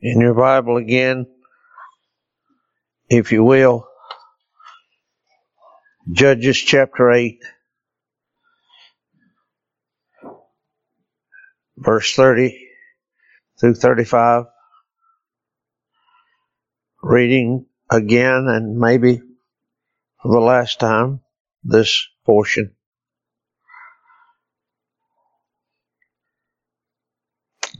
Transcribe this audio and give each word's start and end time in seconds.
in 0.00 0.20
your 0.20 0.34
Bible 0.34 0.76
again, 0.76 1.26
if 3.08 3.32
you 3.32 3.44
will. 3.44 3.88
Judges 6.10 6.56
chapter 6.56 7.10
8, 7.10 7.38
verse 11.76 12.14
30 12.14 12.68
through 13.60 13.74
35. 13.74 14.44
Reading 17.02 17.66
again 17.90 18.46
and 18.48 18.78
maybe 18.78 19.20
for 20.22 20.32
the 20.32 20.40
last 20.40 20.80
time 20.80 21.20
this 21.62 22.06
portion. 22.24 22.74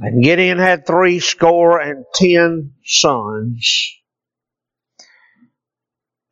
And 0.01 0.23
Gideon 0.23 0.59
had 0.59 0.87
three 0.87 1.18
score 1.18 1.81
and 1.81 2.04
ten 2.14 2.75
sons 2.85 3.96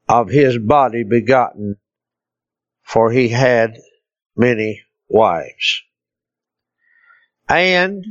of 0.09 0.29
his 0.29 0.57
body 0.59 1.03
begotten, 1.03 1.77
for 2.83 3.11
he 3.11 3.29
had 3.29 3.77
many 4.37 4.83
wives. 5.09 5.83
And 7.49 8.05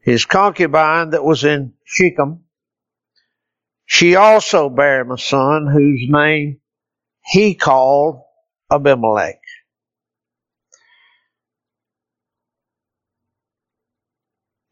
his 0.00 0.24
concubine 0.24 1.10
that 1.10 1.24
was 1.24 1.44
in 1.44 1.74
Shechem, 1.84 2.44
she 3.84 4.16
also 4.16 4.70
bare 4.70 5.02
him 5.02 5.10
a 5.10 5.18
son 5.18 5.66
whose 5.66 6.06
name 6.08 6.60
he 7.24 7.54
called 7.54 8.22
Abimelech. 8.70 9.40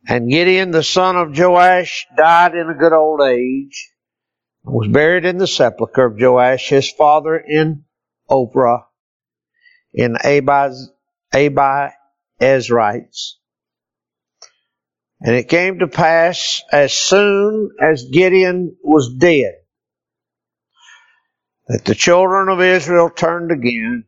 And 0.09 0.30
Gideon, 0.30 0.70
the 0.70 0.84
son 0.84 1.16
of 1.16 1.37
Joash, 1.37 2.06
died 2.16 2.55
in 2.55 2.71
a 2.71 2.79
good 2.79 2.93
old 2.93 3.21
age, 3.23 3.90
and 4.65 4.74
was 4.74 4.88
buried 4.88 5.24
in 5.24 5.38
the 5.38 5.49
sepulchre 5.49 6.07
of 6.07 6.21
Joash, 6.21 6.68
his 6.68 6.90
father, 6.90 7.37
in 7.37 7.85
Ophrah, 8.30 8.84
in 9.93 10.16
Abi, 10.16 11.93
Ezrites. 12.40 13.32
And 15.21 15.34
it 15.34 15.49
came 15.49 15.80
to 15.80 15.88
pass 15.88 16.62
as 16.71 16.93
soon 16.93 17.71
as 17.80 18.09
Gideon 18.12 18.77
was 18.84 19.15
dead 19.18 19.54
that 21.68 21.84
the 21.84 21.95
children 21.95 22.49
of 22.49 22.60
Israel 22.60 23.10
turned 23.10 23.51
again 23.51 24.04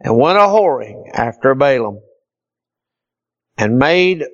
and 0.00 0.16
went 0.16 0.38
a 0.38 0.42
whoring 0.42 1.10
after 1.12 1.54
Baalim 1.54 2.00
and 3.56 3.78
made 3.78 4.24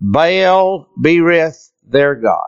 Baal 0.00 0.88
Berith 1.00 1.70
their 1.82 2.14
God. 2.14 2.44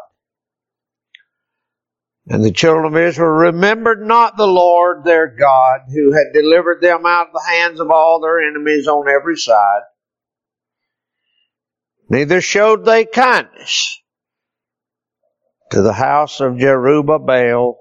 And 2.29 2.43
the 2.43 2.51
children 2.51 2.87
of 2.87 2.97
Israel 2.97 3.31
remembered 3.31 4.05
not 4.05 4.37
the 4.37 4.49
Lord 4.49 5.05
their 5.05 5.29
God, 5.29 5.83
who 5.93 6.13
had 6.13 6.33
delivered 6.33 6.83
them 6.83 7.07
out 7.07 7.29
of 7.29 7.33
the 7.33 7.49
hands 7.49 7.79
of 7.79 7.91
all 7.91 8.21
their 8.21 8.41
enemies 8.41 8.89
on 8.89 9.09
every 9.09 9.37
side. 9.37 9.83
Neither 12.09 12.41
showed 12.41 12.85
they 12.85 13.05
kindness 13.05 14.01
to 15.71 15.83
the 15.83 15.93
house 15.93 16.41
of 16.41 16.55
Jerubbaal, 16.55 17.77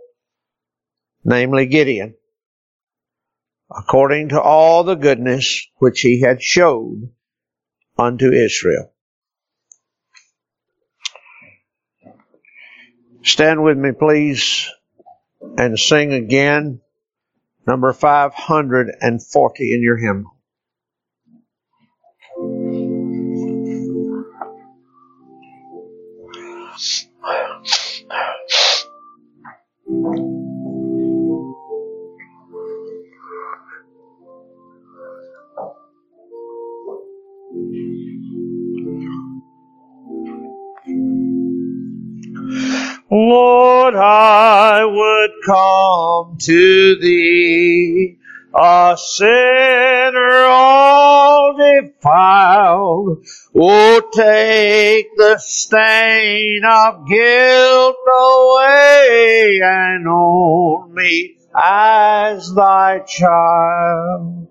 namely 1.23 1.66
Gideon, 1.66 2.16
according 3.75 4.30
to 4.30 4.42
all 4.42 4.84
the 4.84 4.95
goodness 4.95 5.67
which 5.78 6.02
he 6.02 6.22
had 6.22 6.42
showed 6.42 7.15
unto 7.98 8.32
Israel. 8.32 8.92
Stand 13.24 13.64
with 13.64 13.78
me, 13.78 13.92
please, 13.92 14.70
and 15.58 15.80
sing 15.80 16.14
again 16.14 16.81
number 17.66 17.92
540 17.92 19.74
in 19.74 19.81
your 19.81 19.97
hymn. 19.97 20.28
Lord, 43.85 43.97
I 43.97 44.84
would 44.84 45.31
come 45.46 46.38
to 46.40 46.96
thee, 46.96 48.18
a 48.51 48.97
sinner 48.97 50.46
all 50.50 51.56
defiled. 51.56 53.28
Oh, 53.56 54.01
take 54.12 55.16
the 55.18 55.38
stain 55.38 56.63
of 56.66 57.07
guilt 57.07 57.97
away 58.12 59.59
and 59.63 60.07
own 60.07 60.91
me 60.95 61.38
as 61.56 62.51
thy 62.56 63.01
child. 63.06 64.47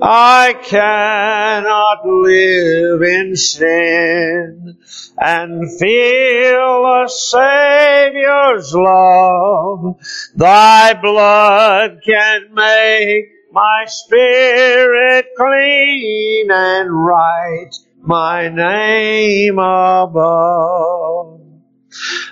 I 0.00 0.54
cannot 0.62 2.06
live 2.06 3.02
in 3.02 3.36
sin 3.36 4.78
and 5.18 5.78
feel 5.78 6.84
a 6.84 7.06
Savior's 7.08 8.74
love. 8.74 9.96
Thy 10.34 10.94
blood 10.94 12.00
can 12.04 12.52
make 12.54 13.26
my 13.52 13.84
spirit 13.86 15.26
clean 15.36 16.50
and 16.50 17.06
write 17.06 17.74
my 18.02 18.48
name 18.48 19.58
above. 19.58 21.40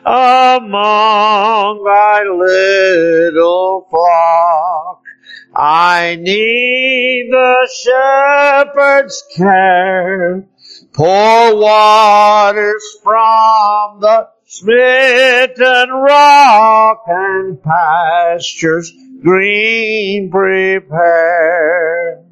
Among 0.05 1.85
thy 1.85 2.25
little 2.25 3.87
flock 3.89 4.92
I 5.55 6.17
need 6.17 7.29
the 7.31 7.69
shepherd's 7.83 9.23
care. 9.37 10.47
Pour 10.95 11.57
waters 11.57 12.85
from 13.03 14.01
the 14.01 14.29
smitten 14.47 15.91
rock 15.91 17.05
and 17.07 17.63
pastures 17.63 18.93
green 19.23 20.31
prepare. 20.31 22.25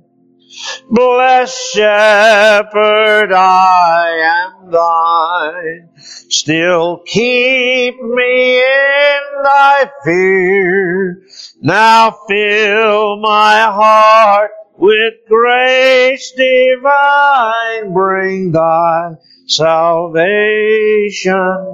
Blessed 0.91 1.73
shepherd, 1.73 3.33
I 3.33 4.51
am 4.51 4.60
thine. 4.71 5.91
Still 5.99 7.03
keep 7.07 8.01
me 8.01 8.59
in 8.59 9.21
thy 9.45 9.91
fear. 10.05 11.23
Now 11.61 12.17
fill 12.29 13.21
my 13.21 13.63
heart 13.63 14.51
with 14.77 15.15
grace 15.29 16.33
divine. 16.37 17.93
Bring 17.93 18.53
thy 18.53 19.13
salvation 19.47 21.33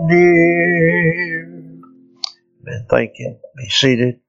near. 0.09 1.45
Amen. 2.63 2.87
Thank 2.91 3.13
you. 3.19 3.39
Be 3.57 3.69
seated. 3.69 4.21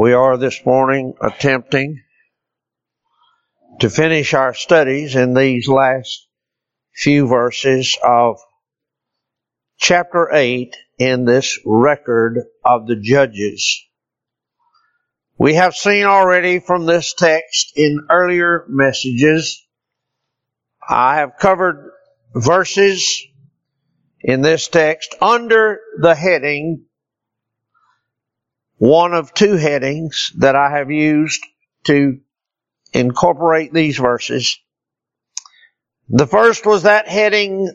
We 0.00 0.14
are 0.14 0.38
this 0.38 0.64
morning 0.64 1.12
attempting 1.20 2.00
to 3.80 3.90
finish 3.90 4.32
our 4.32 4.54
studies 4.54 5.14
in 5.14 5.34
these 5.34 5.68
last 5.68 6.26
few 6.94 7.28
verses 7.28 7.98
of 8.02 8.38
chapter 9.76 10.30
8 10.32 10.74
in 10.98 11.26
this 11.26 11.60
record 11.66 12.38
of 12.64 12.86
the 12.86 12.96
judges. 12.96 13.78
We 15.36 15.56
have 15.56 15.74
seen 15.74 16.06
already 16.06 16.60
from 16.60 16.86
this 16.86 17.12
text 17.12 17.74
in 17.76 18.06
earlier 18.10 18.64
messages, 18.70 19.62
I 20.88 21.16
have 21.16 21.32
covered 21.38 21.90
verses 22.34 23.06
in 24.22 24.40
this 24.40 24.66
text 24.68 25.14
under 25.20 25.78
the 26.00 26.14
heading 26.14 26.86
one 28.80 29.12
of 29.12 29.34
two 29.34 29.56
headings 29.56 30.32
that 30.38 30.56
I 30.56 30.70
have 30.70 30.90
used 30.90 31.44
to 31.84 32.18
incorporate 32.94 33.74
these 33.74 33.98
verses. 33.98 34.58
The 36.08 36.26
first 36.26 36.64
was 36.64 36.84
that 36.84 37.06
heading, 37.06 37.68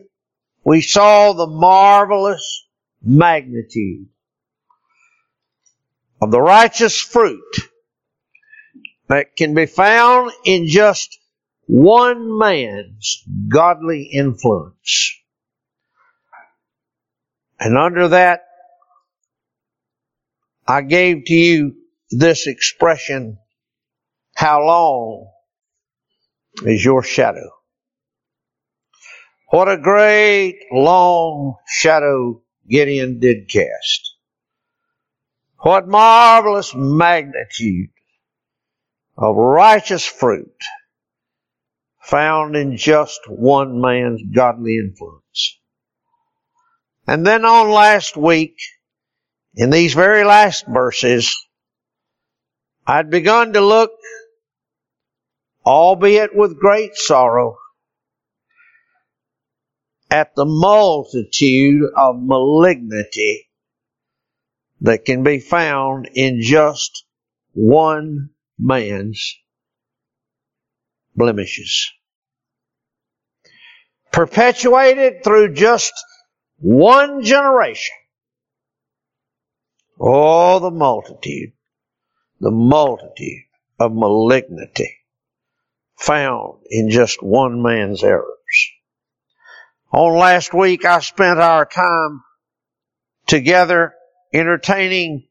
we 0.63 0.81
saw 0.81 1.34
the 1.34 1.46
marvelous 1.46 2.68
magnitude 3.04 4.07
of 6.19 6.31
the 6.31 6.42
righteous 6.42 7.00
fruit 7.00 7.56
that 9.08 9.36
can 9.38 9.54
be 9.54 9.68
found 9.68 10.31
in 10.44 10.66
just 10.66 11.19
one 11.68 12.36
man's 12.36 13.24
godly 13.48 14.10
influence. 14.12 15.13
And 17.60 17.78
under 17.78 18.08
that, 18.08 18.42
I 20.68 20.82
gave 20.82 21.26
to 21.26 21.34
you 21.34 21.76
this 22.10 22.48
expression, 22.48 23.38
how 24.36 24.66
long 24.66 25.32
is 26.64 26.84
your 26.84 27.04
shadow? 27.04 27.52
What 29.50 29.70
a 29.70 29.78
great 29.78 30.60
long 30.72 31.56
shadow 31.68 32.42
Gideon 32.68 33.20
did 33.20 33.48
cast. 33.48 34.16
What 35.60 35.88
marvelous 35.88 36.74
magnitude 36.76 37.90
of 39.18 39.36
righteous 39.36 40.06
fruit 40.06 40.62
found 42.02 42.56
in 42.56 42.78
just 42.78 43.22
one 43.28 43.82
man's 43.82 44.22
godly 44.36 44.78
influence. 44.78 45.60
And 47.08 47.26
then 47.26 47.46
on 47.46 47.70
last 47.72 48.18
week, 48.18 48.58
in 49.56 49.69
these 49.69 49.94
very 49.94 50.24
last 50.24 50.66
verses, 50.68 51.36
I'd 52.86 53.10
begun 53.10 53.54
to 53.54 53.62
look, 53.62 53.92
albeit 55.66 56.36
with 56.36 56.60
great 56.60 56.96
sorrow, 56.96 57.57
at 60.12 60.36
the 60.36 60.46
multitude 60.46 61.90
of 61.96 62.16
malignity 62.19 63.50
that 64.81 65.06
can 65.06 65.24
be 65.24 65.40
found 65.40 66.10
in 66.13 66.42
just 66.42 67.06
one 67.54 68.30
man's 68.60 69.36
blemishes. 71.16 71.92
Perpetuated 74.12 75.24
through 75.24 75.54
just 75.54 75.94
one 76.58 77.24
generation. 77.24 77.96
Oh, 80.00 80.60
the 80.60 80.72
multitude, 80.72 81.54
the 82.40 82.52
multitude 82.52 83.44
of 83.80 83.94
malignity 83.94 84.98
found 85.98 86.60
in 86.70 86.90
just 86.90 87.24
one 87.24 87.62
man's 87.62 88.04
errors. 88.04 88.26
On 89.92 90.18
last 90.18 90.54
week, 90.54 90.84
I 90.84 91.00
spent 91.00 91.40
our 91.40 91.66
time 91.66 92.22
together 93.28 93.94
entertaining 94.34 95.28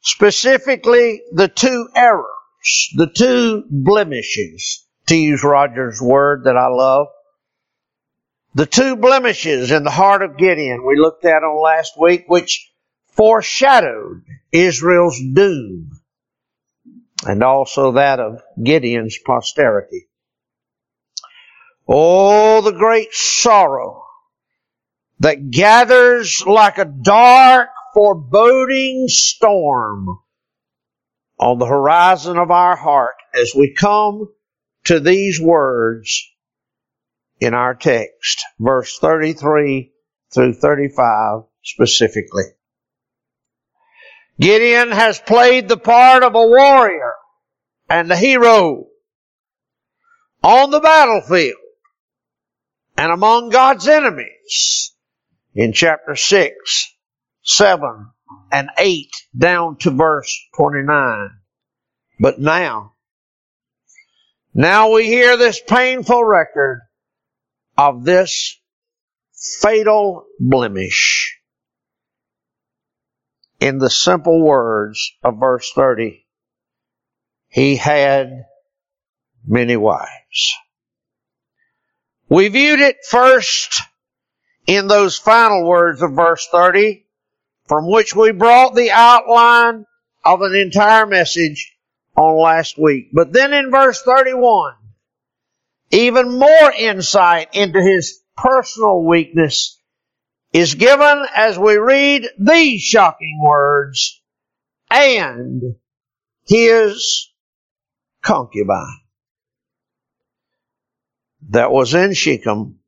specifically 0.00 1.22
the 1.32 1.48
two 1.48 1.88
errors, 1.94 2.88
the 2.96 3.10
two 3.14 3.64
blemishes, 3.70 4.86
to 5.06 5.16
use 5.16 5.44
Roger's 5.44 6.00
word 6.00 6.44
that 6.44 6.56
I 6.56 6.68
love. 6.68 7.08
The 8.54 8.66
two 8.66 8.96
blemishes 8.96 9.70
in 9.70 9.84
the 9.84 9.90
heart 9.90 10.22
of 10.22 10.38
Gideon 10.38 10.86
we 10.86 10.98
looked 10.98 11.24
at 11.24 11.42
on 11.42 11.62
last 11.62 11.92
week, 11.98 12.24
which 12.28 12.71
foreshadowed 13.12 14.24
Israel's 14.50 15.18
doom 15.18 15.90
and 17.24 17.42
also 17.42 17.92
that 17.92 18.20
of 18.20 18.42
Gideon's 18.62 19.18
posterity. 19.24 20.08
Oh, 21.86 22.60
the 22.62 22.72
great 22.72 23.12
sorrow 23.12 24.04
that 25.20 25.50
gathers 25.50 26.44
like 26.46 26.78
a 26.78 26.84
dark, 26.84 27.68
foreboding 27.94 29.06
storm 29.08 30.06
on 31.38 31.58
the 31.58 31.66
horizon 31.66 32.38
of 32.38 32.50
our 32.50 32.76
heart 32.76 33.14
as 33.34 33.52
we 33.54 33.74
come 33.74 34.28
to 34.84 35.00
these 35.00 35.40
words 35.40 36.28
in 37.40 37.54
our 37.54 37.74
text, 37.74 38.42
verse 38.58 38.98
33 38.98 39.92
through 40.32 40.54
35 40.54 41.42
specifically. 41.62 42.44
Gideon 44.42 44.90
has 44.90 45.20
played 45.20 45.68
the 45.68 45.76
part 45.76 46.24
of 46.24 46.34
a 46.34 46.46
warrior 46.46 47.14
and 47.88 48.10
a 48.10 48.16
hero 48.16 48.86
on 50.42 50.72
the 50.72 50.80
battlefield 50.80 51.54
and 52.96 53.12
among 53.12 53.50
God's 53.50 53.86
enemies 53.86 54.96
in 55.54 55.72
chapter 55.72 56.16
6, 56.16 56.96
7, 57.44 58.10
and 58.50 58.68
8 58.76 59.10
down 59.38 59.76
to 59.78 59.92
verse 59.92 60.36
29. 60.56 61.30
But 62.18 62.40
now, 62.40 62.94
now 64.52 64.90
we 64.90 65.06
hear 65.06 65.36
this 65.36 65.60
painful 65.60 66.24
record 66.24 66.80
of 67.78 68.02
this 68.02 68.58
fatal 69.60 70.24
blemish 70.40 71.38
in 73.62 73.78
the 73.78 73.88
simple 73.88 74.42
words 74.42 75.12
of 75.22 75.38
verse 75.38 75.70
30. 75.72 76.26
He 77.48 77.76
had 77.76 78.46
many 79.46 79.76
wives. 79.76 80.56
We 82.28 82.48
viewed 82.48 82.80
it 82.80 82.96
first 83.08 83.80
in 84.66 84.88
those 84.88 85.16
final 85.16 85.64
words 85.64 86.02
of 86.02 86.10
verse 86.10 86.48
30, 86.50 87.06
from 87.68 87.88
which 87.88 88.16
we 88.16 88.32
brought 88.32 88.74
the 88.74 88.90
outline 88.90 89.86
of 90.24 90.42
an 90.42 90.56
entire 90.56 91.06
message 91.06 91.76
on 92.16 92.42
last 92.42 92.76
week. 92.76 93.10
But 93.12 93.32
then 93.32 93.52
in 93.52 93.70
verse 93.70 94.02
31, 94.02 94.74
even 95.92 96.36
more 96.36 96.72
insight 96.76 97.50
into 97.52 97.80
his 97.80 98.22
personal 98.36 99.04
weakness 99.04 99.78
is 100.52 100.74
given 100.74 101.24
as 101.34 101.58
we 101.58 101.76
read 101.76 102.28
these 102.38 102.82
shocking 102.82 103.40
words, 103.42 104.20
and 104.90 105.62
his 106.46 107.30
concubine 108.22 109.00
that 111.48 111.72
was 111.72 111.94
in 111.94 112.14
Shechem, 112.14 112.78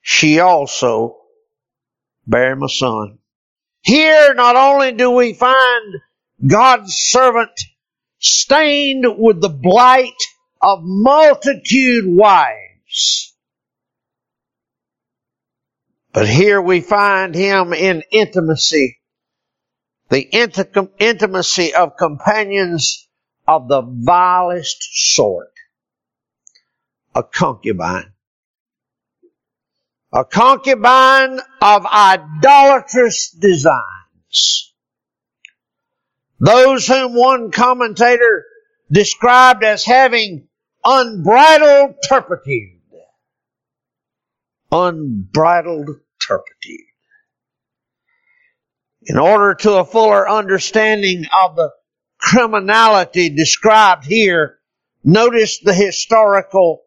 she 0.00 0.40
also 0.40 1.16
bare 2.26 2.52
him 2.52 2.62
a 2.62 2.68
son. 2.68 3.18
Here 3.82 4.34
not 4.34 4.56
only 4.56 4.92
do 4.92 5.10
we 5.10 5.34
find 5.34 5.94
God's 6.46 6.94
servant 6.94 7.58
stained 8.18 9.04
with 9.18 9.40
the 9.40 9.48
blight 9.48 10.12
of 10.60 10.80
multitude 10.82 12.04
wives, 12.06 13.27
but 16.18 16.28
here 16.28 16.60
we 16.60 16.80
find 16.80 17.32
him 17.32 17.72
in 17.72 18.02
intimacy, 18.10 18.98
the 20.08 20.20
intimacy 20.98 21.72
of 21.72 21.96
companions 21.96 23.06
of 23.46 23.68
the 23.68 23.82
vilest 23.82 24.82
sort. 25.14 25.52
A 27.14 27.22
concubine. 27.22 28.14
A 30.12 30.24
concubine 30.24 31.38
of 31.62 31.86
idolatrous 31.86 33.30
designs. 33.30 34.74
Those 36.40 36.88
whom 36.88 37.14
one 37.14 37.52
commentator 37.52 38.44
described 38.90 39.62
as 39.62 39.84
having 39.84 40.48
unbridled 40.84 41.94
turpitude 42.08 42.78
unbridled 44.70 45.88
turpitude. 46.26 46.86
In 49.02 49.18
order 49.18 49.54
to 49.54 49.74
a 49.74 49.84
fuller 49.84 50.28
understanding 50.28 51.24
of 51.42 51.56
the 51.56 51.70
criminality 52.18 53.30
described 53.30 54.04
here, 54.04 54.58
notice 55.04 55.60
the 55.60 55.72
historical 55.72 56.82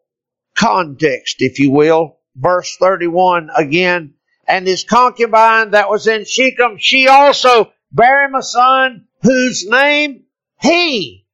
context, 0.54 1.36
if 1.40 1.58
you 1.58 1.70
will. 1.70 2.18
Verse 2.36 2.76
31 2.78 3.50
again. 3.56 4.14
And 4.46 4.66
his 4.66 4.84
concubine 4.84 5.70
that 5.70 5.88
was 5.88 6.06
in 6.06 6.24
Shechem, 6.24 6.76
she 6.78 7.08
also 7.08 7.72
bare 7.90 8.24
him 8.24 8.34
a 8.34 8.42
son 8.42 9.06
whose 9.22 9.66
name 9.68 10.24
he 10.60 11.26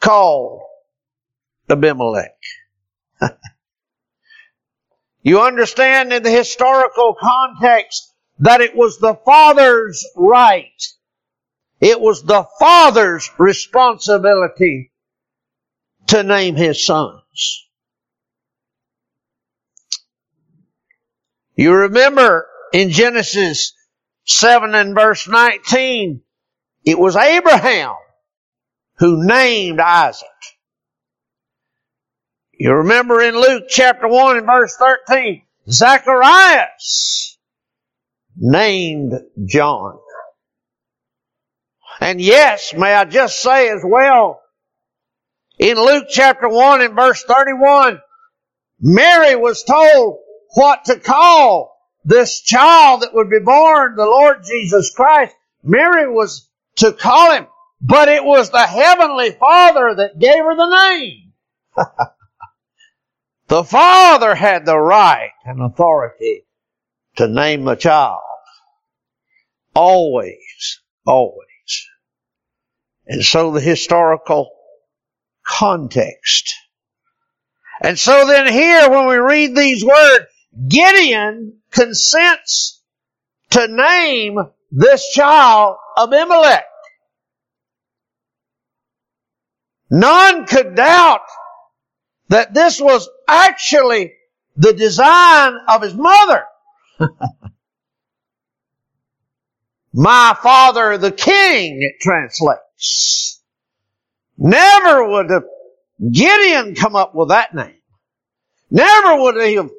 called 0.00 0.62
Abimelech. 1.68 2.36
You 5.22 5.40
understand 5.42 6.12
in 6.12 6.22
the 6.22 6.30
historical 6.30 7.14
context 7.14 8.12
that 8.40 8.60
it 8.60 8.74
was 8.74 8.98
the 8.98 9.14
father's 9.24 10.04
right. 10.16 10.82
It 11.80 12.00
was 12.00 12.22
the 12.22 12.44
father's 12.58 13.30
responsibility 13.38 14.92
to 16.08 16.22
name 16.22 16.56
his 16.56 16.84
sons. 16.84 17.68
You 21.54 21.72
remember 21.72 22.48
in 22.72 22.90
Genesis 22.90 23.74
7 24.24 24.74
and 24.74 24.94
verse 24.94 25.28
19, 25.28 26.22
it 26.84 26.98
was 26.98 27.14
Abraham 27.14 27.94
who 28.98 29.24
named 29.24 29.78
Isaac. 29.78 30.28
You 32.62 32.74
remember 32.74 33.20
in 33.20 33.34
Luke 33.34 33.64
chapter 33.68 34.06
1 34.06 34.36
and 34.36 34.46
verse 34.46 34.76
13, 34.76 35.42
Zacharias 35.68 37.36
named 38.36 39.14
John. 39.44 39.98
And 42.00 42.20
yes, 42.20 42.72
may 42.72 42.94
I 42.94 43.04
just 43.04 43.40
say 43.40 43.68
as 43.68 43.82
well, 43.84 44.40
in 45.58 45.76
Luke 45.76 46.04
chapter 46.08 46.48
1 46.48 46.82
and 46.82 46.94
verse 46.94 47.24
31, 47.24 48.00
Mary 48.80 49.34
was 49.34 49.64
told 49.64 50.18
what 50.54 50.84
to 50.84 51.00
call 51.00 51.76
this 52.04 52.42
child 52.42 53.02
that 53.02 53.12
would 53.12 53.28
be 53.28 53.40
born, 53.40 53.96
the 53.96 54.04
Lord 54.04 54.44
Jesus 54.44 54.94
Christ. 54.94 55.34
Mary 55.64 56.08
was 56.08 56.48
to 56.76 56.92
call 56.92 57.32
him, 57.32 57.48
but 57.80 58.08
it 58.08 58.22
was 58.22 58.50
the 58.50 58.64
Heavenly 58.64 59.32
Father 59.32 59.96
that 59.96 60.20
gave 60.20 60.44
her 60.44 60.54
the 60.54 60.90
name. 60.90 61.32
the 63.52 63.64
Father 63.64 64.34
had 64.34 64.64
the 64.64 64.78
right 64.78 65.32
and 65.44 65.60
authority 65.60 66.46
to 67.16 67.28
name 67.28 67.66
the 67.66 67.74
child. 67.74 68.22
Always, 69.74 70.80
always. 71.04 71.86
And 73.06 73.22
so 73.22 73.50
the 73.50 73.60
historical 73.60 74.48
context. 75.46 76.54
And 77.82 77.98
so 77.98 78.26
then 78.26 78.50
here 78.50 78.88
when 78.88 79.06
we 79.06 79.16
read 79.16 79.54
these 79.54 79.84
words, 79.84 80.24
Gideon 80.66 81.58
consents 81.70 82.82
to 83.50 83.68
name 83.68 84.38
this 84.70 85.10
child 85.10 85.76
Abimelech. 85.98 86.64
None 89.90 90.46
could 90.46 90.74
doubt 90.74 91.20
that 92.30 92.54
this 92.54 92.80
was 92.80 93.10
actually 93.28 94.12
the 94.56 94.72
design 94.72 95.54
of 95.68 95.82
his 95.82 95.94
mother. 95.94 96.44
My 99.94 100.36
father 100.42 100.96
the 100.98 101.12
king, 101.12 101.82
it 101.82 102.00
translates. 102.00 103.42
Never 104.38 105.08
would 105.08 105.30
have 105.30 105.44
Gideon 106.10 106.74
come 106.74 106.96
up 106.96 107.14
with 107.14 107.28
that 107.28 107.54
name. 107.54 107.76
Never 108.70 109.22
would 109.22 109.36
he 109.42 109.54
have 109.54 109.70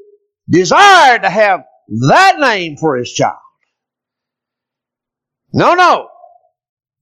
desired 0.49 1.23
to 1.23 1.29
have 1.29 1.63
that 1.87 2.39
name 2.39 2.77
for 2.77 2.95
his 2.95 3.11
child. 3.11 3.37
No, 5.51 5.73
no. 5.73 6.09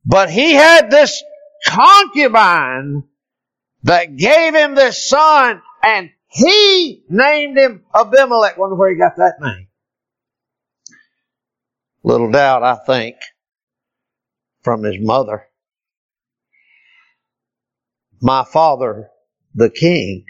But 0.06 0.30
he 0.30 0.54
had 0.54 0.90
this 0.90 1.22
concubine 1.66 3.04
that 3.84 4.16
gave 4.16 4.56
him 4.56 4.76
this 4.76 5.08
son 5.08 5.62
and 5.84 6.10
he 6.32 7.04
named 7.10 7.58
him 7.58 7.84
Abimelech. 7.94 8.58
Wonder 8.58 8.76
where 8.76 8.90
he 8.90 8.96
got 8.98 9.18
that 9.18 9.36
name. 9.42 9.68
Little 12.04 12.32
doubt, 12.32 12.64
I 12.64 12.76
think, 12.76 13.18
from 14.64 14.84
his 14.84 14.96
mother. 15.00 15.44
My 18.22 18.46
father, 18.46 19.10
the 19.54 19.70
king. 19.70 20.26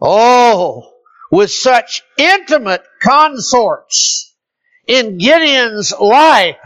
Oh, 0.00 0.90
with 1.30 1.50
such 1.50 2.02
intimate 2.16 2.82
consorts 3.00 4.34
in 4.86 5.18
Gideon's 5.18 5.92
life. 5.92 6.56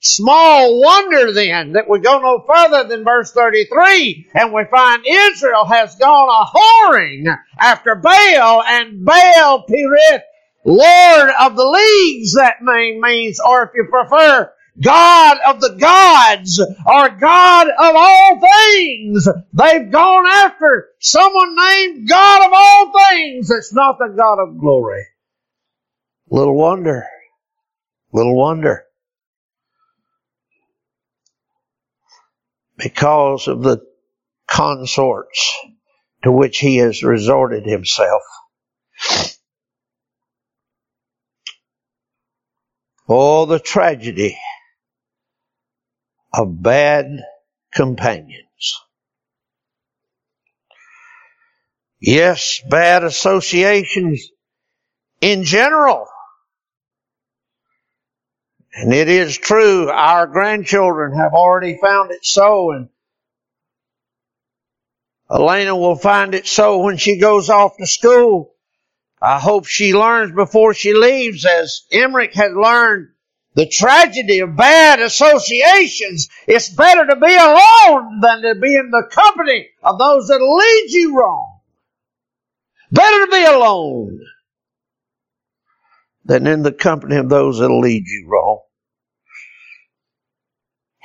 Small 0.00 0.80
wonder 0.80 1.32
then 1.32 1.72
that 1.72 1.88
we 1.88 2.00
go 2.00 2.20
no 2.20 2.44
further 2.46 2.86
than 2.86 3.02
verse 3.02 3.32
33 3.32 4.28
and 4.34 4.52
we 4.52 4.64
find 4.70 5.04
Israel 5.06 5.64
has 5.64 5.96
gone 5.96 6.28
a 6.28 6.44
whoring 6.46 7.24
after 7.58 7.94
Baal 7.94 8.62
and 8.62 9.04
Baal 9.04 9.64
Berith, 9.66 10.22
Lord 10.64 11.30
of 11.40 11.56
the 11.56 11.66
leagues 11.66 12.34
that 12.34 12.62
name 12.62 13.00
means, 13.00 13.40
or 13.40 13.64
if 13.64 13.70
you 13.74 13.88
prefer, 13.90 14.52
God 14.82 15.38
of 15.46 15.60
the 15.60 15.76
gods 15.78 16.60
or 16.60 17.08
God 17.08 17.68
of 17.68 17.94
all 17.96 18.40
things. 18.40 19.26
They've 19.54 19.90
gone 19.90 20.26
after 20.26 20.88
someone 21.00 21.56
named 21.56 22.08
God 22.08 22.46
of 22.46 22.52
all 22.54 22.92
things. 23.08 23.50
It's 23.50 23.72
not 23.72 23.98
the 23.98 24.14
God 24.16 24.38
of 24.40 24.58
glory. 24.58 25.06
Little 26.30 26.56
wonder. 26.56 27.06
Little 28.12 28.36
wonder. 28.36 28.85
Because 32.76 33.48
of 33.48 33.62
the 33.62 33.80
consorts 34.48 35.54
to 36.24 36.32
which 36.32 36.58
he 36.58 36.76
has 36.78 37.02
resorted 37.02 37.64
himself. 37.64 38.22
Oh, 43.08 43.46
the 43.46 43.60
tragedy 43.60 44.36
of 46.32 46.62
bad 46.62 47.06
companions. 47.72 48.42
Yes, 52.00 52.60
bad 52.68 53.04
associations 53.04 54.28
in 55.20 55.44
general. 55.44 56.06
And 58.78 58.92
it 58.92 59.08
is 59.08 59.38
true, 59.38 59.88
our 59.88 60.26
grandchildren 60.26 61.16
have 61.16 61.32
already 61.32 61.78
found 61.82 62.10
it 62.10 62.26
so, 62.26 62.72
and 62.72 62.90
Elena 65.30 65.74
will 65.74 65.96
find 65.96 66.34
it 66.34 66.46
so 66.46 66.82
when 66.82 66.98
she 66.98 67.18
goes 67.18 67.48
off 67.48 67.78
to 67.78 67.86
school. 67.86 68.52
I 69.20 69.38
hope 69.38 69.64
she 69.64 69.94
learns 69.94 70.32
before 70.32 70.74
she 70.74 70.92
leaves, 70.92 71.46
as 71.46 71.84
Emmerich 71.90 72.34
had 72.34 72.52
learned 72.52 73.08
the 73.54 73.66
tragedy 73.66 74.40
of 74.40 74.56
bad 74.56 75.00
associations. 75.00 76.28
It's 76.46 76.68
better 76.68 77.06
to 77.06 77.16
be 77.16 77.34
alone 77.34 78.20
than 78.20 78.42
to 78.42 78.60
be 78.60 78.76
in 78.76 78.90
the 78.90 79.08
company 79.10 79.68
of 79.82 79.98
those 79.98 80.28
that 80.28 80.42
lead 80.42 80.92
you 80.92 81.18
wrong. 81.18 81.60
Better 82.92 83.24
to 83.24 83.32
be 83.32 83.44
alone 83.44 84.20
than 86.26 86.46
in 86.46 86.62
the 86.62 86.72
company 86.72 87.16
of 87.16 87.30
those 87.30 87.58
that 87.58 87.70
lead 87.70 88.06
you 88.06 88.26
wrong. 88.28 88.60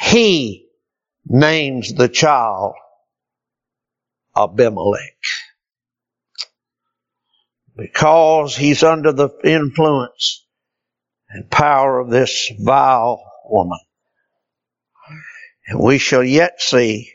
He 0.02 0.68
names 1.26 1.94
the 1.94 2.10
child 2.10 2.74
Abimelech 4.36 5.22
because 7.78 8.56
he's 8.56 8.84
under 8.84 9.14
the 9.14 9.30
influence 9.44 10.46
and 11.30 11.50
power 11.50 12.00
of 12.00 12.10
this 12.10 12.52
vile 12.60 13.24
woman. 13.46 13.80
And 15.68 15.80
we 15.80 16.00
shall 16.00 16.24
yet 16.24 16.62
see 16.62 17.14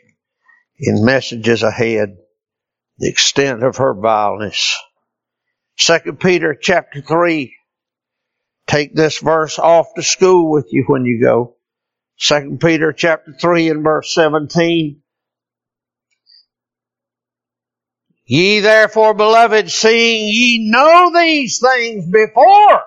in 0.79 1.03
messages 1.03 1.63
ahead 1.63 2.17
the 2.97 3.09
extent 3.09 3.63
of 3.63 3.77
her 3.77 3.93
vileness. 3.93 4.75
Second 5.77 6.19
Peter 6.19 6.57
chapter 6.59 7.01
three. 7.01 7.53
Take 8.65 8.95
this 8.95 9.19
verse 9.19 9.59
off 9.59 9.87
to 9.95 10.03
school 10.03 10.49
with 10.51 10.67
you 10.71 10.85
when 10.87 11.05
you 11.05 11.21
go. 11.21 11.56
Second 12.17 12.59
Peter 12.59 12.93
chapter 12.93 13.33
three 13.39 13.69
and 13.69 13.83
verse 13.83 14.13
seventeen. 14.13 15.01
Ye 18.25 18.59
therefore, 18.59 19.13
beloved, 19.13 19.71
seeing 19.71 20.27
ye 20.27 20.69
know 20.69 21.11
these 21.13 21.59
things 21.59 22.05
before, 22.11 22.83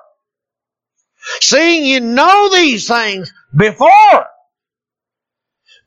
Seeing 1.40 1.84
ye 1.84 2.00
know 2.00 2.48
these 2.50 2.88
things 2.88 3.32
before, 3.54 4.26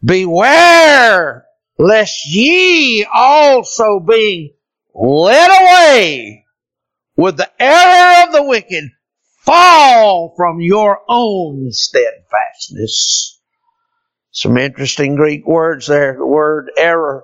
beware 0.04 1.46
lest 1.78 2.26
ye 2.28 3.04
also 3.12 4.00
be 4.00 4.56
led 4.94 5.50
away 5.50 6.46
with 7.16 7.38
the 7.38 7.50
error 7.60 8.28
of 8.28 8.34
the 8.34 8.44
wicked 8.44 8.92
fall 9.40 10.34
from 10.38 10.62
your 10.62 11.02
own 11.10 11.72
steadfastness. 11.72 13.33
Some 14.34 14.58
interesting 14.58 15.16
Greek 15.16 15.46
words 15.46 15.88
there. 15.88 16.16
The 16.18 16.26
word 16.26 16.72
error, 16.76 17.24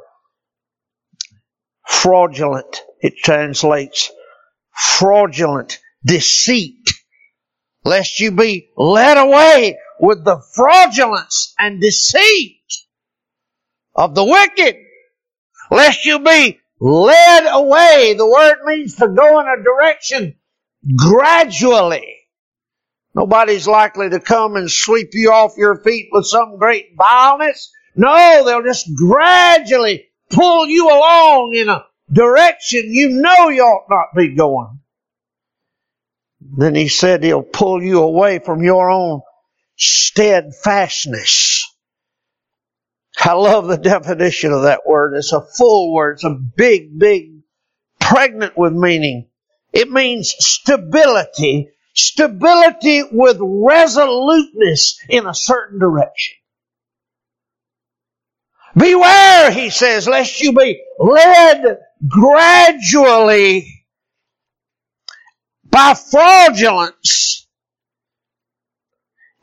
fraudulent, 1.87 2.81
it 3.01 3.17
translates. 3.17 4.11
Fraudulent, 4.71 5.79
deceit. 6.05 6.87
Lest 7.83 8.19
you 8.19 8.31
be 8.31 8.69
led 8.77 9.17
away 9.17 9.79
with 9.99 10.23
the 10.23 10.39
fraudulence 10.53 11.53
and 11.57 11.81
deceit 11.81 12.61
of 13.95 14.13
the 14.13 14.23
wicked, 14.23 14.77
lest 15.71 16.05
you 16.05 16.19
be 16.19 16.59
led 16.79 17.47
away. 17.51 18.13
The 18.15 18.29
word 18.29 18.57
means 18.65 18.95
to 18.97 19.07
go 19.07 19.39
in 19.39 19.47
a 19.47 19.63
direction 19.63 20.35
gradually, 20.95 22.18
Nobody's 23.19 23.67
likely 23.67 24.09
to 24.11 24.21
come 24.21 24.55
and 24.55 24.71
sweep 24.71 25.09
you 25.11 25.33
off 25.33 25.57
your 25.57 25.75
feet 25.83 26.07
with 26.09 26.25
some 26.25 26.57
great 26.57 26.95
vileness. 26.95 27.69
No, 27.93 28.45
they'll 28.45 28.63
just 28.63 28.88
gradually 28.95 30.05
pull 30.29 30.67
you 30.67 30.88
along 30.88 31.53
in 31.53 31.67
a 31.67 31.83
direction 32.09 32.93
you 32.93 33.09
know 33.09 33.49
you 33.49 33.61
ought 33.61 33.89
not 33.89 34.15
be 34.15 34.35
going. 34.35 34.79
Then 36.39 36.75
he 36.75 36.88
said 36.88 37.21
he'll 37.21 37.43
pull 37.43 37.83
you 37.83 38.01
away 38.01 38.39
from 38.39 38.63
your 38.63 38.89
own 38.89 39.19
steadfastness. 39.75 41.65
I 43.19 43.33
love 43.33 43.67
the 43.67 43.75
definition 43.77 44.53
of 44.53 44.61
that 44.61 44.88
word. 44.88 45.17
It's 45.17 45.33
a 45.33 45.45
full 45.57 45.93
word. 45.93 46.13
It's 46.13 46.23
a 46.23 46.39
big, 46.55 46.97
big, 46.97 47.41
pregnant 47.99 48.57
with 48.57 48.71
meaning. 48.71 49.27
It 49.73 49.91
means 49.91 50.33
stability, 50.39 51.71
stability 52.07 53.03
with 53.11 53.37
resoluteness 53.39 54.99
in 55.09 55.27
a 55.27 55.33
certain 55.33 55.79
direction. 55.79 56.35
Beware, 58.75 59.51
he 59.51 59.69
says, 59.69 60.07
lest 60.07 60.41
you 60.41 60.53
be 60.53 60.81
led 60.99 61.77
gradually 62.07 63.85
by 65.69 65.93
fraudulence 65.93 67.47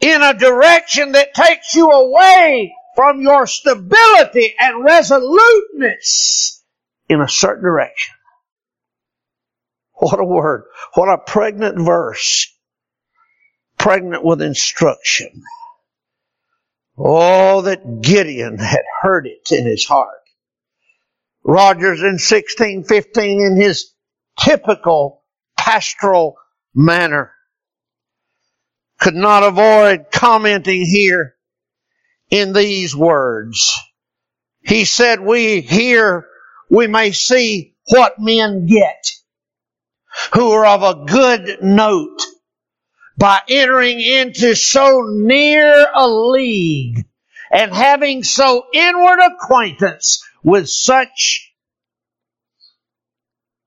in 0.01 0.23
a 0.23 0.35
direction 0.35 1.13
that 1.13 1.35
takes 1.35 1.75
you 1.75 1.89
away 1.89 2.73
from 2.95 3.21
your 3.21 3.47
stability 3.47 4.55
and 4.59 4.85
resoluteness 4.85 6.65
in 7.09 7.21
a 7.21 7.29
certain 7.29 7.65
direction. 7.65 8.16
What 9.97 10.21
a 10.21 10.25
word. 10.25 10.65
What 10.95 11.09
a 11.09 11.19
pregnant 11.19 11.79
verse. 11.79 12.53
Pregnant 13.79 14.25
with 14.25 14.43
instruction. 14.43 15.43
Oh, 16.99 17.63
that 17.63 18.03
Gideon 18.03 18.59
had 18.59 18.85
heard 19.03 19.27
it 19.27 19.51
in 19.53 19.67
his 19.67 19.87
heart. 19.87 20.21
Rogers 21.45 22.01
in 22.01 22.19
1615 22.19 23.41
in 23.41 23.57
his 23.57 23.93
typical 24.39 25.23
pastoral 25.57 26.37
manner 26.75 27.33
could 28.99 29.15
not 29.15 29.43
avoid 29.43 30.07
commenting 30.11 30.85
here 30.85 31.37
in 32.31 32.53
these 32.53 32.97
words. 32.97 33.79
He 34.63 34.85
said, 34.85 35.21
we 35.21 35.61
here, 35.61 36.27
we 36.71 36.87
may 36.87 37.13
see 37.13 37.77
what 37.89 38.15
men 38.19 38.67
get 38.67 39.05
who 40.33 40.51
are 40.51 40.67
of 40.67 40.83
a 40.83 41.05
good 41.05 41.59
note 41.63 42.23
by 43.19 43.41
entering 43.49 44.01
into 44.01 44.55
so 44.55 45.03
near 45.09 45.87
a 45.95 46.09
league 46.09 47.07
and 47.51 47.73
having 47.73 48.23
so 48.23 48.67
inward 48.73 49.19
acquaintance 49.21 50.23
with 50.43 50.69
such 50.69 51.53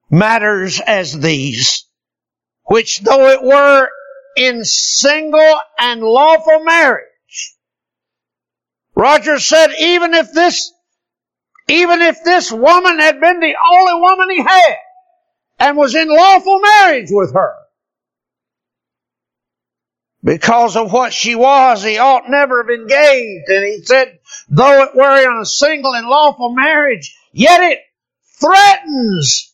matters 0.09 0.79
as 0.85 1.17
these, 1.19 1.85
which 2.63 2.99
though 2.99 3.29
it 3.29 3.41
were 3.41 3.89
in 4.35 4.63
single 4.63 5.59
and 5.79 6.01
lawful 6.01 6.63
marriage, 6.63 7.05
Roger 8.95 9.39
said 9.39 9.71
even 9.79 10.13
if 10.13 10.31
this, 10.33 10.71
even 11.67 12.01
if 12.01 12.23
this 12.23 12.51
woman 12.51 12.99
had 12.99 13.19
been 13.19 13.39
the 13.39 13.55
only 13.71 14.01
woman 14.01 14.29
he 14.29 14.43
had 14.43 14.75
and 15.59 15.77
was 15.77 15.95
in 15.95 16.07
lawful 16.07 16.59
marriage 16.59 17.09
with 17.09 17.33
her, 17.33 17.53
because 20.23 20.75
of 20.75 20.91
what 20.91 21.13
she 21.13 21.35
was, 21.35 21.83
he 21.83 21.97
ought 21.97 22.29
never 22.29 22.63
have 22.63 22.69
engaged. 22.69 23.49
And 23.49 23.65
he 23.65 23.81
said, 23.83 24.19
though 24.49 24.83
it 24.83 24.95
were 24.95 25.21
in 25.21 25.41
a 25.41 25.45
single 25.45 25.93
and 25.95 26.07
lawful 26.07 26.53
marriage, 26.53 27.15
yet 27.31 27.61
it 27.61 27.79
threatens 28.39 29.53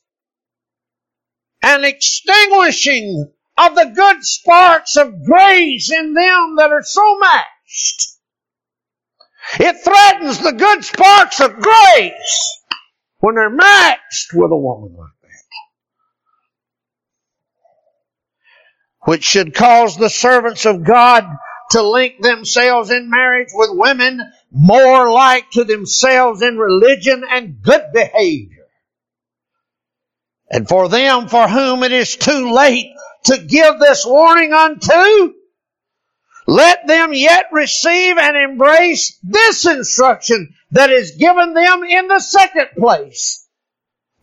an 1.61 1.83
extinguishing 1.83 3.31
of 3.57 3.75
the 3.75 3.91
good 3.95 4.23
sparks 4.23 4.97
of 4.97 5.23
grace 5.23 5.91
in 5.91 6.13
them 6.13 6.55
that 6.57 6.71
are 6.71 6.83
so 6.83 7.19
matched. 7.19 8.07
It 9.59 9.77
threatens 9.83 10.39
the 10.39 10.53
good 10.53 10.83
sparks 10.83 11.39
of 11.39 11.59
grace 11.59 12.59
when 13.19 13.35
they're 13.35 13.49
matched 13.49 14.33
with 14.33 14.51
a 14.51 14.57
woman 14.57 14.95
which 19.05 19.23
should 19.23 19.53
cause 19.53 19.95
the 19.95 20.09
servants 20.09 20.65
of 20.65 20.83
God 20.83 21.25
to 21.71 21.81
link 21.81 22.21
themselves 22.21 22.91
in 22.91 23.09
marriage 23.09 23.49
with 23.53 23.69
women 23.71 24.21
more 24.51 25.11
like 25.11 25.49
to 25.51 25.63
themselves 25.63 26.41
in 26.41 26.57
religion 26.57 27.23
and 27.29 27.61
good 27.61 27.83
behavior. 27.93 28.67
And 30.49 30.67
for 30.67 30.89
them 30.89 31.27
for 31.27 31.47
whom 31.47 31.83
it 31.83 31.91
is 31.91 32.15
too 32.15 32.51
late 32.51 32.91
to 33.25 33.37
give 33.37 33.79
this 33.79 34.05
warning 34.05 34.53
unto, 34.53 35.33
let 36.47 36.85
them 36.85 37.13
yet 37.13 37.45
receive 37.51 38.17
and 38.17 38.37
embrace 38.37 39.17
this 39.23 39.65
instruction 39.65 40.53
that 40.71 40.91
is 40.91 41.17
given 41.17 41.53
them 41.53 41.83
in 41.83 42.07
the 42.07 42.19
second 42.19 42.67
place 42.77 43.44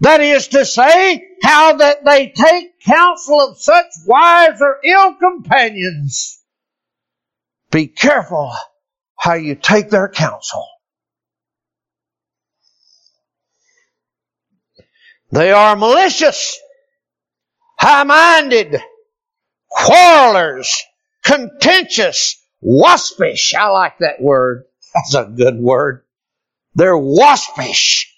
that 0.03 0.21
is 0.21 0.49
to 0.49 0.65
say, 0.65 1.29
how 1.45 1.77
that 1.77 2.05
they 2.05 2.31
take 2.31 2.81
counsel 2.81 3.41
of 3.41 3.57
such 3.61 3.87
wives 4.05 4.61
or 4.61 4.79
ill 4.85 5.15
companions. 5.15 6.43
Be 7.71 7.87
careful 7.87 8.53
how 9.17 9.35
you 9.35 9.55
take 9.55 9.91
their 9.91 10.09
counsel. 10.09 10.67
They 15.31 15.53
are 15.53 15.77
malicious, 15.77 16.59
high-minded, 17.79 18.83
quarrelers, 19.71 20.83
contentious, 21.23 22.45
waspish. 22.61 23.55
I 23.55 23.69
like 23.69 23.99
that 24.01 24.21
word. 24.21 24.65
That's 24.95 25.15
a 25.15 25.25
good 25.27 25.61
word. 25.61 26.03
They're 26.75 26.99
waspish 26.99 28.12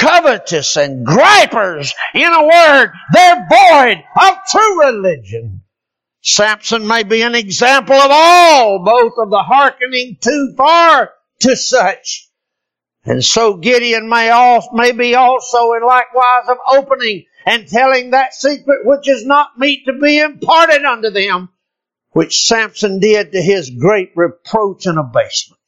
covetous 0.00 0.76
and 0.76 1.04
gripers. 1.04 1.94
In 2.14 2.32
a 2.32 2.42
word, 2.42 2.92
they're 3.12 3.46
void 3.48 4.02
of 4.20 4.34
true 4.50 4.80
religion. 4.86 5.62
Samson 6.22 6.86
may 6.86 7.02
be 7.02 7.22
an 7.22 7.34
example 7.34 7.96
of 7.96 8.10
all, 8.10 8.84
both 8.84 9.12
of 9.18 9.30
the 9.30 9.42
hearkening 9.42 10.16
too 10.20 10.54
far 10.56 11.10
to 11.40 11.56
such. 11.56 12.28
And 13.04 13.24
so 13.24 13.56
Gideon 13.56 14.08
may, 14.08 14.28
also, 14.30 14.68
may 14.72 14.92
be 14.92 15.14
also 15.14 15.72
in 15.72 15.82
likewise 15.82 16.48
of 16.48 16.58
opening 16.68 17.24
and 17.46 17.66
telling 17.66 18.10
that 18.10 18.34
secret 18.34 18.80
which 18.84 19.08
is 19.08 19.24
not 19.24 19.58
meet 19.58 19.86
to 19.86 19.94
be 19.94 20.18
imparted 20.18 20.84
unto 20.84 21.10
them, 21.10 21.48
which 22.10 22.44
Samson 22.44 23.00
did 23.00 23.32
to 23.32 23.40
his 23.40 23.70
great 23.70 24.10
reproach 24.14 24.84
and 24.84 24.98
abasement. 24.98 25.58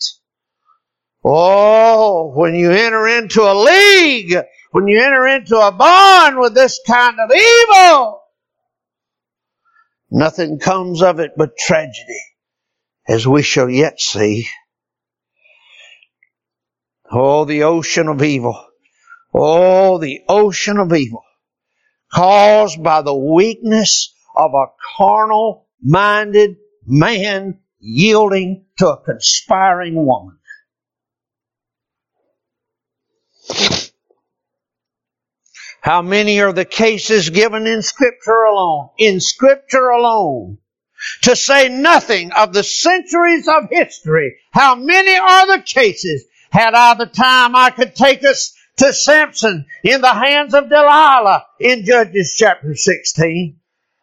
Oh, 1.25 2.33
when 2.35 2.55
you 2.55 2.73
enter 2.73 3.07
into 3.07 3.43
a 3.43 3.55
league, 3.55 4.37
when 4.73 4.89
you 4.89 5.01
enter 5.01 5.27
into 5.27 5.57
a 5.57 5.71
bond 5.71 6.39
with 6.39 6.55
this 6.55 6.81
kind 6.87 7.17
of 7.21 7.31
evil, 7.31 8.23
nothing 10.11 10.59
comes 10.59 11.03
of 11.03 11.21
it 11.21 11.33
but 11.37 11.57
tragedy, 11.57 12.23
as 13.09 13.27
we 13.27 13.43
shall 13.43 13.69
yet 13.69 14.01
see. 14.01 14.49
Oh, 17.11 17.45
the 17.45 17.65
ocean 17.65 18.09
of 18.09 18.23
evil. 18.23 18.59
Oh, 19.35 19.99
the 19.99 20.23
ocean 20.29 20.79
of 20.79 20.93
evil 20.93 21.23
caused 22.13 22.83
by 22.83 23.03
the 23.03 23.15
weakness 23.15 24.15
of 24.37 24.53
a 24.55 24.67
carnal 24.97 25.67
minded 25.81 26.57
man 26.87 27.61
yielding 27.79 28.67
to 28.79 28.89
a 28.89 29.03
conspiring 29.03 29.95
woman. 30.07 30.39
How 35.83 36.01
many 36.01 36.41
are 36.41 36.53
the 36.53 36.65
cases 36.65 37.31
given 37.31 37.67
in 37.67 37.83
Scripture 37.83 38.45
alone? 38.45 38.91
In 38.99 39.21
Scripture 39.21 39.89
alone. 39.89 40.59
To 41.23 41.35
say 41.35 41.69
nothing 41.69 42.31
of 42.33 42.53
the 42.53 42.63
centuries 42.63 43.49
of 43.49 43.69
history. 43.69 44.37
How 44.53 44.77
many 44.77 45.17
are 45.17 45.57
the 45.57 45.63
cases? 45.63 46.25
Had 46.51 46.75
I 46.75 46.95
the 46.95 47.07
time, 47.07 47.57
I 47.57 47.71
could 47.71 47.97
take 47.97 48.25
us 48.25 48.55
to 48.77 48.93
Samson 48.93 49.67
in 49.83 50.01
the 50.01 50.13
hands 50.13 50.55
of 50.55 50.69
Delilah 50.69 51.47
in 51.59 51.85
Judges 51.85 52.37
chapter 52.39 52.77
16. 52.77 53.59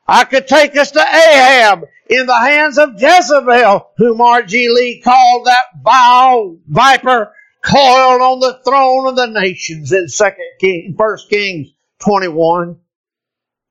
I 0.06 0.26
could 0.26 0.48
take 0.48 0.76
us 0.76 0.92
to 0.92 1.00
Ahab 1.00 1.86
in 2.10 2.26
the 2.26 2.40
hands 2.40 2.78
of 2.78 3.02
Jezebel, 3.02 3.92
whom 3.98 4.20
R.G. 4.20 4.70
Lee 4.70 5.02
called 5.02 5.46
that 5.46 5.66
vile 5.82 6.58
viper 6.68 7.34
coiled 7.64 8.22
on 8.22 8.40
the 8.40 8.60
throne 8.66 9.08
of 9.08 9.16
the 9.16 9.28
nations 9.28 9.92
in 9.92 10.08
Second 10.08 10.46
King, 10.60 10.96
First 10.98 11.30
Kings 11.30 11.70
21. 12.00 12.78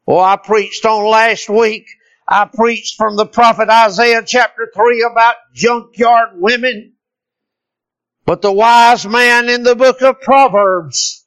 Well, 0.06 0.20
I 0.20 0.36
preached 0.36 0.84
on 0.86 1.04
last 1.04 1.48
week 1.48 1.86
I 2.30 2.44
preached 2.44 2.98
from 2.98 3.16
the 3.16 3.24
prophet 3.24 3.70
Isaiah 3.70 4.22
chapter 4.22 4.70
3 4.74 5.08
about 5.10 5.36
junkyard 5.54 6.32
women. 6.34 6.92
But 8.26 8.42
the 8.42 8.52
wise 8.52 9.06
man 9.06 9.48
in 9.48 9.62
the 9.62 9.74
book 9.74 10.02
of 10.02 10.20
Proverbs, 10.20 11.24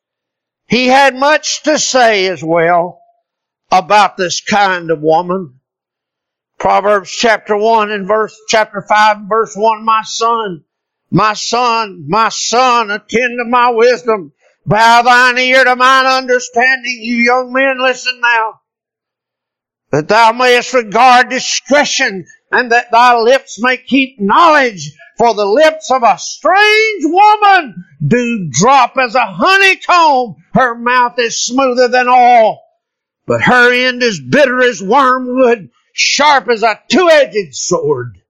he 0.67 0.85
had 0.85 1.15
much 1.15 1.63
to 1.63 1.79
say 1.79 2.27
as 2.27 2.43
well 2.43 3.01
about 3.71 4.15
this 4.15 4.41
kind 4.41 4.91
of 4.91 5.01
woman. 5.01 5.59
Proverbs 6.59 7.09
chapter 7.09 7.57
1 7.57 7.89
and 7.89 8.07
verse, 8.07 8.39
chapter 8.47 8.85
5 8.87 9.17
and 9.17 9.29
verse 9.29 9.55
1, 9.55 9.83
my 9.83 10.03
son, 10.03 10.63
my 11.11 11.33
son, 11.33 12.05
my 12.07 12.29
son, 12.29 12.89
attend 12.89 13.37
to 13.37 13.45
my 13.47 13.69
wisdom. 13.69 14.33
Bow 14.65 15.01
thine 15.01 15.37
ear 15.37 15.63
to 15.63 15.75
mine 15.75 16.05
understanding. 16.05 16.99
You 17.01 17.15
young 17.15 17.53
men, 17.53 17.81
listen 17.81 18.19
now 18.21 18.61
that 19.91 20.07
thou 20.07 20.31
mayest 20.31 20.73
regard 20.73 21.29
discretion 21.29 22.25
and 22.51 22.71
that 22.71 22.91
thy 22.91 23.17
lips 23.17 23.61
may 23.61 23.77
keep 23.77 24.19
knowledge. 24.19 24.91
For 25.17 25.35
the 25.35 25.45
lips 25.45 25.91
of 25.91 26.01
a 26.01 26.17
strange 26.17 27.03
woman 27.03 27.85
do 28.05 28.49
drop 28.49 28.97
as 28.97 29.13
a 29.13 29.19
honeycomb. 29.23 30.37
Her 30.53 30.73
mouth 30.73 31.19
is 31.19 31.45
smoother 31.45 31.89
than 31.89 32.07
all, 32.07 32.63
but 33.27 33.41
her 33.41 33.71
end 33.71 34.01
is 34.01 34.19
bitter 34.19 34.63
as 34.63 34.81
wormwood, 34.81 35.69
sharp 35.93 36.49
as 36.49 36.63
a 36.63 36.79
two-edged 36.89 37.53
sword. 37.53 38.20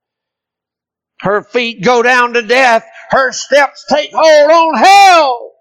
Her 1.22 1.44
feet 1.44 1.84
go 1.84 2.02
down 2.02 2.34
to 2.34 2.42
death. 2.42 2.86
Her 3.10 3.32
steps 3.32 3.86
take 3.90 4.12
hold 4.14 4.52
on 4.52 4.78
hell. 4.78 5.52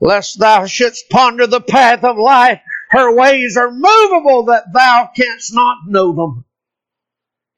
Lest 0.00 0.38
thou 0.38 0.66
shouldst 0.66 1.08
ponder 1.10 1.46
the 1.46 1.60
path 1.60 2.04
of 2.04 2.18
life 2.18 2.60
her 2.90 3.14
ways 3.14 3.56
are 3.56 3.70
movable 3.70 4.44
that 4.44 4.72
thou 4.72 5.10
canst 5.16 5.52
not 5.52 5.78
know 5.86 6.12
them. 6.12 6.44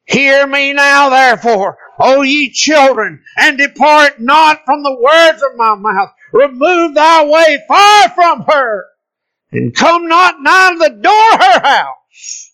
Hear 0.05 0.47
me 0.47 0.73
now 0.73 1.11
therefore, 1.11 1.77
O 1.99 2.23
ye 2.23 2.51
children, 2.51 3.23
and 3.37 3.59
depart 3.59 4.21
not 4.21 4.65
from 4.65 4.83
the 4.83 4.97
words 4.99 5.43
of 5.43 5.57
my 5.57 5.75
mouth. 5.75 6.11
Remove 6.33 6.95
thy 6.95 7.25
way 7.25 7.63
far 7.69 8.09
from 8.11 8.45
her, 8.49 8.87
and 9.53 9.75
come 9.75 10.09
not 10.09 10.41
nigh 10.41 10.77
the 10.79 10.91
door 10.91 11.33
of 11.35 11.41
her 11.41 11.61
house. 11.61 12.48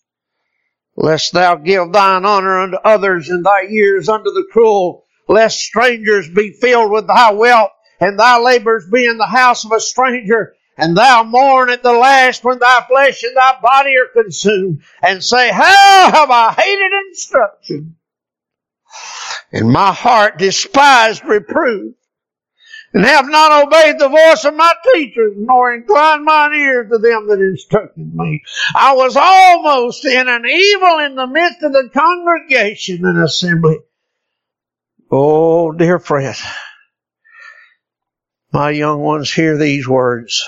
Lest 0.97 1.33
thou 1.33 1.55
give 1.55 1.91
thine 1.91 2.25
honor 2.25 2.59
unto 2.59 2.77
others 2.77 3.29
and 3.29 3.45
thy 3.45 3.63
ears 3.63 4.07
unto 4.07 4.31
the 4.31 4.47
cruel, 4.51 5.05
lest 5.27 5.59
strangers 5.59 6.29
be 6.29 6.51
filled 6.51 6.91
with 6.91 7.07
thy 7.07 7.31
wealth, 7.31 7.71
and 7.99 8.17
thy 8.17 8.39
labors 8.39 8.87
be 8.89 9.05
in 9.05 9.17
the 9.17 9.25
house 9.25 9.65
of 9.65 9.71
a 9.71 9.79
stranger, 9.79 10.55
and 10.77 10.95
thou 10.95 11.23
mourn 11.23 11.69
at 11.69 11.83
the 11.83 11.93
last 11.93 12.43
when 12.43 12.59
thy 12.59 12.81
flesh 12.87 13.23
and 13.23 13.35
thy 13.35 13.59
body 13.61 13.95
are 13.97 14.23
consumed, 14.23 14.83
and 15.01 15.23
say, 15.23 15.51
How 15.51 16.11
have 16.11 16.29
I 16.29 16.53
hated 16.53 16.91
instruction? 17.07 17.95
And 19.51 19.69
my 19.69 19.93
heart 19.93 20.37
despised 20.37 21.23
reproof, 21.23 21.95
and 22.95 23.03
have 23.03 23.27
not 23.27 23.67
obeyed 23.67 23.99
the 23.99 24.07
voice 24.07 24.45
of 24.45 24.55
my 24.55 24.73
teachers, 24.93 25.33
nor 25.35 25.73
inclined 25.73 26.23
mine 26.23 26.53
ear 26.53 26.85
to 26.85 26.97
them 26.97 27.27
that 27.27 27.41
instructed 27.41 28.15
me. 28.15 28.41
I 28.73 28.93
was 28.93 29.17
almost 29.17 30.05
in 30.05 30.29
an 30.29 30.45
evil 30.45 30.99
in 30.99 31.15
the 31.15 31.27
midst 31.27 31.61
of 31.61 31.73
the 31.73 31.89
congregation 31.93 33.05
and 33.05 33.21
assembly. 33.21 33.79
Oh, 35.11 35.73
dear 35.73 35.99
friend, 35.99 36.37
my 38.53 38.69
young 38.69 39.01
ones, 39.01 39.29
hear 39.29 39.57
these 39.57 39.85
words 39.85 40.41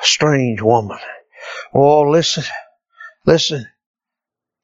strange 0.00 0.62
woman. 0.62 0.98
Oh, 1.74 2.08
listen, 2.08 2.44
listen. 3.26 3.66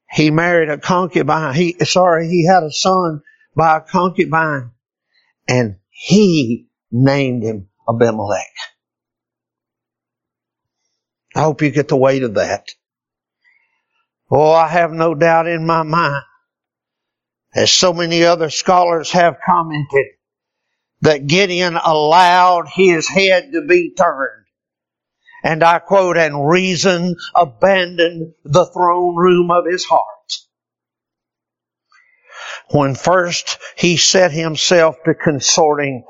He 0.09 0.31
married 0.31 0.69
a 0.69 0.79
concubine. 0.79 1.53
He, 1.53 1.75
sorry, 1.83 2.27
he 2.27 2.47
had 2.47 2.63
a 2.63 2.71
son 2.71 3.21
by 3.55 3.77
a 3.77 3.81
concubine 3.81 4.71
and 5.47 5.75
he 6.01 6.67
named 6.91 7.43
him 7.43 7.69
Abimelech. 7.87 8.53
I 11.35 11.41
hope 11.41 11.61
you 11.61 11.69
get 11.69 11.87
the 11.87 11.97
weight 11.97 12.23
of 12.23 12.35
that. 12.35 12.67
Oh, 14.29 14.51
I 14.51 14.67
have 14.67 14.91
no 14.91 15.13
doubt 15.13 15.47
in 15.47 15.65
my 15.65 15.83
mind, 15.83 16.23
as 17.53 17.71
so 17.71 17.93
many 17.93 18.23
other 18.23 18.49
scholars 18.49 19.11
have 19.11 19.37
commented, 19.45 20.07
that 21.01 21.27
Gideon 21.27 21.77
allowed 21.77 22.67
his 22.67 23.07
head 23.07 23.51
to 23.53 23.61
be 23.61 23.93
turned 23.93 24.41
and 25.43 25.63
I 25.63 25.79
quote, 25.79 26.17
and 26.17 26.47
reason 26.47 27.15
abandoned 27.35 28.33
the 28.43 28.65
throne 28.65 29.15
room 29.15 29.49
of 29.51 29.65
his 29.65 29.85
heart. 29.85 30.33
When 32.71 32.95
first 32.95 33.57
he 33.75 33.97
set 33.97 34.31
himself 34.31 34.95
to 35.05 35.13
consorting 35.13 36.05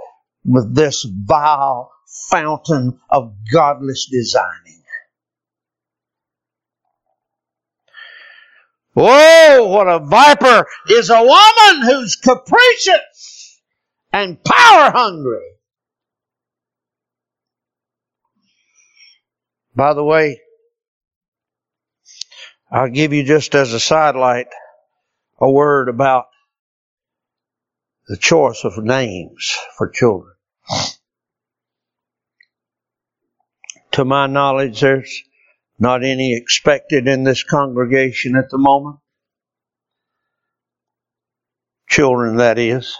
with 0.45 0.75
this 0.75 1.03
vile 1.09 1.91
fountain 2.29 2.99
of 3.09 3.35
godless 3.51 4.07
designing. 4.11 4.81
Whoa, 8.93 9.67
what 9.69 9.87
a 9.87 9.99
viper 9.99 10.67
is 10.89 11.09
a 11.09 11.21
woman 11.21 11.85
who's 11.85 12.17
capricious 12.17 13.61
and 14.11 14.43
power 14.43 14.91
hungry. 14.91 15.47
By 19.73 19.93
the 19.93 20.03
way, 20.03 20.41
I'll 22.69 22.89
give 22.89 23.13
you 23.13 23.23
just 23.23 23.55
as 23.55 23.73
a 23.73 23.79
sidelight 23.79 24.47
a 25.39 25.49
word 25.49 25.87
about 25.87 26.25
the 28.11 28.17
choice 28.17 28.65
of 28.65 28.77
names 28.77 29.57
for 29.77 29.87
children. 29.87 30.33
To 33.93 34.03
my 34.03 34.27
knowledge, 34.27 34.81
there's 34.81 35.23
not 35.79 36.03
any 36.03 36.35
expected 36.35 37.07
in 37.07 37.23
this 37.23 37.43
congregation 37.43 38.35
at 38.35 38.49
the 38.49 38.57
moment. 38.57 38.97
Children, 41.87 42.35
that 42.35 42.59
is. 42.59 42.97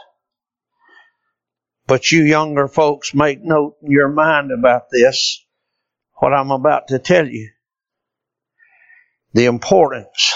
But 1.87 2.13
you 2.13 2.23
younger 2.23 2.69
folks 2.69 3.13
make 3.13 3.43
note 3.43 3.75
in 3.83 3.91
your 3.91 4.07
mind 4.07 4.51
about 4.57 4.83
this 4.93 5.45
what 6.19 6.31
I'm 6.31 6.51
about 6.51 6.87
to 6.87 6.99
tell 6.99 7.27
you. 7.27 7.51
The 9.33 9.43
importance 9.43 10.33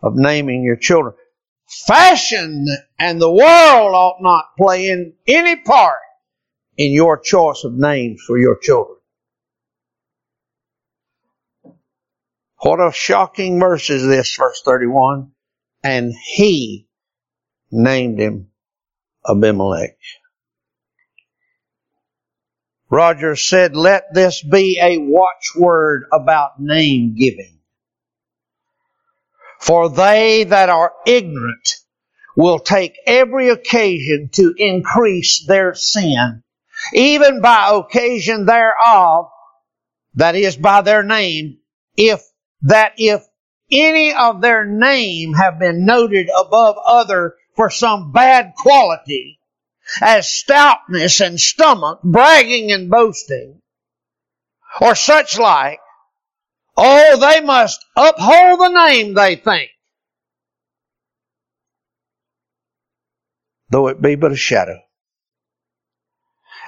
of 0.00 0.14
naming 0.14 0.62
your 0.62 0.76
children. 0.76 1.16
Fashion 1.68 2.66
and 2.98 3.20
the 3.20 3.30
world 3.30 3.94
ought 3.94 4.22
not 4.22 4.56
play 4.56 4.88
in 4.88 5.12
any 5.26 5.56
part 5.56 6.00
in 6.78 6.92
your 6.92 7.18
choice 7.18 7.62
of 7.64 7.74
names 7.74 8.22
for 8.26 8.38
your 8.38 8.56
children. 8.58 8.96
What 12.60 12.80
a 12.80 12.90
shocking 12.92 13.60
verse 13.60 13.90
is 13.90 14.06
this, 14.06 14.34
verse 14.36 14.62
31. 14.64 15.30
And 15.84 16.12
he 16.34 16.88
named 17.70 18.18
him 18.18 18.48
Abimelech. 19.28 19.98
Roger 22.90 23.36
said, 23.36 23.76
let 23.76 24.14
this 24.14 24.42
be 24.42 24.78
a 24.80 24.98
watchword 24.98 26.04
about 26.12 26.58
name 26.58 27.14
giving. 27.16 27.57
For 29.58 29.90
they 29.90 30.44
that 30.44 30.68
are 30.68 30.92
ignorant 31.06 31.68
will 32.36 32.60
take 32.60 32.96
every 33.06 33.48
occasion 33.48 34.30
to 34.34 34.54
increase 34.56 35.44
their 35.46 35.74
sin, 35.74 36.44
even 36.92 37.40
by 37.40 37.70
occasion 37.72 38.46
thereof, 38.46 39.30
that 40.14 40.36
is 40.36 40.56
by 40.56 40.82
their 40.82 41.02
name, 41.02 41.58
if 41.96 42.22
that 42.62 42.92
if 42.96 43.22
any 43.70 44.14
of 44.14 44.40
their 44.40 44.64
name 44.64 45.34
have 45.34 45.58
been 45.58 45.84
noted 45.84 46.28
above 46.38 46.76
other 46.86 47.34
for 47.56 47.70
some 47.70 48.12
bad 48.12 48.52
quality, 48.56 49.40
as 50.00 50.30
stoutness 50.30 51.20
and 51.20 51.40
stomach, 51.40 52.00
bragging 52.04 52.70
and 52.70 52.88
boasting, 52.88 53.60
or 54.80 54.94
such 54.94 55.38
like, 55.38 55.80
oh, 56.78 57.18
they 57.18 57.40
must 57.40 57.84
uphold 57.96 58.60
the 58.60 58.86
name 58.86 59.14
they 59.14 59.36
think, 59.36 59.70
though 63.70 63.88
it 63.88 64.00
be 64.00 64.14
but 64.14 64.32
a 64.32 64.36
shadow. 64.36 64.78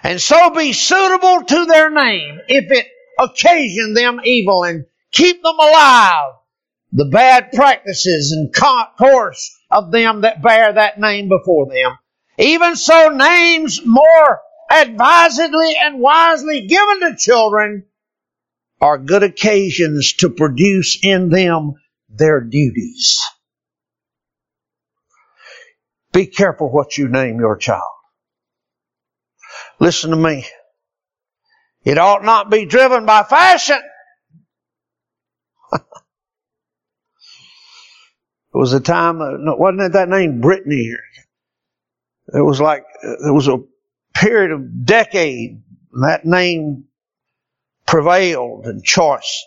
And 0.03 0.21
so 0.21 0.51
be 0.51 0.73
suitable 0.73 1.45
to 1.45 1.67
their 1.67 1.91
name 1.91 2.41
if 2.49 2.71
it 2.71 2.87
occasion 3.19 3.95
them 3.95 4.21
evil 4.25 4.65
and 4.65 4.87
keep 5.13 5.43
them 5.43 5.59
alive 5.59 6.35
the 6.93 7.05
bad 7.05 7.53
practices 7.53 8.33
and 8.33 8.53
course 8.99 9.57
of 9.71 9.93
them 9.93 10.23
that 10.23 10.43
bear 10.43 10.73
that 10.73 10.99
name 10.99 11.29
before 11.29 11.67
them. 11.67 11.97
Even 12.39 12.75
so, 12.75 13.11
names 13.11 13.81
more 13.85 14.41
advisedly 14.71 15.77
and 15.81 16.01
wisely 16.01 16.67
given 16.67 17.01
to 17.01 17.17
children 17.17 17.85
are 18.81 18.99
good 18.99 19.23
occasions 19.23 20.15
to 20.15 20.31
produce 20.31 20.99
in 21.03 21.29
them 21.29 21.75
their 22.09 22.41
duties. 22.41 23.21
Be 26.13 26.27
careful 26.27 26.71
what 26.71 26.99
you 26.99 27.09
name 27.09 27.39
your 27.39 27.57
child. 27.57 27.83
Listen 29.79 30.11
to 30.11 30.17
me. 30.17 30.47
It 31.85 31.99
ought 31.99 32.25
not 32.25 32.51
be 32.51 32.67
driven 32.67 33.07
by 33.07 33.23
fashion. 33.23 33.81
it 35.73 35.83
was 38.53 38.73
a 38.73 38.81
time, 38.81 39.21
uh, 39.21 39.57
wasn't 39.57 39.83
it 39.83 39.93
that 39.93 40.09
name 40.09 40.41
Brittany? 40.41 40.93
It 42.35 42.43
was 42.43 42.61
like, 42.61 42.85
it 43.03 43.33
was 43.33 43.49
a 43.49 43.59
period 44.15 44.53
of 44.53 44.85
decade, 44.85 45.63
that 46.03 46.25
name 46.25 46.85
prevailed 47.91 48.67
in 48.67 48.81
choice. 48.83 49.47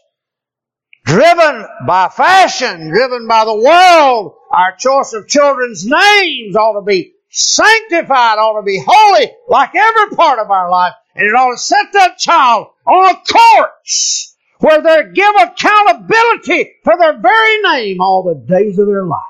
Driven 1.06 1.65
by 1.88 2.10
fashion, 2.10 2.89
driven 2.89 3.25
by 3.25 3.45
the 3.45 3.56
world, 3.56 4.36
our 4.51 4.75
choice 4.77 5.13
of 5.13 5.29
children's 5.29 5.86
names 5.86 6.56
ought 6.56 6.79
to 6.79 6.86
be 6.86 7.13
sanctified, 7.29 8.38
ought 8.38 8.60
to 8.60 8.65
be 8.65 8.84
holy, 8.86 9.32
like 9.47 9.73
every 9.73 10.15
part 10.15 10.39
of 10.39 10.51
our 10.51 10.69
life. 10.69 10.93
And 11.15 11.25
it 11.25 11.34
ought 11.34 11.53
to 11.53 11.58
set 11.58 11.93
that 11.93 12.17
child 12.17 12.67
on 12.86 13.15
a 13.15 13.32
course 13.32 14.36
where 14.60 14.82
they 14.82 15.13
give 15.13 15.36
accountability 15.39 16.73
for 16.84 16.97
their 16.97 17.19
very 17.19 17.62
name 17.62 18.01
all 18.01 18.23
the 18.23 18.45
days 18.45 18.77
of 18.77 18.88
their 18.88 19.06
life. 19.06 19.21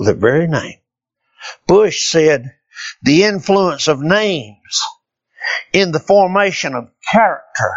Their 0.00 0.14
very 0.14 0.46
name. 0.46 0.78
Bush 1.66 2.08
said, 2.08 2.54
the 3.02 3.24
influence 3.24 3.88
of 3.88 4.00
names 4.00 4.82
in 5.72 5.92
the 5.92 6.00
formation 6.00 6.74
of 6.74 6.90
character 7.10 7.72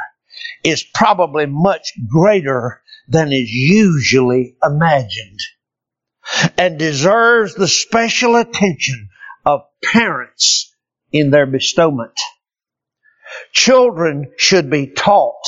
is 0.63 0.84
probably 0.84 1.45
much 1.45 1.93
greater 2.08 2.82
than 3.08 3.32
is 3.32 3.49
usually 3.49 4.55
imagined 4.63 5.39
and 6.58 6.77
deserves 6.77 7.55
the 7.55 7.67
special 7.67 8.36
attention 8.36 9.10
of 9.45 9.62
parents 9.84 10.75
in 11.12 11.32
their 11.32 11.45
bestowment. 11.45 12.17
Children 13.51 14.32
should 14.38 14.69
be 14.69 14.88
taught 14.88 15.43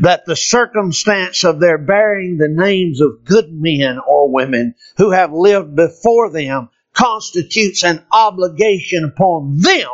that 0.00 0.24
the 0.26 0.36
circumstance 0.36 1.44
of 1.44 1.60
their 1.60 1.78
bearing 1.78 2.38
the 2.38 2.48
names 2.48 3.00
of 3.00 3.24
good 3.24 3.46
men 3.50 3.98
or 3.98 4.32
women 4.32 4.74
who 4.96 5.10
have 5.10 5.32
lived 5.32 5.76
before 5.76 6.30
them 6.30 6.70
constitutes 6.92 7.84
an 7.84 8.04
obligation 8.10 9.04
upon 9.04 9.58
them 9.58 9.88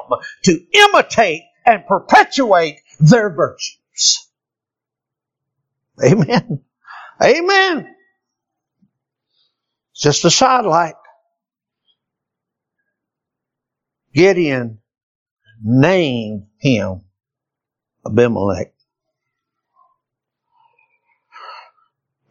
to 0.44 0.60
imitate 0.72 1.42
and 1.64 1.86
perpetuate 1.86 2.80
their 2.98 3.30
virtues. 3.30 4.28
Amen. 6.02 6.62
Amen. 7.22 7.94
Just 9.94 10.24
a 10.24 10.30
sidelight. 10.30 10.94
Gideon 14.14 14.78
named 15.62 16.46
him 16.58 17.02
Abimelech. 18.04 18.74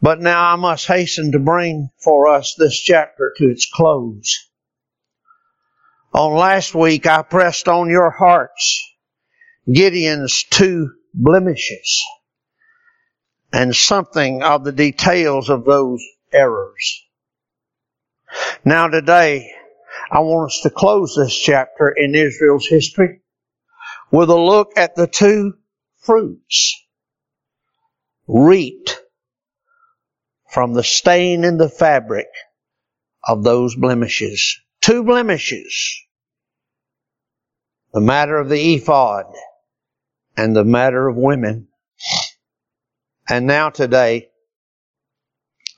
But 0.01 0.19
now 0.19 0.53
I 0.53 0.55
must 0.55 0.87
hasten 0.87 1.31
to 1.33 1.39
bring 1.39 1.89
for 2.03 2.27
us 2.27 2.55
this 2.55 2.77
chapter 2.77 3.33
to 3.37 3.49
its 3.49 3.69
close. 3.71 4.49
On 6.13 6.33
last 6.33 6.75
week 6.75 7.05
I 7.05 7.21
pressed 7.21 7.67
on 7.67 7.89
your 7.89 8.09
hearts 8.09 8.90
Gideon's 9.69 10.43
two 10.43 10.91
blemishes 11.13 12.03
and 13.53 13.75
something 13.75 14.41
of 14.43 14.63
the 14.63 14.71
details 14.71 15.49
of 15.49 15.65
those 15.65 16.03
errors. 16.31 17.03
Now 18.63 18.87
today, 18.87 19.51
I 20.11 20.19
want 20.19 20.51
us 20.51 20.61
to 20.63 20.69
close 20.69 21.15
this 21.15 21.35
chapter 21.35 21.89
in 21.89 22.15
Israel's 22.15 22.67
history 22.67 23.21
with 24.11 24.29
a 24.29 24.39
look 24.39 24.71
at 24.77 24.95
the 24.95 25.07
two 25.07 25.53
fruits 25.99 26.81
reaped 28.27 28.99
from 30.49 30.73
the 30.73 30.83
stain 30.83 31.43
in 31.43 31.57
the 31.57 31.69
fabric 31.69 32.27
of 33.27 33.43
those 33.43 33.75
blemishes. 33.75 34.59
Two 34.81 35.03
blemishes. 35.03 36.01
The 37.93 38.01
matter 38.01 38.37
of 38.37 38.49
the 38.49 38.75
ephod 38.75 39.25
and 40.37 40.55
the 40.55 40.63
matter 40.63 41.07
of 41.07 41.15
women. 41.15 41.67
And 43.27 43.45
now 43.45 43.69
today, 43.69 44.29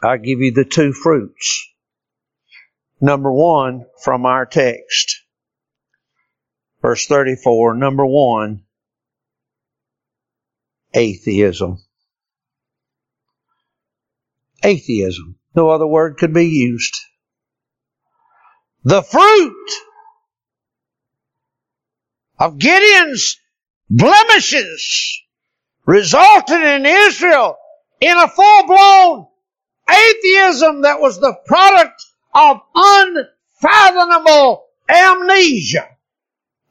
I 0.01 0.17
give 0.17 0.39
you 0.39 0.51
the 0.51 0.65
two 0.65 0.93
fruits. 0.93 1.67
Number 2.99 3.31
one 3.31 3.85
from 4.03 4.25
our 4.25 4.45
text. 4.45 5.21
Verse 6.81 7.05
34, 7.05 7.75
number 7.75 8.05
one, 8.05 8.63
atheism. 10.93 11.77
Atheism. 14.63 15.37
No 15.55 15.69
other 15.69 15.87
word 15.87 16.17
could 16.17 16.33
be 16.33 16.47
used. 16.47 16.95
The 18.83 19.01
fruit 19.01 19.71
of 22.39 22.57
Gideon's 22.57 23.37
blemishes 23.95 25.21
resulted 25.86 26.62
in 26.62 26.86
Israel 26.86 27.58
in 28.01 28.17
a 28.17 28.27
full 28.27 28.67
blown 28.67 29.27
atheism 29.89 30.82
that 30.82 30.99
was 30.99 31.19
the 31.19 31.36
product 31.45 32.01
of 32.34 32.58
unfathomable 32.75 34.65
amnesia. 34.89 35.88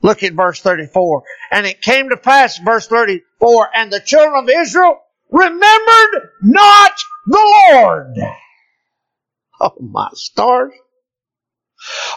Look 0.03 0.23
at 0.25 0.33
verse 0.33 0.61
34. 0.61 1.23
And 1.53 1.65
it 1.67 1.81
came 1.81 2.09
to 2.09 2.17
pass, 2.17 2.59
verse 2.59 2.89
34, 2.89 3.69
and 3.75 3.93
the 3.93 4.01
children 4.01 4.43
of 4.43 4.51
Israel 4.51 4.99
remembered 5.31 6.31
not 6.43 6.93
the 7.27 7.63
Lord. 7.73 8.17
Oh 9.61 9.77
my 9.81 10.09
stars. 10.15 10.73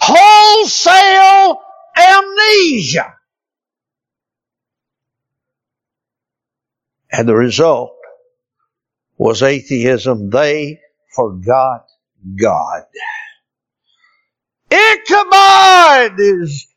Wholesale 0.01 1.61
amnesia. 1.95 3.13
And 7.17 7.29
the 7.29 7.35
result 7.35 7.95
was 9.17 9.41
atheism. 9.41 10.29
They 10.31 10.81
forgot 11.15 11.85
God. 12.41 12.83
Ichabod 14.69 16.19
is 16.19 16.67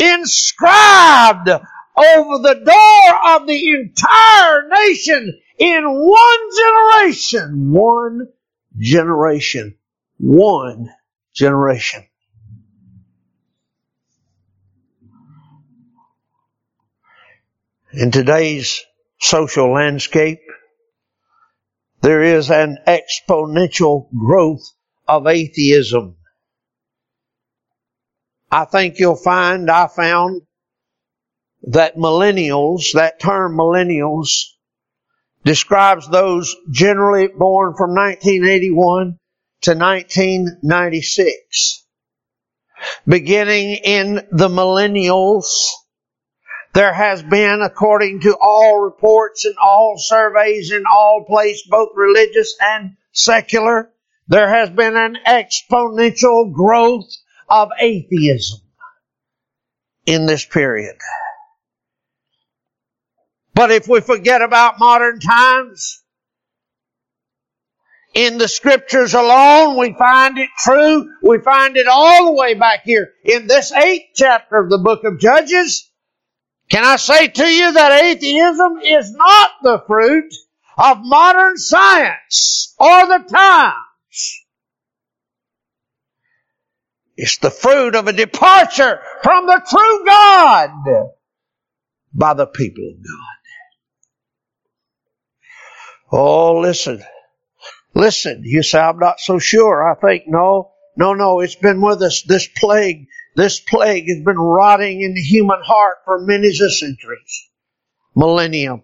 inscribed 0.00 1.48
over 1.48 2.38
the 2.42 2.54
door 2.64 3.34
of 3.36 3.46
the 3.46 3.70
entire 3.70 4.68
nation 4.68 5.40
in 5.58 5.84
one 5.84 6.38
generation. 6.58 7.70
One 7.70 8.26
generation. 8.76 9.76
One 10.18 10.92
generation. 11.32 12.04
In 17.92 18.10
today's 18.10 18.84
social 19.20 19.72
landscape, 19.72 20.40
there 22.02 22.22
is 22.22 22.50
an 22.50 22.78
exponential 22.86 24.08
growth 24.16 24.62
of 25.08 25.26
atheism. 25.26 26.16
I 28.50 28.64
think 28.64 28.98
you'll 28.98 29.16
find, 29.16 29.70
I 29.70 29.88
found, 29.88 30.42
that 31.64 31.96
millennials, 31.96 32.92
that 32.92 33.18
term 33.18 33.56
millennials, 33.56 34.28
describes 35.44 36.08
those 36.08 36.54
generally 36.70 37.28
born 37.28 37.74
from 37.76 37.94
1981 37.94 39.18
to 39.62 39.74
1996. 39.74 41.84
Beginning 43.06 43.78
in 43.84 44.26
the 44.30 44.48
millennials, 44.48 45.46
there 46.76 46.92
has 46.92 47.22
been, 47.22 47.62
according 47.62 48.20
to 48.20 48.36
all 48.38 48.80
reports 48.80 49.46
and 49.46 49.54
all 49.56 49.96
surveys 49.96 50.72
in 50.72 50.84
all 50.84 51.24
places, 51.26 51.66
both 51.70 51.88
religious 51.94 52.54
and 52.60 52.98
secular, 53.12 53.90
there 54.28 54.50
has 54.50 54.68
been 54.68 54.94
an 54.94 55.16
exponential 55.26 56.52
growth 56.52 57.10
of 57.48 57.70
atheism 57.80 58.60
in 60.04 60.26
this 60.26 60.44
period. 60.44 60.96
But 63.54 63.70
if 63.70 63.88
we 63.88 64.02
forget 64.02 64.42
about 64.42 64.78
modern 64.78 65.18
times, 65.18 66.02
in 68.12 68.36
the 68.36 68.48
scriptures 68.48 69.14
alone, 69.14 69.78
we 69.78 69.94
find 69.94 70.36
it 70.36 70.50
true. 70.58 71.10
We 71.22 71.38
find 71.38 71.78
it 71.78 71.86
all 71.86 72.26
the 72.26 72.32
way 72.32 72.52
back 72.52 72.82
here 72.84 73.14
in 73.24 73.46
this 73.46 73.72
eighth 73.72 74.10
chapter 74.14 74.58
of 74.58 74.68
the 74.68 74.78
book 74.78 75.04
of 75.04 75.18
Judges. 75.18 75.90
Can 76.70 76.84
I 76.84 76.96
say 76.96 77.28
to 77.28 77.46
you 77.46 77.72
that 77.72 78.02
atheism 78.02 78.78
is 78.82 79.12
not 79.12 79.50
the 79.62 79.82
fruit 79.86 80.34
of 80.76 80.98
modern 81.00 81.56
science 81.56 82.74
or 82.78 83.06
the 83.06 83.24
times. 83.30 84.44
It's 87.16 87.38
the 87.38 87.50
fruit 87.50 87.94
of 87.94 88.08
a 88.08 88.12
departure 88.12 89.00
from 89.22 89.46
the 89.46 89.62
true 89.68 90.04
God 90.06 90.70
by 92.12 92.34
the 92.34 92.46
people 92.46 92.92
of 92.94 93.02
God. 93.02 93.36
Oh, 96.12 96.60
listen. 96.60 97.02
Listen, 97.94 98.42
you 98.44 98.62
say, 98.62 98.78
I'm 98.78 98.98
not 98.98 99.20
so 99.20 99.38
sure. 99.38 99.90
I 99.90 99.94
think, 99.94 100.24
no, 100.26 100.72
no, 100.96 101.14
no, 101.14 101.40
it's 101.40 101.56
been 101.56 101.80
with 101.80 102.02
us. 102.02 102.22
This 102.22 102.46
plague, 102.46 103.06
this 103.36 103.60
plague 103.60 104.08
has 104.08 104.24
been 104.24 104.38
rotting 104.38 105.02
in 105.02 105.14
the 105.14 105.20
human 105.20 105.60
heart 105.62 105.96
for 106.06 106.24
many 106.24 106.52
centuries, 106.52 107.50
millennium. 108.14 108.82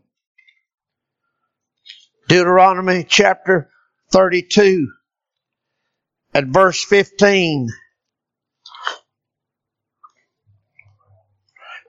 Deuteronomy 2.28 3.04
chapter 3.08 3.70
32 4.10 4.88
at 6.34 6.44
verse 6.46 6.84
15. 6.84 7.68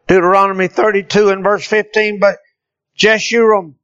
Deuteronomy 0.07 0.67
32 0.67 1.29
and 1.29 1.43
verse 1.43 1.67
15, 1.67 2.19
but 2.19 2.37
Jeshurun 2.97 3.75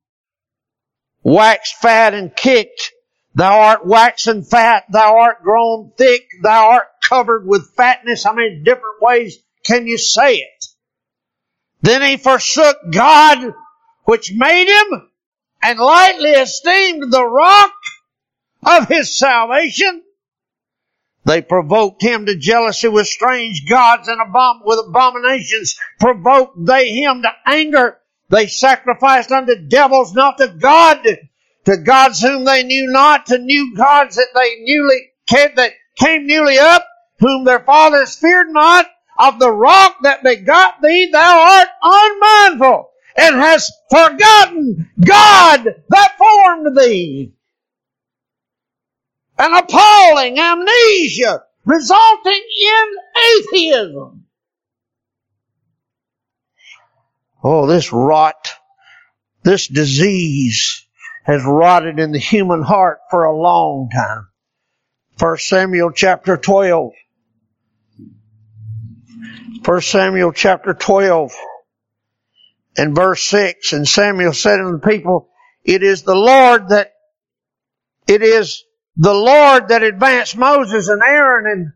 waxed 1.24 1.76
fat 1.82 2.14
and 2.14 2.34
kicked. 2.36 2.94
Thou 3.40 3.62
art 3.62 3.86
waxen 3.86 4.44
fat, 4.44 4.84
thou 4.92 5.18
art 5.18 5.42
grown 5.44 5.94
thick, 5.98 6.28
thou 6.44 6.72
art 6.72 6.88
covered 7.02 7.48
with 7.48 7.74
fatness. 7.74 8.26
How 8.26 8.34
many 8.34 8.60
different 8.66 9.02
ways 9.02 9.38
can 9.64 9.88
you 9.88 9.98
say 9.98 10.36
it? 10.36 10.66
Then 11.82 12.02
he 12.02 12.18
forsook 12.18 12.76
God 12.92 13.54
which 14.04 14.34
made 14.36 14.68
him 14.68 15.10
and 15.62 15.80
lightly 15.80 16.32
esteemed 16.32 17.14
the 17.14 17.26
rock 17.26 17.72
of 18.66 18.90
his 18.90 19.18
salvation. 19.18 20.04
They 21.24 21.42
provoked 21.42 22.02
him 22.02 22.26
to 22.26 22.36
jealousy 22.36 22.90
with 22.90 23.08
strange 23.08 23.70
gods 23.70 24.10
and 24.10 24.20
abom- 24.20 24.66
with 24.66 24.86
abominations. 24.86 25.80
Provoked 25.98 26.66
they 26.66 26.90
him 26.90 27.22
to 27.22 27.32
anger. 27.48 28.02
They 28.28 28.48
sacrificed 28.48 29.32
unto 29.32 29.56
devils, 29.56 30.14
not 30.14 30.40
to 30.40 30.50
God, 30.50 31.08
to 31.70 31.78
gods 31.78 32.22
whom 32.22 32.46
they 32.46 32.64
knew 32.64 32.92
not, 32.92 33.28
to 33.28 33.38
new 33.38 33.76
gods 33.76 34.16
that 34.16 34.30
they 34.34 34.64
newly 34.64 35.12
came, 35.28 35.54
that 35.56 35.74
came 35.96 36.26
newly 36.26 36.58
up, 36.58 36.86
whom 37.20 37.44
their 37.44 37.60
fathers 37.60 38.16
feared 38.16 38.50
not. 38.50 38.88
Of 39.20 39.38
the 39.38 39.52
rock 39.52 39.98
that 40.04 40.24
begot 40.24 40.82
thee, 40.82 41.10
thou 41.12 41.42
art 41.42 41.68
unmindful 41.84 42.90
and 43.18 43.36
hast 43.36 43.74
forgotten 43.92 44.90
God 45.06 45.76
that 45.90 46.18
formed 46.18 46.78
thee. 46.78 47.34
An 49.38 49.54
appalling 49.54 50.40
amnesia 50.40 51.44
resulting 51.66 52.44
in 52.62 52.86
atheism. 53.42 54.26
Oh, 57.44 57.68
this 57.68 57.92
rot, 57.92 58.54
this 59.44 59.68
disease 59.68 60.88
has 61.30 61.44
rotted 61.46 62.00
in 62.00 62.12
the 62.12 62.18
human 62.18 62.64
heart 62.64 63.02
for 63.12 63.26
a 63.26 63.38
long 63.38 63.88
time. 63.94 64.28
First 65.18 65.48
Samuel 65.48 65.92
chapter 65.92 66.38
12. 66.38 66.92
First 69.64 69.92
Samuel 69.92 70.32
chapter 70.32 70.74
12 70.74 71.32
and 72.78 72.96
verse 72.96 73.22
6. 73.28 73.74
And 73.74 73.88
Samuel 73.88 74.34
said 74.34 74.60
unto 74.60 74.80
the 74.80 74.88
people, 74.88 75.30
It 75.64 75.84
is 75.84 76.02
the 76.02 76.16
Lord 76.16 76.70
that, 76.70 76.94
it 78.08 78.24
is 78.24 78.64
the 78.98 79.14
Lord 79.14 79.68
that 79.68 79.84
advanced 79.84 80.36
Moses 80.36 80.88
and 80.88 81.04
Aaron 81.04 81.46
and, 81.46 81.74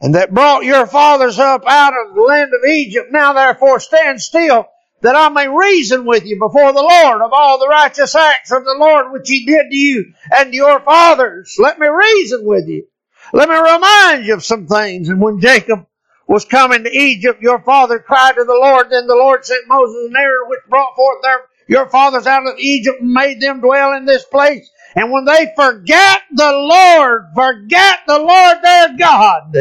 and 0.00 0.14
that 0.14 0.32
brought 0.32 0.64
your 0.64 0.86
fathers 0.86 1.38
up 1.38 1.64
out 1.66 1.92
of 1.92 2.14
the 2.14 2.22
land 2.22 2.52
of 2.54 2.66
Egypt. 2.66 3.08
Now 3.10 3.34
therefore 3.34 3.80
stand 3.80 4.22
still 4.22 4.66
that 5.02 5.16
I 5.16 5.28
may 5.28 5.48
reason 5.48 6.04
with 6.04 6.24
you 6.24 6.38
before 6.38 6.72
the 6.72 6.80
Lord 6.80 7.22
of 7.22 7.32
all 7.32 7.58
the 7.58 7.68
righteous 7.68 8.14
acts 8.14 8.52
of 8.52 8.64
the 8.64 8.76
Lord 8.78 9.12
which 9.12 9.28
he 9.28 9.44
did 9.44 9.70
to 9.70 9.76
you 9.76 10.12
and 10.32 10.50
to 10.50 10.56
your 10.56 10.80
fathers. 10.80 11.56
Let 11.58 11.78
me 11.78 11.88
reason 11.88 12.44
with 12.44 12.68
you. 12.68 12.86
Let 13.32 13.48
me 13.48 13.56
remind 13.56 14.26
you 14.26 14.34
of 14.34 14.44
some 14.44 14.66
things. 14.66 15.08
And 15.08 15.20
when 15.20 15.40
Jacob 15.40 15.86
was 16.28 16.44
coming 16.44 16.84
to 16.84 16.96
Egypt, 16.96 17.42
your 17.42 17.60
father 17.62 17.98
cried 17.98 18.36
to 18.36 18.44
the 18.44 18.52
Lord. 18.52 18.90
Then 18.90 19.06
the 19.06 19.14
Lord 19.14 19.44
sent 19.44 19.68
Moses 19.68 20.06
and 20.06 20.16
Aaron, 20.16 20.48
which 20.48 20.60
brought 20.68 20.94
forth 20.94 21.18
their, 21.22 21.40
your 21.68 21.88
fathers 21.88 22.26
out 22.26 22.46
of 22.46 22.58
Egypt 22.58 23.00
and 23.00 23.12
made 23.12 23.40
them 23.40 23.60
dwell 23.60 23.94
in 23.94 24.04
this 24.04 24.24
place. 24.24 24.70
And 24.94 25.10
when 25.10 25.24
they 25.24 25.52
forget 25.56 26.20
the 26.30 26.52
Lord, 26.52 27.26
forget 27.34 28.00
the 28.06 28.18
Lord 28.18 28.58
their 28.62 28.96
God, 28.96 29.56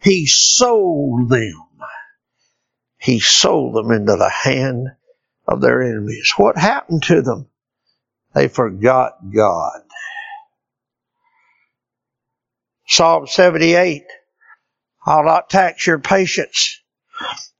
He 0.00 0.26
sold 0.26 1.28
them. 1.28 1.54
He 3.02 3.18
sold 3.18 3.74
them 3.74 3.90
into 3.90 4.14
the 4.14 4.30
hand 4.30 4.86
of 5.48 5.60
their 5.60 5.82
enemies. 5.82 6.32
What 6.36 6.56
happened 6.56 7.02
to 7.04 7.20
them? 7.20 7.48
They 8.32 8.46
forgot 8.46 9.18
God. 9.34 9.82
Psalm 12.86 13.26
78. 13.26 14.04
I'll 15.04 15.24
not 15.24 15.50
tax 15.50 15.84
your 15.84 15.98
patience. 15.98 16.80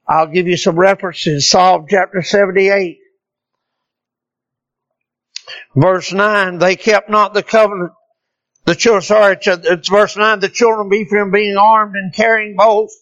I'll 0.06 0.28
give 0.28 0.46
you 0.46 0.56
some 0.56 0.78
references. 0.78 1.50
Psalm 1.50 1.86
chapter 1.90 2.22
78. 2.22 3.00
Verse 5.74 6.12
9, 6.12 6.58
they 6.58 6.76
kept 6.76 7.10
not 7.10 7.34
the 7.34 7.42
covenant. 7.42 7.92
The 8.64 8.76
children, 8.76 9.02
sorry, 9.02 9.38
it's 9.44 9.88
verse 9.88 10.16
9, 10.16 10.38
the 10.38 10.48
children 10.48 10.86
of 10.86 10.92
Ephraim 10.92 11.32
being 11.32 11.56
armed 11.56 11.96
and 11.96 12.14
carrying 12.14 12.54
bows, 12.54 12.96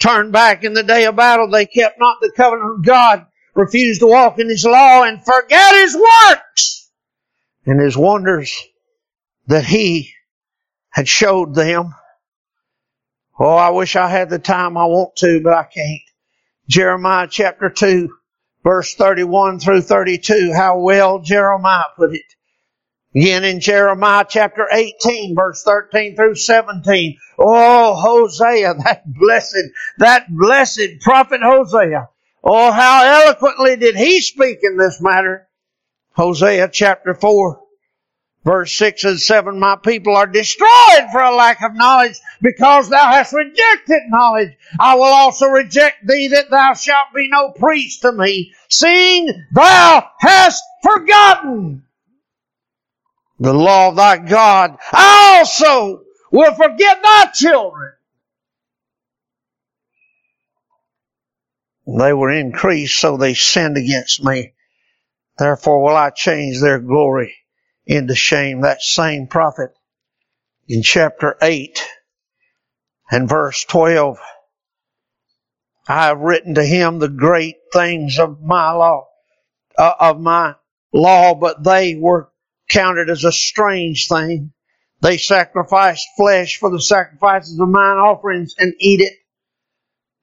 turned 0.00 0.32
back 0.32 0.64
in 0.64 0.72
the 0.74 0.82
day 0.82 1.04
of 1.04 1.16
battle. 1.16 1.48
They 1.48 1.66
kept 1.66 2.00
not 2.00 2.18
the 2.20 2.32
covenant 2.36 2.80
of 2.80 2.84
God, 2.84 3.26
refused 3.54 4.00
to 4.00 4.06
walk 4.08 4.38
in 4.38 4.48
His 4.48 4.64
law, 4.64 5.04
and 5.04 5.24
forget 5.24 5.74
His 5.74 5.96
works 5.96 6.90
and 7.66 7.80
His 7.80 7.96
wonders 7.96 8.54
that 9.46 9.64
He 9.64 10.12
had 10.90 11.06
showed 11.06 11.54
them. 11.54 11.94
Oh, 13.38 13.54
I 13.54 13.70
wish 13.70 13.96
I 13.96 14.08
had 14.08 14.28
the 14.28 14.38
time 14.38 14.76
I 14.76 14.84
want 14.86 15.16
to, 15.16 15.40
but 15.42 15.54
I 15.54 15.64
can't. 15.64 16.02
Jeremiah 16.68 17.26
chapter 17.30 17.70
2, 17.70 18.08
verse 18.62 18.94
31 18.94 19.60
through 19.60 19.82
32. 19.82 20.52
How 20.54 20.78
well 20.78 21.20
Jeremiah 21.20 21.84
put 21.96 22.14
it. 22.14 22.22
Again 23.14 23.42
in 23.42 23.58
Jeremiah 23.60 24.24
chapter 24.28 24.66
18, 24.72 25.34
verse 25.34 25.64
13 25.64 26.14
through 26.14 26.36
17. 26.36 27.18
Oh, 27.38 27.94
Hosea, 27.94 28.74
that 28.84 29.02
blessed, 29.04 29.70
that 29.98 30.26
blessed 30.28 31.00
prophet 31.00 31.40
Hosea. 31.42 32.08
Oh, 32.44 32.70
how 32.70 33.24
eloquently 33.24 33.76
did 33.76 33.96
he 33.96 34.20
speak 34.20 34.58
in 34.62 34.76
this 34.76 35.00
matter. 35.00 35.48
Hosea 36.12 36.68
chapter 36.72 37.14
4, 37.14 37.60
Verse 38.42 38.72
6 38.74 39.04
and 39.04 39.20
7, 39.20 39.60
my 39.60 39.76
people 39.76 40.16
are 40.16 40.26
destroyed 40.26 41.10
for 41.12 41.20
a 41.20 41.34
lack 41.34 41.62
of 41.62 41.74
knowledge 41.74 42.18
because 42.40 42.88
thou 42.88 43.10
hast 43.10 43.34
rejected 43.34 44.00
knowledge. 44.08 44.56
I 44.78 44.94
will 44.94 45.02
also 45.02 45.46
reject 45.46 46.06
thee 46.06 46.28
that 46.28 46.48
thou 46.48 46.72
shalt 46.72 47.08
be 47.14 47.28
no 47.28 47.50
priest 47.50 48.00
to 48.00 48.12
me, 48.12 48.54
seeing 48.70 49.44
thou 49.52 50.08
hast 50.20 50.62
forgotten 50.82 51.82
the 53.40 53.54
law 53.54 53.88
of 53.88 53.96
thy 53.96 54.18
God. 54.18 54.76
I 54.92 55.38
also 55.38 56.02
will 56.30 56.54
forget 56.54 57.02
thy 57.02 57.26
children. 57.34 57.92
They 61.86 62.12
were 62.12 62.30
increased, 62.30 63.00
so 63.00 63.16
they 63.16 63.34
sinned 63.34 63.76
against 63.76 64.22
me. 64.22 64.52
Therefore 65.38 65.82
will 65.82 65.96
I 65.96 66.10
change 66.10 66.60
their 66.60 66.78
glory 66.78 67.34
into 67.86 68.14
shame. 68.14 68.60
That 68.60 68.82
same 68.82 69.26
prophet 69.26 69.70
in 70.68 70.82
chapter 70.82 71.36
8 71.42 71.82
and 73.10 73.28
verse 73.28 73.64
12. 73.64 74.18
I 75.88 76.06
have 76.06 76.20
written 76.20 76.54
to 76.54 76.64
him 76.64 76.98
the 76.98 77.08
great 77.08 77.56
things 77.72 78.18
of 78.18 78.40
my 78.42 78.70
law, 78.72 79.08
uh, 79.76 79.94
of 79.98 80.20
my 80.20 80.54
law, 80.92 81.34
but 81.34 81.64
they 81.64 81.96
were 81.96 82.29
counted 82.70 83.10
as 83.10 83.24
a 83.24 83.32
strange 83.32 84.08
thing. 84.08 84.52
They 85.02 85.18
sacrificed 85.18 86.06
flesh 86.16 86.58
for 86.58 86.70
the 86.70 86.80
sacrifices 86.80 87.58
of 87.58 87.68
mine 87.68 87.98
offerings 87.98 88.54
and 88.58 88.72
eat 88.78 89.00
it. 89.00 89.14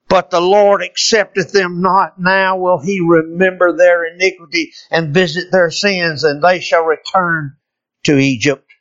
But 0.09 0.31
the 0.31 0.39
Lord 0.39 0.81
accepteth 0.81 1.51
them 1.51 1.81
not. 1.81 2.17
Now 2.17 2.57
will 2.57 2.79
he 2.79 3.01
remember 3.05 3.75
their 3.75 4.05
iniquity 4.05 4.71
and 4.89 5.13
visit 5.13 5.51
their 5.51 5.69
sins, 5.69 6.23
and 6.23 6.41
they 6.41 6.61
shall 6.61 6.83
return 6.83 7.57
to 8.03 8.17
Egypt. 8.17 8.71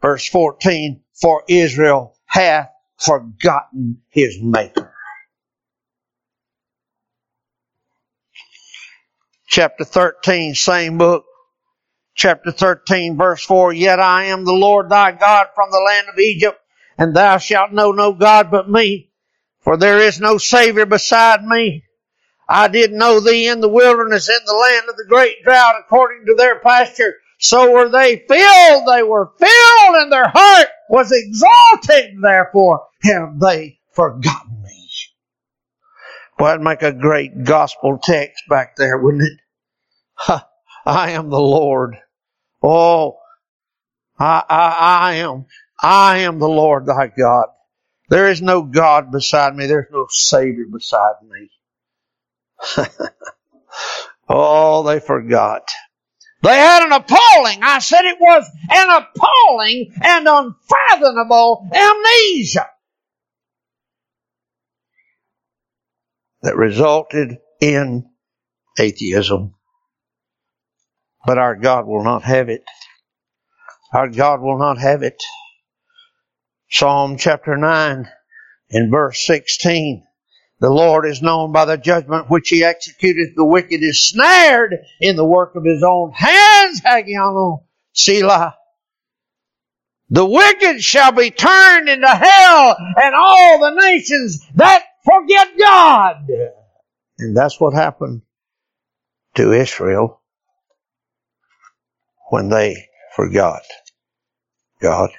Verse 0.00 0.26
14, 0.28 1.02
for 1.20 1.44
Israel 1.48 2.16
hath 2.26 2.70
forgotten 2.98 4.00
his 4.08 4.38
maker. 4.40 4.92
Chapter 9.46 9.84
13, 9.84 10.54
same 10.54 10.96
book. 10.96 11.26
Chapter 12.14 12.52
13 12.52 13.16
verse 13.16 13.44
4, 13.44 13.72
Yet 13.72 14.00
I 14.00 14.24
am 14.24 14.44
the 14.44 14.52
Lord 14.52 14.88
thy 14.88 15.12
God 15.12 15.48
from 15.54 15.70
the 15.70 15.82
land 15.84 16.08
of 16.08 16.18
Egypt, 16.18 16.58
and 16.98 17.14
thou 17.14 17.38
shalt 17.38 17.72
know 17.72 17.92
no 17.92 18.12
God 18.12 18.50
but 18.50 18.68
me, 18.68 19.10
for 19.60 19.76
there 19.76 19.98
is 19.98 20.20
no 20.20 20.38
Savior 20.38 20.86
beside 20.86 21.44
me. 21.44 21.84
I 22.48 22.68
did 22.68 22.92
know 22.92 23.20
thee 23.20 23.48
in 23.48 23.60
the 23.60 23.68
wilderness, 23.68 24.28
in 24.28 24.44
the 24.44 24.54
land 24.54 24.88
of 24.88 24.96
the 24.96 25.06
great 25.08 25.42
drought, 25.42 25.76
according 25.80 26.26
to 26.26 26.34
their 26.34 26.58
pasture. 26.58 27.14
So 27.38 27.72
were 27.72 27.88
they 27.88 28.24
filled, 28.28 28.86
they 28.86 29.02
were 29.02 29.32
filled, 29.38 29.96
and 29.96 30.12
their 30.12 30.28
heart 30.28 30.68
was 30.88 31.10
exalted, 31.12 32.16
therefore 32.22 32.86
have 33.02 33.40
they 33.40 33.78
forgotten 33.92 34.62
me. 34.62 34.88
Boy, 36.38 36.46
that'd 36.48 36.62
make 36.62 36.82
a 36.82 36.92
great 36.92 37.44
gospel 37.44 37.98
text 38.02 38.44
back 38.48 38.76
there, 38.76 38.98
wouldn't 38.98 39.22
it? 39.22 39.38
Ha, 40.14 40.48
I 40.84 41.12
am 41.12 41.30
the 41.30 41.40
Lord. 41.40 41.96
Oh, 42.62 43.18
I, 44.18 44.42
I, 44.48 44.68
I 44.78 45.14
am, 45.14 45.46
I 45.80 46.18
am 46.18 46.38
the 46.38 46.48
Lord 46.48 46.86
thy 46.86 47.08
God. 47.08 47.46
There 48.08 48.30
is 48.30 48.42
no 48.42 48.62
God 48.62 49.10
beside 49.10 49.54
me. 49.54 49.66
There's 49.66 49.90
no 49.90 50.06
Savior 50.10 50.66
beside 50.70 51.14
me. 51.28 51.50
oh, 54.28 54.82
they 54.82 55.00
forgot. 55.00 55.62
They 56.42 56.56
had 56.56 56.84
an 56.84 56.92
appalling, 56.92 57.62
I 57.62 57.78
said 57.78 58.04
it 58.04 58.18
was 58.20 58.44
an 58.68 58.88
appalling 58.90 59.94
and 60.02 60.26
unfathomable 60.26 61.68
amnesia 61.72 62.68
that 66.42 66.56
resulted 66.56 67.38
in 67.60 68.10
atheism. 68.76 69.54
But 71.24 71.38
our 71.38 71.54
God 71.54 71.86
will 71.86 72.02
not 72.02 72.24
have 72.24 72.48
it. 72.48 72.64
Our 73.92 74.08
God 74.08 74.40
will 74.40 74.58
not 74.58 74.78
have 74.78 75.02
it. 75.02 75.22
Psalm 76.70 77.18
chapter 77.18 77.56
9 77.56 78.08
in 78.70 78.90
verse 78.90 79.24
16. 79.26 80.04
The 80.60 80.70
Lord 80.70 81.06
is 81.06 81.20
known 81.20 81.52
by 81.52 81.64
the 81.64 81.76
judgment 81.76 82.30
which 82.30 82.48
he 82.48 82.62
executeth. 82.62 83.34
The 83.36 83.44
wicked 83.44 83.82
is 83.82 84.08
snared 84.08 84.76
in 85.00 85.16
the 85.16 85.24
work 85.24 85.54
of 85.54 85.64
his 85.64 85.82
own 85.82 86.12
hands. 86.12 86.80
Higgaion 86.80 87.64
Selah. 87.92 88.56
The 90.08 90.24
wicked 90.24 90.82
shall 90.82 91.12
be 91.12 91.30
turned 91.30 91.88
into 91.88 92.08
hell 92.08 92.76
and 92.78 93.14
all 93.14 93.58
the 93.60 93.80
nations 93.80 94.46
that 94.54 94.82
forget 95.04 95.48
God. 95.58 96.28
And 97.18 97.36
that's 97.36 97.60
what 97.60 97.74
happened 97.74 98.22
to 99.34 99.52
Israel 99.52 100.21
when 102.32 102.48
they 102.48 102.88
forgot 103.14 103.60
God. 104.80 105.10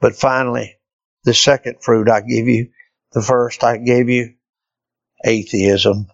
But 0.00 0.16
finally, 0.16 0.74
the 1.22 1.32
second 1.32 1.76
fruit 1.80 2.08
I 2.08 2.22
give 2.22 2.48
you, 2.48 2.70
the 3.12 3.22
first 3.22 3.62
I 3.62 3.76
gave 3.76 4.08
you, 4.08 4.34
atheism 5.24 6.08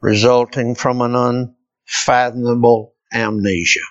resulting 0.00 0.74
from 0.74 1.02
an 1.02 1.14
unfathomable 1.14 2.94
amnesia. 3.12 3.84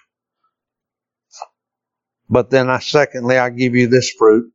But 2.27 2.49
then 2.49 2.67
I 2.67 2.79
secondly 2.79 3.37
I 3.37 3.51
give 3.51 3.75
you 3.75 3.87
this 3.87 4.09
fruit. 4.17 4.51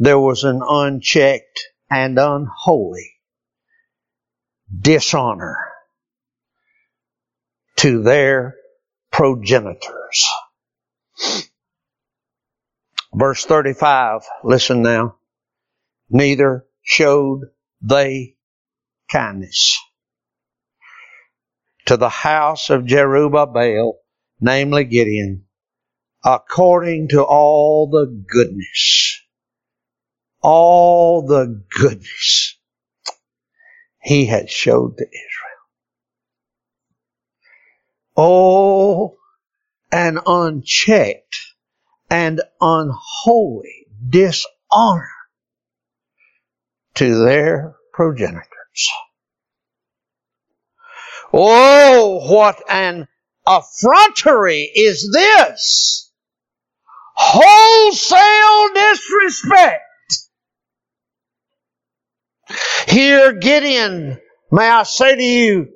There 0.00 0.18
was 0.18 0.42
an 0.42 0.60
unchecked 0.60 1.68
and 1.88 2.18
unholy 2.18 3.12
dishonor 4.76 5.56
to 7.76 8.02
their 8.02 8.56
progenitors. 9.20 10.26
Verse 13.12 13.44
35, 13.44 14.22
listen 14.44 14.80
now. 14.80 15.16
Neither 16.08 16.64
showed 16.80 17.42
they 17.82 18.36
kindness 19.12 19.78
to 21.84 21.98
the 21.98 22.08
house 22.08 22.70
of 22.70 22.84
Jerubbaal, 22.84 23.92
namely 24.40 24.84
Gideon, 24.84 25.44
according 26.24 27.08
to 27.08 27.22
all 27.22 27.90
the 27.90 28.06
goodness, 28.06 29.20
all 30.40 31.26
the 31.26 31.62
goodness 31.78 32.58
he 34.02 34.24
had 34.24 34.48
showed 34.48 34.96
to 34.96 35.04
Israel. 35.04 35.29
Oh, 38.16 39.16
an 39.92 40.18
unchecked 40.26 41.36
and 42.10 42.40
unholy 42.60 43.86
dishonor 44.08 45.10
to 46.94 47.24
their 47.24 47.76
progenitors. 47.92 48.46
Oh, 51.32 52.28
what 52.28 52.60
an 52.68 53.06
effrontery 53.46 54.70
is 54.74 55.08
this! 55.12 56.10
Wholesale 57.14 58.74
disrespect. 58.74 59.82
Here 62.88 63.32
Gideon, 63.32 64.20
may 64.50 64.68
I 64.68 64.82
say 64.82 65.14
to 65.14 65.22
you, 65.22 65.68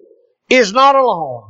is 0.50 0.72
not 0.72 0.96
alone. 0.96 1.48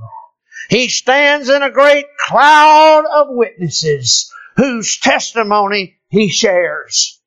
He 0.68 0.88
stands 0.88 1.48
in 1.48 1.62
a 1.62 1.70
great 1.70 2.06
cloud 2.26 3.04
of 3.12 3.28
witnesses 3.30 4.32
whose 4.56 4.98
testimony 4.98 5.98
he 6.08 6.28
shares. 6.28 7.20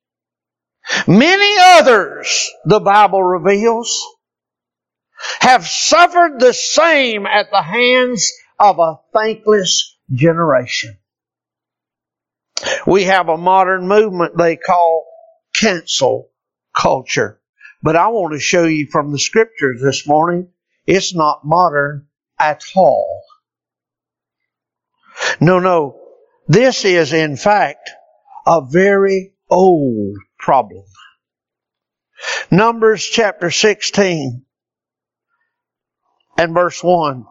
Many 1.08 1.56
others, 1.60 2.50
the 2.66 2.80
Bible 2.80 3.22
reveals, 3.22 4.02
have 5.40 5.68
suffered 5.68 6.40
the 6.40 6.54
same 6.54 7.26
at 7.26 7.52
the 7.52 7.62
hands 7.62 8.32
of 8.60 8.80
a 8.80 9.00
thankless 9.14 9.98
generation. 10.12 10.98
We 12.86 13.04
have 13.04 13.30
a 13.30 13.38
modern 13.38 13.88
movement 13.88 14.38
they 14.38 14.56
call 14.56 15.06
cancel 15.54 16.30
culture. 16.74 17.40
But 17.84 17.96
I 17.96 18.08
want 18.08 18.34
to 18.34 18.40
show 18.40 18.66
you 18.66 18.88
from 18.88 19.12
the 19.12 19.20
scriptures 19.20 19.82
this 19.82 20.08
morning, 20.08 20.50
it's 20.86 21.14
not 21.14 21.46
modern 21.46 22.07
at 22.40 22.64
all. 22.76 23.24
No, 25.40 25.60
no. 25.60 26.00
This 26.48 26.86
is 26.86 27.14
in 27.14 27.36
fact 27.36 27.90
a 28.46 28.62
very 28.62 29.34
old 29.50 30.16
problem. 30.40 30.86
Numbers 32.50 33.04
chapter 33.04 33.52
16 33.52 34.46
and 36.38 36.54
verse 36.54 36.84
1. 36.84 37.26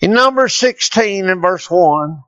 In 0.00 0.12
Numbers 0.12 0.54
16 0.56 1.28
and 1.28 1.42
verse 1.42 1.70
1, 1.70 2.22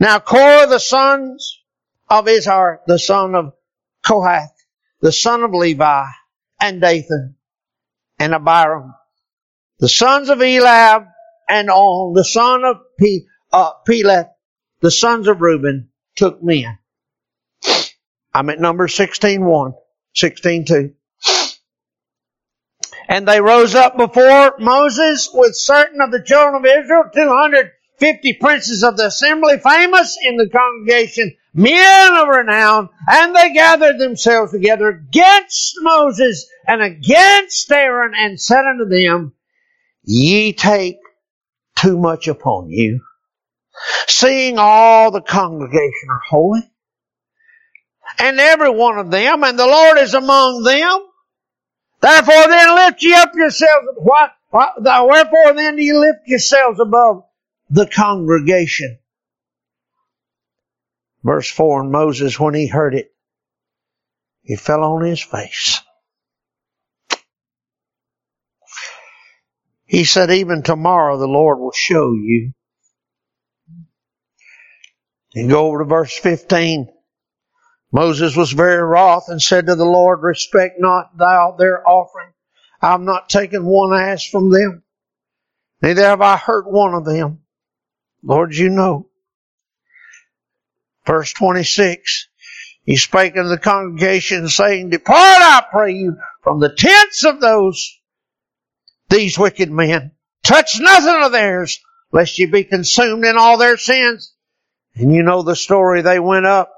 now 0.00 0.18
Korah 0.18 0.66
the 0.66 0.78
sons 0.78 1.62
of 2.08 2.26
Izhar, 2.26 2.78
the 2.86 2.98
son 2.98 3.34
of 3.34 3.52
Kohath, 4.04 4.54
the 5.00 5.12
son 5.12 5.42
of 5.42 5.52
Levi, 5.52 6.04
and 6.60 6.80
Dathan, 6.80 7.36
and 8.18 8.34
Abiram, 8.34 8.94
the 9.78 9.88
sons 9.88 10.28
of 10.28 10.40
Eliab, 10.40 11.06
and 11.48 11.70
On, 11.70 12.12
the 12.14 12.24
son 12.24 12.64
of 12.64 12.76
P, 12.98 13.26
uh, 13.52 13.72
Peleth, 13.88 14.28
the 14.80 14.90
sons 14.90 15.28
of 15.28 15.40
Reuben, 15.40 15.88
took 16.14 16.42
men 16.42 16.78
I'm 18.38 18.50
at 18.50 18.60
number 18.60 18.86
16 18.86 19.44
1, 19.44 19.74
16 20.14 20.64
2. 20.66 20.94
And 23.08 23.26
they 23.26 23.40
rose 23.40 23.74
up 23.74 23.96
before 23.96 24.54
Moses 24.60 25.30
with 25.32 25.56
certain 25.56 26.00
of 26.00 26.12
the 26.12 26.22
children 26.22 26.54
of 26.54 26.64
Israel, 26.64 27.10
250 27.12 28.32
princes 28.34 28.84
of 28.84 28.96
the 28.96 29.06
assembly, 29.06 29.58
famous 29.58 30.18
in 30.22 30.36
the 30.36 30.48
congregation, 30.48 31.34
men 31.54 32.12
of 32.14 32.28
renown, 32.28 32.90
and 33.08 33.34
they 33.34 33.52
gathered 33.54 33.98
themselves 33.98 34.52
together 34.52 34.88
against 34.88 35.74
Moses 35.80 36.46
and 36.66 36.82
against 36.82 37.72
Aaron 37.72 38.12
and 38.14 38.40
said 38.40 38.64
unto 38.66 38.84
them, 38.84 39.32
Ye 40.10 40.54
take 40.54 40.96
too 41.76 41.98
much 41.98 42.28
upon 42.28 42.70
you, 42.70 43.02
seeing 44.06 44.56
all 44.58 45.10
the 45.10 45.20
congregation 45.20 46.08
are 46.08 46.22
holy 46.26 46.62
and 48.18 48.40
every 48.40 48.70
one 48.70 48.98
of 48.98 49.10
them, 49.10 49.44
and 49.44 49.58
the 49.58 49.66
Lord 49.66 49.98
is 49.98 50.14
among 50.14 50.62
them. 50.62 51.06
Therefore 52.00 52.48
then 52.48 52.74
lift 52.74 53.02
ye 53.02 53.12
up 53.12 53.34
yourselves. 53.34 53.86
What, 53.96 54.32
what, 54.48 54.82
wherefore 54.82 55.52
then 55.52 55.76
do 55.76 55.82
you 55.82 56.00
lift 56.00 56.26
yourselves 56.26 56.80
above 56.80 57.24
the 57.68 57.86
congregation? 57.86 58.98
Verse 61.22 61.50
4, 61.50 61.82
and 61.82 61.92
Moses, 61.92 62.40
when 62.40 62.54
he 62.54 62.66
heard 62.66 62.94
it, 62.94 63.12
he 64.42 64.56
fell 64.56 64.82
on 64.82 65.04
his 65.04 65.22
face. 65.22 65.82
He 69.88 70.04
said, 70.04 70.30
even 70.30 70.62
tomorrow 70.62 71.18
the 71.18 71.26
Lord 71.26 71.58
will 71.58 71.72
show 71.72 72.12
you 72.12 72.52
And 75.34 75.48
go 75.48 75.66
over 75.66 75.78
to 75.78 75.84
verse 75.84 76.16
15. 76.18 76.88
Moses 77.92 78.36
was 78.36 78.52
very 78.52 78.82
wroth 78.82 79.28
and 79.28 79.40
said 79.40 79.66
to 79.66 79.74
the 79.76 79.84
Lord, 79.84 80.20
Respect 80.22 80.76
not 80.78 81.16
thou 81.16 81.54
their 81.58 81.86
offering. 81.88 82.32
I 82.82 82.92
have 82.92 83.00
not 83.00 83.28
taken 83.28 83.64
one 83.64 83.98
ass 83.98 84.24
from 84.24 84.50
them, 84.50 84.82
neither 85.82 86.02
have 86.02 86.20
I 86.20 86.36
hurt 86.36 86.70
one 86.70 86.94
of 86.94 87.04
them. 87.04 87.40
Lord, 88.22 88.54
you 88.54 88.68
know. 88.68 89.08
Verse 91.06 91.32
26. 91.32 92.28
He 92.84 92.96
spake 92.96 93.36
unto 93.36 93.48
the 93.48 93.58
congregation, 93.58 94.48
saying, 94.48 94.90
Depart, 94.90 95.16
I 95.16 95.64
pray 95.70 95.92
you, 95.94 96.16
from 96.42 96.60
the 96.60 96.74
tents 96.74 97.24
of 97.24 97.40
those, 97.40 97.97
these 99.08 99.38
wicked 99.38 99.70
men. 99.70 100.12
Touch 100.42 100.78
nothing 100.80 101.22
of 101.22 101.32
theirs, 101.32 101.80
lest 102.12 102.38
ye 102.38 102.46
be 102.46 102.64
consumed 102.64 103.24
in 103.24 103.36
all 103.36 103.58
their 103.58 103.76
sins. 103.76 104.34
And 104.94 105.12
you 105.14 105.22
know 105.22 105.42
the 105.42 105.56
story. 105.56 106.02
They 106.02 106.18
went 106.18 106.46
up. 106.46 106.72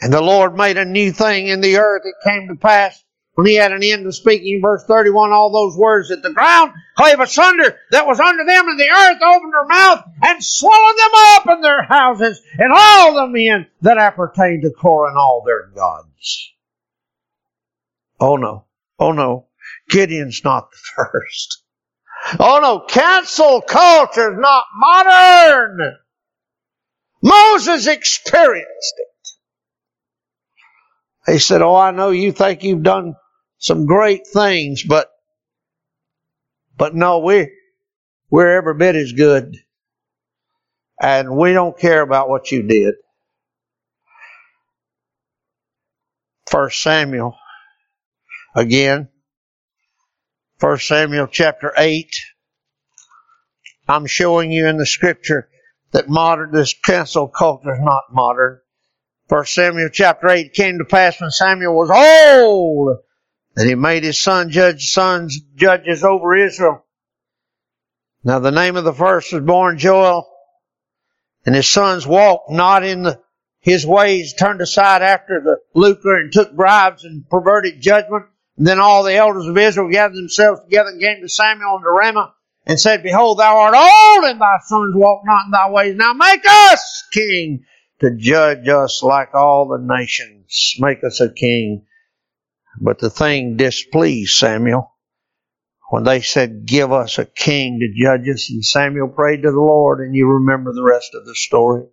And 0.00 0.12
the 0.12 0.20
Lord 0.20 0.56
made 0.56 0.76
a 0.76 0.84
new 0.84 1.12
thing 1.12 1.48
in 1.48 1.60
the 1.60 1.78
earth. 1.78 2.02
It 2.04 2.28
came 2.28 2.48
to 2.48 2.56
pass 2.56 3.02
when 3.34 3.46
he 3.48 3.54
had 3.54 3.72
an 3.72 3.82
end 3.82 4.06
of 4.06 4.14
speaking, 4.14 4.60
verse 4.62 4.84
31, 4.84 5.32
all 5.32 5.50
those 5.50 5.76
words 5.76 6.08
that 6.08 6.22
the 6.22 6.32
ground 6.32 6.72
clave 6.96 7.18
asunder 7.18 7.76
that 7.90 8.06
was 8.06 8.20
under 8.20 8.44
them, 8.44 8.68
and 8.68 8.78
the 8.78 8.90
earth 8.90 9.20
opened 9.22 9.52
her 9.52 9.66
mouth 9.66 10.04
and 10.22 10.44
swallowed 10.44 10.96
them 10.98 11.10
up 11.14 11.56
in 11.56 11.60
their 11.60 11.82
houses, 11.82 12.40
and 12.58 12.72
all 12.72 13.14
the 13.14 13.26
men 13.26 13.66
that 13.80 13.98
appertained 13.98 14.62
to 14.62 14.70
Korah 14.70 15.08
and 15.08 15.18
all 15.18 15.42
their 15.44 15.66
gods. 15.74 16.52
Oh 18.20 18.36
no. 18.36 18.66
Oh 19.00 19.10
no. 19.10 19.46
Gideon's 19.90 20.42
not 20.44 20.70
the 20.70 20.78
first. 20.96 21.62
Oh 22.38 22.60
no, 22.62 22.80
cancel 22.80 23.60
culture 23.60 24.32
is 24.32 24.38
not 24.38 24.64
modern. 24.76 25.96
Moses 27.22 27.86
experienced 27.86 28.94
it. 28.98 29.14
He 31.32 31.38
said, 31.38 31.62
Oh, 31.62 31.74
I 31.74 31.90
know 31.90 32.10
you 32.10 32.32
think 32.32 32.62
you've 32.62 32.82
done 32.82 33.14
some 33.58 33.86
great 33.86 34.26
things, 34.26 34.82
but, 34.82 35.08
but 36.76 36.94
no, 36.94 37.20
we, 37.20 37.50
we're 38.30 38.56
every 38.56 38.74
bit 38.74 38.94
as 38.94 39.12
good. 39.12 39.56
And 41.00 41.36
we 41.36 41.52
don't 41.52 41.78
care 41.78 42.02
about 42.02 42.28
what 42.28 42.52
you 42.52 42.62
did. 42.62 42.94
First 46.50 46.82
Samuel, 46.82 47.36
again, 48.54 49.08
First 50.58 50.86
Samuel 50.86 51.26
chapter 51.26 51.72
8. 51.76 52.08
I'm 53.88 54.06
showing 54.06 54.52
you 54.52 54.66
in 54.66 54.76
the 54.76 54.86
scripture 54.86 55.48
that 55.90 56.08
modern, 56.08 56.52
this 56.52 56.74
cancel 56.74 57.28
culture 57.28 57.74
is 57.74 57.80
not 57.80 58.04
modern. 58.12 58.60
1 59.28 59.46
Samuel 59.46 59.88
chapter 59.92 60.28
8 60.28 60.52
came 60.52 60.78
to 60.78 60.84
pass 60.84 61.20
when 61.20 61.30
Samuel 61.30 61.74
was 61.74 61.90
old 61.90 62.98
that 63.56 63.66
he 63.66 63.74
made 63.74 64.04
his 64.04 64.20
son 64.20 64.50
judge 64.50 64.90
sons 64.90 65.40
judges 65.56 66.04
over 66.04 66.36
Israel. 66.36 66.84
Now 68.22 68.38
the 68.38 68.50
name 68.50 68.76
of 68.76 68.84
the 68.84 68.92
first 68.92 69.32
was 69.32 69.42
born 69.42 69.78
Joel, 69.78 70.28
and 71.44 71.54
his 71.54 71.68
sons 71.68 72.06
walked 72.06 72.50
not 72.50 72.84
in 72.84 73.02
the, 73.02 73.20
his 73.60 73.86
ways, 73.86 74.34
turned 74.34 74.60
aside 74.60 75.02
after 75.02 75.40
the 75.40 75.56
lucre 75.74 76.16
and 76.16 76.32
took 76.32 76.54
bribes 76.54 77.04
and 77.04 77.28
perverted 77.28 77.80
judgment. 77.80 78.26
Then 78.56 78.78
all 78.78 79.02
the 79.02 79.14
elders 79.14 79.46
of 79.46 79.58
Israel 79.58 79.90
gathered 79.90 80.16
themselves 80.16 80.62
together 80.62 80.90
and 80.90 81.00
came 81.00 81.20
to 81.22 81.28
Samuel 81.28 81.76
and 81.76 81.84
to 81.84 81.90
Ramah 81.90 82.34
and 82.66 82.80
said, 82.80 83.02
Behold, 83.02 83.38
thou 83.38 83.56
art 83.56 83.74
old, 83.74 84.30
and 84.30 84.40
thy 84.40 84.58
sons 84.66 84.94
walk 84.94 85.22
not 85.24 85.46
in 85.46 85.50
thy 85.50 85.70
ways. 85.70 85.96
Now 85.96 86.12
make 86.12 86.42
us 86.46 87.04
king 87.12 87.64
to 88.00 88.16
judge 88.16 88.68
us 88.68 89.02
like 89.02 89.34
all 89.34 89.68
the 89.68 89.84
nations. 89.84 90.76
Make 90.78 91.02
us 91.04 91.20
a 91.20 91.32
king 91.32 91.86
but 92.80 92.98
the 92.98 93.10
thing 93.10 93.56
displeased 93.56 94.36
Samuel 94.36 94.92
when 95.90 96.04
they 96.04 96.20
said, 96.20 96.66
Give 96.66 96.92
us 96.92 97.18
a 97.18 97.24
king 97.24 97.78
to 97.80 98.02
judge 98.02 98.28
us. 98.28 98.50
And 98.50 98.64
Samuel 98.64 99.08
prayed 99.08 99.42
to 99.42 99.50
the 99.50 99.60
Lord, 99.60 100.00
and 100.00 100.14
you 100.14 100.26
remember 100.26 100.72
the 100.72 100.82
rest 100.82 101.14
of 101.14 101.24
the 101.24 101.34
story. 101.34 101.84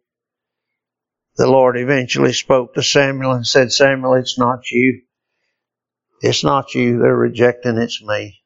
The 1.36 1.48
Lord 1.48 1.78
eventually 1.78 2.34
spoke 2.34 2.74
to 2.74 2.84
Samuel 2.84 3.32
and 3.32 3.46
said, 3.46 3.72
Samuel, 3.72 4.16
it's 4.16 4.38
not 4.40 4.70
you. 4.72 5.02
It's 6.22 6.44
not 6.44 6.76
you. 6.76 7.00
They're 7.00 7.16
rejecting, 7.16 7.78
it's 7.78 8.02
me. 8.02 8.42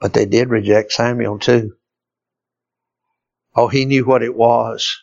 But 0.00 0.12
they 0.12 0.26
did 0.26 0.50
reject 0.50 0.92
Samuel 0.92 1.38
too. 1.38 1.76
Oh, 3.54 3.68
he 3.68 3.86
knew 3.86 4.04
what 4.04 4.22
it 4.22 4.34
was 4.34 5.02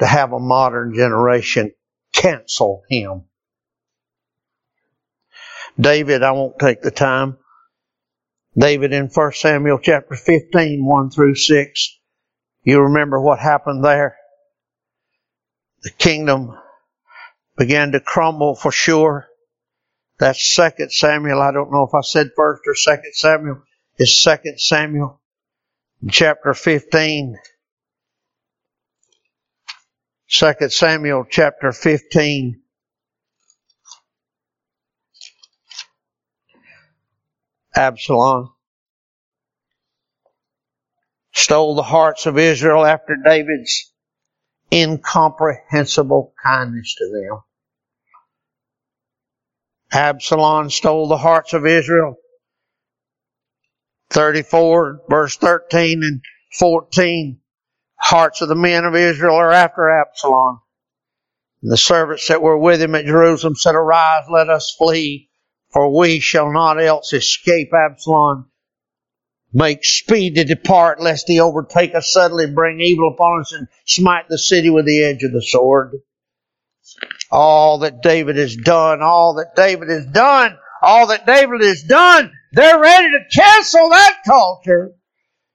to 0.00 0.06
have 0.06 0.32
a 0.32 0.40
modern 0.40 0.94
generation 0.94 1.72
cancel 2.12 2.82
him 2.90 3.24
David, 5.78 6.22
I 6.22 6.32
won't 6.32 6.58
take 6.58 6.82
the 6.82 6.90
time. 6.90 7.38
David 8.56 8.92
in 8.92 9.08
1 9.08 9.32
Samuel 9.32 9.78
chapter 9.78 10.14
15, 10.14 10.84
1 10.84 11.10
through 11.10 11.34
6. 11.34 11.98
You 12.62 12.80
remember 12.80 13.20
what 13.20 13.38
happened 13.38 13.84
there? 13.84 14.16
The 15.82 15.90
kingdom 15.90 16.56
began 17.58 17.92
to 17.92 18.00
crumble 18.00 18.54
for 18.54 18.72
sure. 18.72 19.28
That's 20.18 20.54
second 20.54 20.92
Samuel. 20.92 21.40
I 21.42 21.52
don't 21.52 21.72
know 21.72 21.84
if 21.84 21.94
I 21.94 22.00
said 22.00 22.30
first 22.36 22.62
or 22.66 22.74
second 22.74 23.12
Samuel. 23.14 23.62
It's 23.98 24.22
second 24.22 24.58
Samuel 24.60 25.20
chapter 26.10 26.54
15. 26.54 27.36
Second 30.28 30.72
Samuel 30.72 31.24
chapter 31.30 31.72
15 31.72 32.60
Absalom. 37.76 38.52
Stole 41.34 41.74
the 41.74 41.82
hearts 41.82 42.24
of 42.24 42.38
Israel 42.38 42.86
after 42.86 43.16
David's 43.22 43.92
incomprehensible 44.72 46.32
kindness 46.42 46.94
to 46.96 47.04
them. 47.10 47.40
Absalom 49.92 50.70
stole 50.70 51.08
the 51.08 51.16
hearts 51.16 51.52
of 51.52 51.66
Israel. 51.66 52.16
34, 54.10 55.02
verse 55.08 55.36
13 55.36 56.02
and 56.02 56.20
14. 56.58 57.40
Hearts 57.98 58.40
of 58.40 58.48
the 58.48 58.54
men 58.54 58.84
of 58.84 58.94
Israel 58.94 59.34
are 59.36 59.52
after 59.52 59.90
Absalom. 59.90 60.60
And 61.62 61.72
the 61.72 61.76
servants 61.76 62.28
that 62.28 62.42
were 62.42 62.58
with 62.58 62.80
him 62.80 62.94
at 62.94 63.06
Jerusalem 63.06 63.56
said, 63.56 63.74
Arise, 63.74 64.24
let 64.30 64.48
us 64.48 64.74
flee 64.76 65.30
for 65.76 65.94
we 65.94 66.20
shall 66.20 66.50
not 66.50 66.82
else 66.82 67.12
escape 67.12 67.68
Absalom. 67.74 68.50
Make 69.52 69.84
speed 69.84 70.36
to 70.36 70.44
depart, 70.44 71.02
lest 71.02 71.28
he 71.28 71.38
overtake 71.38 71.94
us 71.94 72.10
suddenly, 72.10 72.46
bring 72.46 72.80
evil 72.80 73.12
upon 73.12 73.42
us, 73.42 73.52
and 73.52 73.68
smite 73.84 74.24
the 74.28 74.38
city 74.38 74.70
with 74.70 74.86
the 74.86 75.02
edge 75.02 75.22
of 75.22 75.32
the 75.32 75.42
sword. 75.42 75.96
All 77.30 77.78
that 77.80 78.02
David 78.02 78.36
has 78.36 78.56
done, 78.56 79.02
all 79.02 79.34
that 79.34 79.56
David 79.56 79.88
has 79.88 80.06
done, 80.06 80.56
all 80.82 81.08
that 81.08 81.26
David 81.26 81.62
has 81.62 81.82
done, 81.82 82.32
they're 82.52 82.80
ready 82.80 83.08
to 83.10 83.24
cancel 83.34 83.88
that 83.90 84.18
culture. 84.26 84.92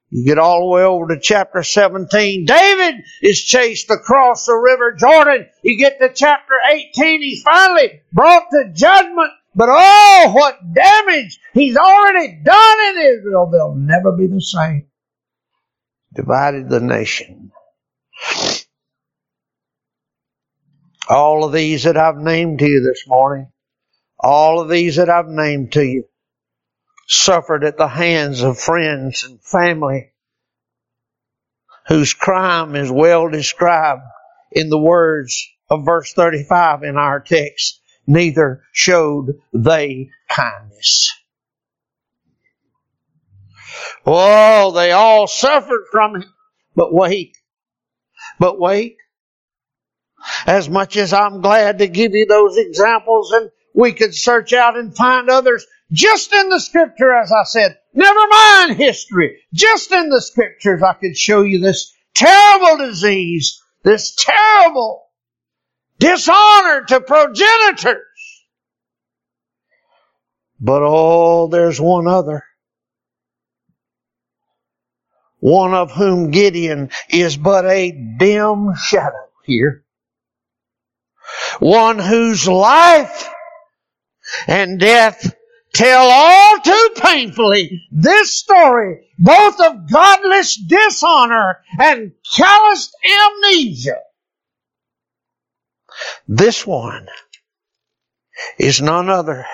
You 0.10 0.26
get 0.26 0.40
all 0.40 0.60
the 0.60 0.76
way 0.76 0.84
over 0.84 1.08
to 1.08 1.20
chapter 1.22 1.64
17. 1.64 2.46
David 2.46 2.96
is 3.22 3.42
chased 3.42 3.90
across 3.90 4.46
the 4.46 4.56
river 4.56 4.94
Jordan. 4.94 5.48
You 5.64 5.78
get 5.78 6.00
to 6.00 6.12
chapter 6.14 6.54
18. 6.70 7.22
He's 7.22 7.44
finally 7.44 8.02
brought 8.12 8.50
to 8.52 8.72
judgment 8.74 9.32
but 9.54 9.68
oh, 9.70 10.32
what 10.34 10.74
damage 10.74 11.40
he's 11.54 11.76
already 11.76 12.40
done 12.44 12.78
in 12.90 13.18
Israel. 13.18 13.50
They'll 13.52 13.76
never 13.76 14.14
be 14.14 14.28
the 14.28 14.42
same. 14.42 14.88
Divided 16.14 16.70
the 16.70 16.80
nation. 16.80 17.52
All 21.12 21.44
of 21.44 21.52
these 21.52 21.84
that 21.84 21.98
I've 21.98 22.18
named 22.18 22.60
to 22.60 22.68
you 22.68 22.82
this 22.82 23.06
morning, 23.06 23.52
all 24.18 24.62
of 24.62 24.70
these 24.70 24.96
that 24.96 25.10
I've 25.10 25.28
named 25.28 25.74
to 25.74 25.84
you, 25.84 26.06
suffered 27.08 27.66
at 27.66 27.78
the 27.78 27.90
hands 27.90 28.42
of 28.42 28.58
friends 28.58 29.24
and 29.24 29.44
family 29.44 30.12
whose 31.88 32.14
crime 32.14 32.76
is 32.78 32.90
well 32.90 33.30
described 33.30 34.04
in 34.54 34.70
the 34.70 34.78
words 34.78 35.50
of 35.70 35.84
verse 35.84 36.14
35 36.14 36.84
in 36.84 36.96
our 36.96 37.20
text 37.20 37.82
neither 38.08 38.64
showed 38.72 39.40
they 39.54 40.10
kindness. 40.30 41.12
Oh, 44.06 44.72
they 44.72 44.92
all 44.92 45.28
suffered 45.28 45.86
from 45.92 46.18
it. 46.18 46.28
But 46.76 46.94
wait, 46.94 47.36
but 48.40 48.60
wait. 48.60 48.96
As 50.46 50.70
much 50.70 50.98
as 50.98 51.14
I'm 51.14 51.42
glad 51.42 51.80
to 51.80 51.88
give 51.88 52.14
you 52.14 52.26
those 52.26 52.58
examples 52.58 53.32
and 53.32 53.50
we 53.74 53.94
could 53.94 54.14
search 54.14 54.54
out 54.54 54.78
and 54.78 54.96
find 54.96 55.30
others 55.30 55.66
just 55.92 56.34
in 56.34 56.50
the 56.50 56.60
scripture, 56.60 57.14
as 57.14 57.32
I 57.32 57.44
said, 57.44 57.78
never 57.94 58.28
mind 58.28 58.78
history. 58.78 59.40
Just 59.54 59.92
in 59.92 60.10
the 60.10 60.22
scriptures, 60.22 60.82
I 60.82 60.94
could 60.94 61.18
show 61.18 61.42
you 61.42 61.60
this 61.60 61.94
terrible 62.14 62.78
disease, 62.78 63.62
this 63.84 64.16
terrible 64.16 65.04
dishonor 66.00 66.84
to 66.86 67.02
progenitors. 67.02 68.06
But 70.60 70.82
oh, 70.84 71.48
there's 71.48 71.82
one 71.82 72.08
other. 72.08 72.44
One 75.40 75.74
of 75.74 75.92
whom 75.92 76.30
Gideon 76.30 76.92
is 77.10 77.36
but 77.36 77.66
a 77.66 77.92
dim 77.92 78.74
shadow 78.76 79.28
here. 79.44 79.84
One 81.60 82.00
whose 82.00 82.48
life 82.48 83.30
and 84.48 84.80
death 84.80 85.34
tell 85.74 86.10
all 86.10 86.60
too 86.60 86.90
painfully 86.98 87.82
this 87.92 88.36
story, 88.38 89.08
both 89.20 89.60
of 89.60 89.92
godless 89.92 90.56
dishonor 90.56 91.60
and 91.80 92.12
calloused 92.36 92.96
amnesia. 93.06 94.00
This 96.28 96.66
one 96.66 97.08
is 98.58 98.82
none 98.82 99.10
other 99.10 99.46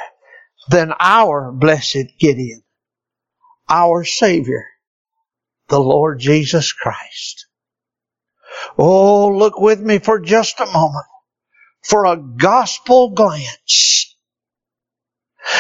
than 0.69 0.93
our 0.99 1.51
blessed 1.51 2.17
Gideon, 2.19 2.63
our 3.69 4.03
Savior, 4.03 4.65
the 5.67 5.79
Lord 5.79 6.19
Jesus 6.19 6.73
Christ. 6.73 7.47
Oh, 8.77 9.29
look 9.29 9.59
with 9.59 9.79
me 9.79 9.99
for 9.99 10.19
just 10.19 10.59
a 10.59 10.65
moment 10.65 11.05
for 11.83 12.05
a 12.05 12.17
gospel 12.17 13.11
glance, 13.11 14.15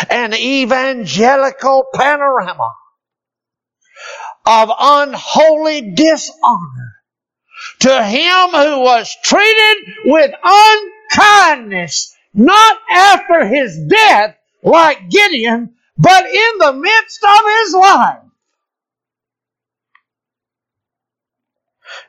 an 0.09 0.33
evangelical 0.33 1.85
panorama 1.93 2.73
of 4.45 4.69
unholy 4.79 5.91
dishonor 5.91 6.95
to 7.79 8.03
him 8.03 8.49
who 8.51 8.79
was 8.79 9.15
treated 9.23 9.77
with 10.05 10.31
unkindness, 10.43 12.15
not 12.33 12.77
after 12.91 13.45
his 13.45 13.77
death 13.87 14.35
like 14.63 15.09
Gideon, 15.09 15.75
but 15.97 16.25
in 16.25 16.57
the 16.59 16.73
midst 16.73 17.23
of 17.23 17.39
his 17.59 17.73
life. 17.73 18.19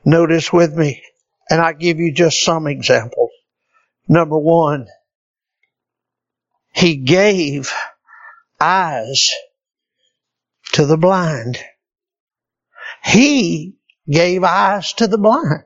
Notice 0.05 0.53
with 0.53 0.75
me, 0.75 1.03
and 1.51 1.61
I 1.61 1.73
give 1.73 1.99
you 1.99 2.13
just 2.13 2.43
some 2.43 2.67
examples. 2.67 3.28
Number 4.09 4.39
one, 4.39 4.87
he 6.75 6.97
gave 6.97 7.73
eyes 8.61 9.31
to 10.73 10.87
the 10.87 10.97
blind. 10.97 11.59
He 13.05 13.77
gave 14.11 14.45
eyes 14.45 14.95
to 14.95 15.07
the 15.07 15.19
blind. 15.19 15.65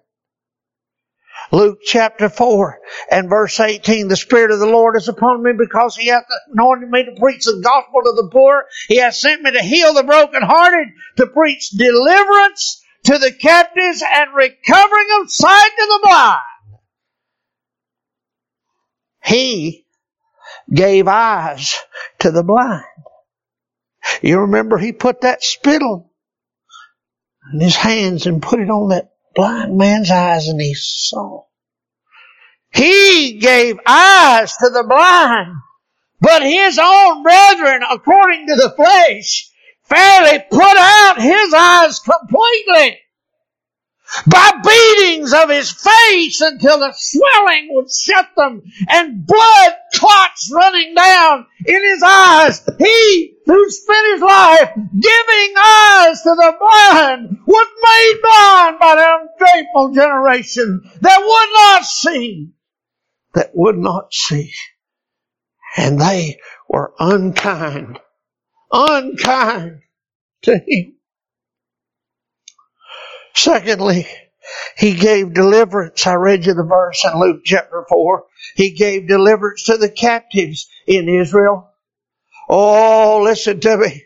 Luke 1.52 1.80
chapter 1.84 2.30
4 2.30 2.78
and 3.10 3.28
verse 3.28 3.60
18, 3.60 4.08
the 4.08 4.16
Spirit 4.16 4.50
of 4.50 4.58
the 4.58 4.66
Lord 4.66 4.96
is 4.96 5.06
upon 5.06 5.42
me 5.42 5.52
because 5.56 5.94
He 5.94 6.06
hath 6.06 6.24
anointed 6.52 6.88
me 6.88 7.04
to 7.04 7.20
preach 7.20 7.44
the 7.44 7.60
gospel 7.62 8.00
to 8.02 8.12
the 8.16 8.30
poor. 8.32 8.64
He 8.88 8.96
hath 8.96 9.14
sent 9.14 9.42
me 9.42 9.52
to 9.52 9.62
heal 9.62 9.92
the 9.92 10.02
brokenhearted, 10.02 10.88
to 11.18 11.26
preach 11.26 11.70
deliverance 11.70 12.82
to 13.04 13.18
the 13.18 13.32
captives 13.32 14.02
and 14.02 14.34
recovering 14.34 15.08
of 15.20 15.30
sight 15.30 15.70
to 15.76 15.86
the 15.86 16.00
blind. 16.02 16.40
He 19.24 19.86
gave 20.72 21.08
eyes 21.08 21.78
to 22.20 22.30
the 22.30 22.42
blind. 22.42 22.84
You 24.20 24.40
remember 24.40 24.78
he 24.78 24.92
put 24.92 25.20
that 25.22 25.42
spittle 25.42 26.12
in 27.52 27.60
his 27.60 27.76
hands 27.76 28.26
and 28.26 28.42
put 28.42 28.60
it 28.60 28.70
on 28.70 28.88
that 28.88 29.12
blind 29.34 29.76
man's 29.76 30.10
eyes 30.10 30.48
and 30.48 30.60
he 30.60 30.74
saw. 30.74 31.44
He 32.70 33.38
gave 33.38 33.78
eyes 33.86 34.56
to 34.56 34.70
the 34.70 34.84
blind, 34.88 35.56
but 36.20 36.42
his 36.42 36.78
own 36.82 37.22
brethren, 37.22 37.82
according 37.90 38.46
to 38.48 38.54
the 38.54 38.70
flesh, 38.70 39.50
fairly 39.84 40.44
put 40.50 40.76
out 40.76 41.20
his 41.20 41.52
eyes 41.52 41.98
completely 42.00 42.98
by 44.26 44.50
beatings 44.62 45.32
of 45.32 45.48
his 45.48 45.72
face 45.72 46.40
until 46.40 46.78
the 46.78 46.92
swelling 46.96 47.68
would 47.70 47.90
shut 47.90 48.28
them 48.36 48.62
and 48.88 49.26
blood 49.26 49.72
clots 49.94 50.50
running 50.52 50.94
down 50.94 51.46
in 51.66 51.82
his 51.82 52.02
eyes. 52.02 52.62
He 52.78 53.36
who 53.46 53.70
spent 53.70 54.12
his 54.12 54.22
life 54.22 54.70
giving 54.74 55.54
eyes 55.58 56.22
to 56.22 56.34
the 56.36 56.54
blind 56.58 57.38
was 57.46 57.68
made 57.82 58.20
blind 58.22 58.78
by 58.78 58.94
the 58.96 59.18
ungrateful 59.20 59.92
generation 59.94 60.82
that 61.00 61.20
would 61.20 61.52
not 61.54 61.84
see, 61.84 62.52
that 63.34 63.50
would 63.54 63.78
not 63.78 64.12
see. 64.12 64.52
And 65.76 66.00
they 66.00 66.38
were 66.68 66.92
unkind, 66.98 67.98
unkind 68.70 69.80
to 70.42 70.58
him. 70.58 70.96
Secondly, 73.34 74.06
he 74.76 74.94
gave 74.94 75.34
deliverance. 75.34 76.06
I 76.06 76.14
read 76.14 76.46
you 76.46 76.54
the 76.54 76.64
verse 76.64 77.04
in 77.04 77.18
Luke 77.18 77.42
chapter 77.44 77.84
4. 77.88 78.24
He 78.56 78.74
gave 78.74 79.08
deliverance 79.08 79.64
to 79.64 79.76
the 79.76 79.88
captives 79.88 80.68
in 80.86 81.08
Israel. 81.08 81.70
Oh, 82.48 83.22
listen 83.24 83.60
to 83.60 83.76
me. 83.78 84.04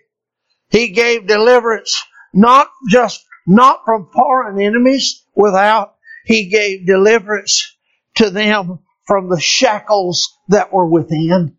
He 0.70 0.88
gave 0.88 1.26
deliverance 1.26 2.02
not 2.32 2.68
just, 2.90 3.24
not 3.46 3.84
from 3.84 4.10
foreign 4.12 4.60
enemies 4.60 5.24
without, 5.34 5.94
he 6.24 6.48
gave 6.48 6.86
deliverance 6.86 7.76
to 8.16 8.30
them 8.30 8.80
from 9.06 9.28
the 9.28 9.40
shackles 9.40 10.28
that 10.48 10.72
were 10.72 10.88
within. 10.88 11.56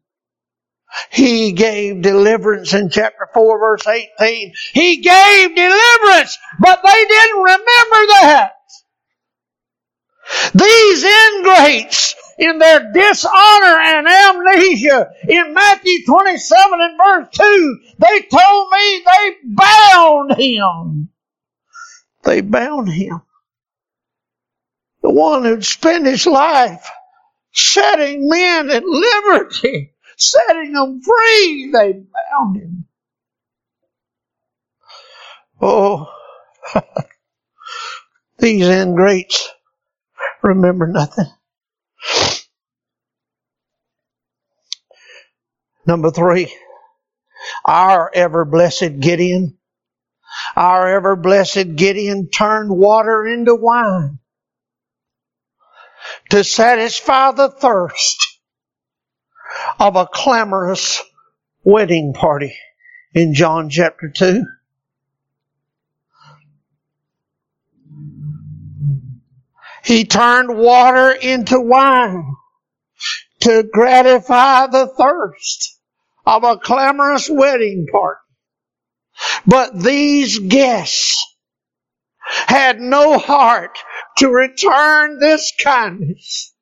He 1.12 1.52
gave 1.54 2.02
deliverance 2.02 2.74
in 2.74 2.90
chapter 2.90 3.28
4 3.34 3.60
verse 3.60 3.88
18. 3.88 4.54
He 4.74 4.98
gave 4.98 5.56
deliverance, 5.56 6.38
but 6.60 6.82
they 6.84 7.06
didn't 7.06 7.42
remember 7.42 8.08
that. 8.22 8.52
These 10.54 11.04
ingrates 11.04 12.16
in 12.38 12.60
their 12.60 12.92
dishonor 12.92 13.80
and 13.80 14.08
amnesia 14.08 15.10
in 15.28 15.54
Matthew 15.54 16.06
27 16.06 16.82
and 16.82 16.98
verse 16.98 17.28
2, 17.32 17.80
they 17.98 18.22
told 18.22 18.72
me 18.72 19.04
they 19.06 19.36
bound 19.46 20.36
him. 20.38 21.10
They 22.24 22.42
bound 22.42 22.90
him. 22.90 23.22
The 25.02 25.10
one 25.12 25.44
who'd 25.44 25.66
spent 25.66 26.06
his 26.06 26.26
life 26.26 26.88
setting 27.54 28.28
men 28.30 28.70
at 28.70 28.84
liberty 28.84 29.94
setting 30.18 30.74
them 30.74 31.02
free. 31.02 31.72
They 31.72 31.94
bound 31.94 32.58
him. 32.58 32.86
Oh, 35.62 36.12
these 38.40 38.68
ingrates 38.68 39.50
remember 40.44 40.88
nothing. 40.88 41.26
Number 45.86 46.12
three, 46.12 46.54
our 47.66 48.12
ever 48.14 48.46
blessed 48.46 49.00
Gideon, 49.00 49.58
our 50.56 50.88
ever 50.96 51.16
blessed 51.16 51.76
Gideon 51.76 52.30
turned 52.30 52.70
water 52.70 53.26
into 53.26 53.56
wine 53.56 54.20
to 56.30 56.44
satisfy 56.44 57.32
the 57.32 57.50
thirst 57.50 58.37
of 59.80 59.96
a 59.96 60.08
clamorous 60.08 61.02
wedding 61.64 62.14
party 62.14 62.56
in 63.14 63.34
John 63.34 63.70
chapter 63.70 64.10
2. 64.10 64.44
He 69.84 70.04
turned 70.04 70.58
water 70.58 71.12
into 71.12 71.60
wine 71.60 72.36
to 73.42 73.64
gratify 73.64 74.68
the 74.68 74.88
thirst 74.88 75.80
of 76.26 76.44
a 76.44 76.58
clamorous 76.58 77.30
wedding 77.30 77.88
party. 77.90 78.20
But 79.46 79.80
these 79.82 80.40
guests 80.40 81.26
had 82.48 82.80
no 82.80 83.18
heart 83.18 83.80
to 84.18 84.30
return 84.30 85.20
this 85.20 85.54
kindness. 85.64 86.54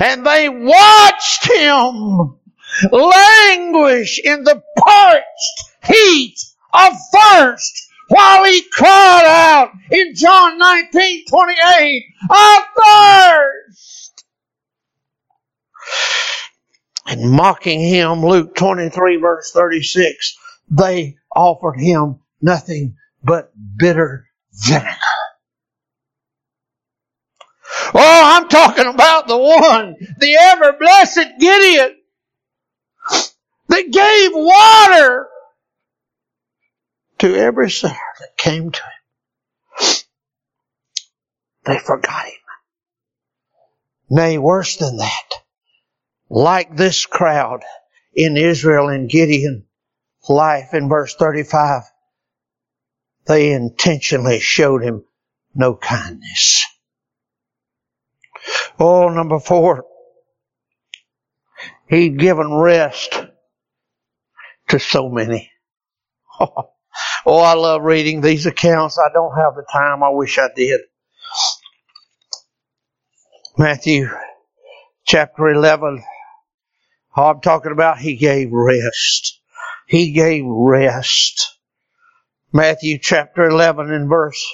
And 0.00 0.26
they 0.26 0.48
watched 0.48 1.50
him 1.50 2.38
languish 2.92 4.20
in 4.22 4.44
the 4.44 4.62
parched 4.78 5.64
heat 5.84 6.36
of 6.72 6.92
thirst 7.12 7.88
while 8.08 8.44
he 8.44 8.62
cried 8.72 9.24
out 9.26 9.70
in 9.90 10.14
John 10.14 10.58
19, 10.58 11.24
28, 11.26 12.04
I 12.30 13.54
thirst. 13.66 14.24
And 17.06 17.30
mocking 17.30 17.80
him, 17.80 18.24
Luke 18.24 18.54
23 18.54 19.16
verse 19.16 19.50
36, 19.52 20.36
they 20.70 21.16
offered 21.34 21.78
him 21.78 22.20
nothing 22.42 22.96
but 23.22 23.52
bitter 23.76 24.26
vinegar. 24.52 24.96
Oh, 28.00 28.22
I'm 28.36 28.48
talking 28.48 28.86
about 28.86 29.26
the 29.26 29.36
one, 29.36 29.96
the 30.18 30.36
ever 30.38 30.72
blessed 30.78 31.40
Gideon, 31.40 31.96
that 33.68 33.90
gave 33.90 34.30
water 34.34 35.26
to 37.18 37.34
every 37.34 37.70
sinner 37.70 37.96
that 38.20 38.36
came 38.36 38.70
to 38.70 38.80
him. 38.80 39.96
They 41.64 41.78
forgot 41.80 42.26
him. 42.26 42.32
Nay, 44.10 44.38
worse 44.38 44.76
than 44.76 44.98
that. 44.98 45.42
Like 46.30 46.76
this 46.76 47.04
crowd 47.04 47.64
in 48.14 48.36
Israel 48.36 48.88
and 48.90 49.10
Gideon 49.10 49.64
life 50.28 50.72
in 50.72 50.88
verse 50.88 51.16
35, 51.16 51.82
they 53.26 53.50
intentionally 53.52 54.38
showed 54.38 54.84
him 54.84 55.04
no 55.52 55.74
kindness. 55.74 56.64
Oh, 58.78 59.08
number 59.08 59.40
four, 59.40 59.84
he'd 61.88 62.18
given 62.18 62.52
rest 62.54 63.20
to 64.68 64.78
so 64.78 65.08
many. 65.08 65.50
Oh, 67.26 67.40
I 67.40 67.54
love 67.54 67.82
reading 67.82 68.20
these 68.20 68.46
accounts. 68.46 68.98
I 68.98 69.12
don't 69.12 69.36
have 69.36 69.54
the 69.54 69.64
time. 69.70 70.02
I 70.02 70.08
wish 70.10 70.38
I 70.38 70.48
did. 70.56 70.80
Matthew 73.58 74.08
chapter 75.06 75.48
11. 75.48 76.02
Oh, 77.16 77.24
I'm 77.24 77.40
talking 77.40 77.72
about 77.72 77.98
he 77.98 78.16
gave 78.16 78.50
rest. 78.52 79.40
He 79.86 80.12
gave 80.12 80.44
rest. 80.46 81.58
Matthew 82.52 82.98
chapter 82.98 83.46
11 83.46 83.92
and 83.92 84.08
verse 84.08 84.44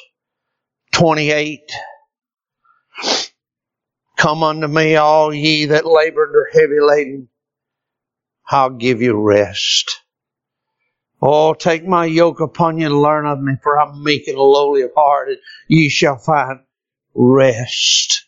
28. 0.93 1.61
Come 4.25 4.43
unto 4.43 4.67
me, 4.67 4.97
all 4.97 5.35
ye 5.35 5.67
that 5.67 5.85
labor 5.85 6.25
and 6.25 6.35
are 6.35 6.49
heavy 6.51 6.81
laden. 6.81 7.29
I'll 8.49 8.71
give 8.71 9.03
you 9.03 9.21
rest. 9.21 10.01
Oh, 11.21 11.53
take 11.53 11.87
my 11.87 12.07
yoke 12.07 12.41
upon 12.41 12.79
you 12.79 12.87
and 12.87 13.03
learn 13.03 13.27
of 13.27 13.39
me, 13.39 13.57
for 13.63 13.79
I'm 13.79 14.03
meek 14.03 14.27
and 14.27 14.39
lowly 14.39 14.81
of 14.81 14.93
heart, 14.97 15.29
and 15.29 15.39
ye 15.69 15.91
shall 15.91 16.17
find 16.17 16.61
rest 17.15 18.25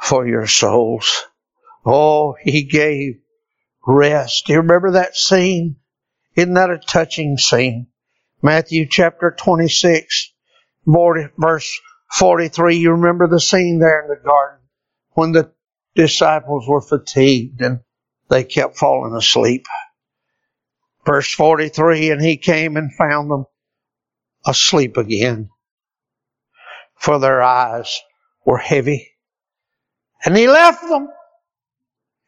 for 0.00 0.24
your 0.24 0.46
souls. 0.46 1.24
Oh, 1.84 2.36
he 2.40 2.62
gave 2.62 3.18
rest. 3.84 4.46
Do 4.46 4.52
you 4.52 4.60
remember 4.60 4.92
that 4.92 5.16
scene? 5.16 5.78
Isn't 6.36 6.54
that 6.54 6.70
a 6.70 6.78
touching 6.78 7.38
scene? 7.38 7.88
Matthew 8.40 8.86
chapter 8.88 9.34
26, 9.36 10.32
verse 10.86 11.80
43. 12.12 12.76
You 12.76 12.92
remember 12.92 13.26
the 13.26 13.40
scene 13.40 13.80
there 13.80 14.02
in 14.02 14.08
the 14.10 14.24
garden 14.24 14.58
when 15.18 15.32
the 15.32 15.50
disciples 15.96 16.68
were 16.68 16.80
fatigued 16.80 17.60
and 17.60 17.80
they 18.30 18.44
kept 18.44 18.78
falling 18.78 19.16
asleep. 19.16 19.66
Verse 21.04 21.34
43, 21.34 22.10
and 22.12 22.22
he 22.22 22.36
came 22.36 22.76
and 22.76 22.94
found 22.94 23.28
them 23.28 23.44
asleep 24.46 24.96
again, 24.96 25.50
for 26.94 27.18
their 27.18 27.42
eyes 27.42 27.98
were 28.46 28.58
heavy. 28.58 29.08
And 30.24 30.36
he 30.36 30.46
left 30.46 30.88
them. 30.88 31.08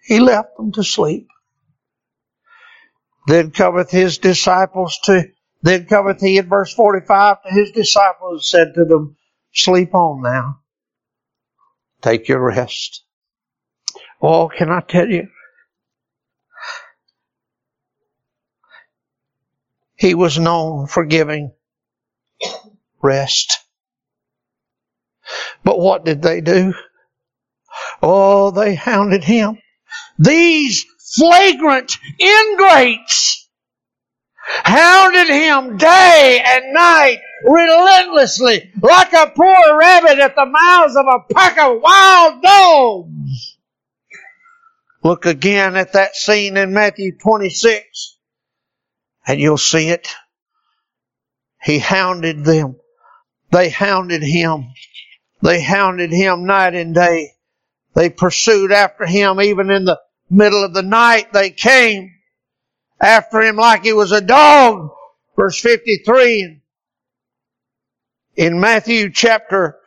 He 0.03 0.19
left 0.19 0.57
them 0.57 0.73
to 0.73 0.83
sleep. 0.83 1.29
Then 3.29 3.53
cometh 3.53 3.93
his 3.93 4.19
disciples 4.19 4.99
to, 5.05 5.29
then 5.63 5.87
cometh 5.87 6.21
he 6.21 6.39
in 6.39 6.49
verse 6.49 6.75
45 6.75 7.45
to 7.45 7.51
his 7.51 7.71
disciples 7.71 8.33
and 8.33 8.43
said 8.43 8.75
to 8.75 8.85
them, 8.85 9.17
Sleep 9.53 9.95
on 9.95 10.23
now. 10.23 10.60
Take 12.03 12.29
your 12.29 12.41
rest. 12.41 13.05
Oh, 14.23 14.49
can 14.49 14.71
I 14.71 14.81
tell 14.81 15.09
you? 15.09 15.29
He 19.97 20.15
was 20.15 20.39
known 20.39 20.87
for 20.87 21.05
giving 21.05 21.53
rest. 23.03 23.59
But 25.63 25.79
what 25.79 26.05
did 26.05 26.23
they 26.23 26.41
do? 26.41 26.75
Oh, 28.03 28.51
they 28.51 28.75
hounded 28.75 29.25
him. 29.25 29.59
These 30.19 30.87
flagrant 31.17 31.93
ingrates 32.19 33.40
hounded 34.65 35.29
him 35.29 35.77
day 35.77 36.43
and 36.45 36.73
night 36.73 37.19
relentlessly 37.45 38.71
like 38.83 39.13
a 39.13 39.33
poor 39.35 39.79
rabbit 39.79 40.19
at 40.19 40.35
the 40.35 40.47
mouths 40.47 40.97
of 40.97 41.07
a 41.07 41.35
pack 41.35 41.59
of 41.59 41.81
wild 41.81 42.43
dogs. 42.43 43.57
Look 45.03 45.27
again 45.27 45.77
at 45.77 45.95
that 45.95 46.15
scene 46.15 46.57
in 46.57 46.75
Matthew 46.75 47.17
26 47.17 48.19
and 49.27 49.41
you'll 49.41 49.59
see 49.59 49.89
it. 49.89 50.09
He 51.63 51.79
hounded 51.79 52.45
them. 52.45 52.77
They 53.51 53.69
hounded 53.69 54.23
him. 54.23 54.73
They 55.43 55.61
hounded 55.63 56.13
him 56.13 56.47
night 56.47 56.75
and 56.75 56.95
day. 56.95 57.33
They 57.95 58.11
pursued 58.11 58.73
after 58.73 59.07
him 59.07 59.41
even 59.41 59.71
in 59.71 59.85
the 59.85 60.01
middle 60.29 60.65
of 60.65 60.75
the 60.75 60.83
night. 60.83 61.33
They 61.33 61.51
came 61.51 62.15
after 63.01 63.41
him 63.41 63.57
like 63.57 63.85
he 63.85 63.93
was 63.93 64.13
a 64.13 64.21
dog. 64.21 64.91
Verse 65.37 65.61
53 65.61 66.61
in 68.37 68.61
Matthew 68.61 69.11
chapter 69.11 69.79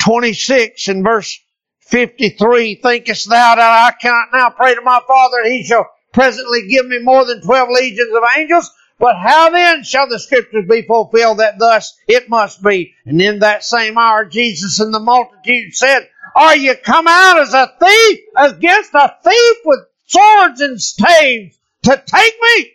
26 0.00 0.88
and 0.88 1.02
verse 1.02 1.40
53, 1.80 2.76
thinkest 2.76 3.28
thou 3.28 3.54
that 3.54 3.60
I 3.60 3.92
cannot 4.00 4.28
now 4.32 4.50
pray 4.50 4.74
to 4.74 4.80
my 4.82 5.00
Father 5.06 5.38
and 5.42 5.52
he 5.52 5.64
shall 5.64 5.90
presently 6.12 6.68
give 6.68 6.86
me 6.86 7.00
more 7.00 7.24
than 7.24 7.42
twelve 7.42 7.70
legions 7.70 8.14
of 8.14 8.22
angels? 8.36 8.70
But 8.98 9.16
how 9.16 9.50
then 9.50 9.84
shall 9.84 10.08
the 10.08 10.18
scriptures 10.18 10.66
be 10.68 10.82
fulfilled 10.82 11.38
that 11.38 11.58
thus 11.58 11.96
it 12.06 12.28
must 12.28 12.62
be? 12.62 12.94
And 13.06 13.20
in 13.22 13.40
that 13.40 13.64
same 13.64 13.96
hour 13.96 14.24
Jesus 14.24 14.80
and 14.80 14.92
the 14.92 15.00
multitude 15.00 15.74
said, 15.74 16.08
Are 16.36 16.56
you 16.56 16.74
come 16.76 17.06
out 17.08 17.40
as 17.40 17.54
a 17.54 17.72
thief 17.80 18.20
against 18.36 18.94
a 18.94 19.14
thief 19.24 19.56
with 19.64 19.80
swords 20.06 20.60
and 20.60 20.80
staves 20.80 21.58
to 21.84 22.02
take 22.06 22.34
me? 22.40 22.72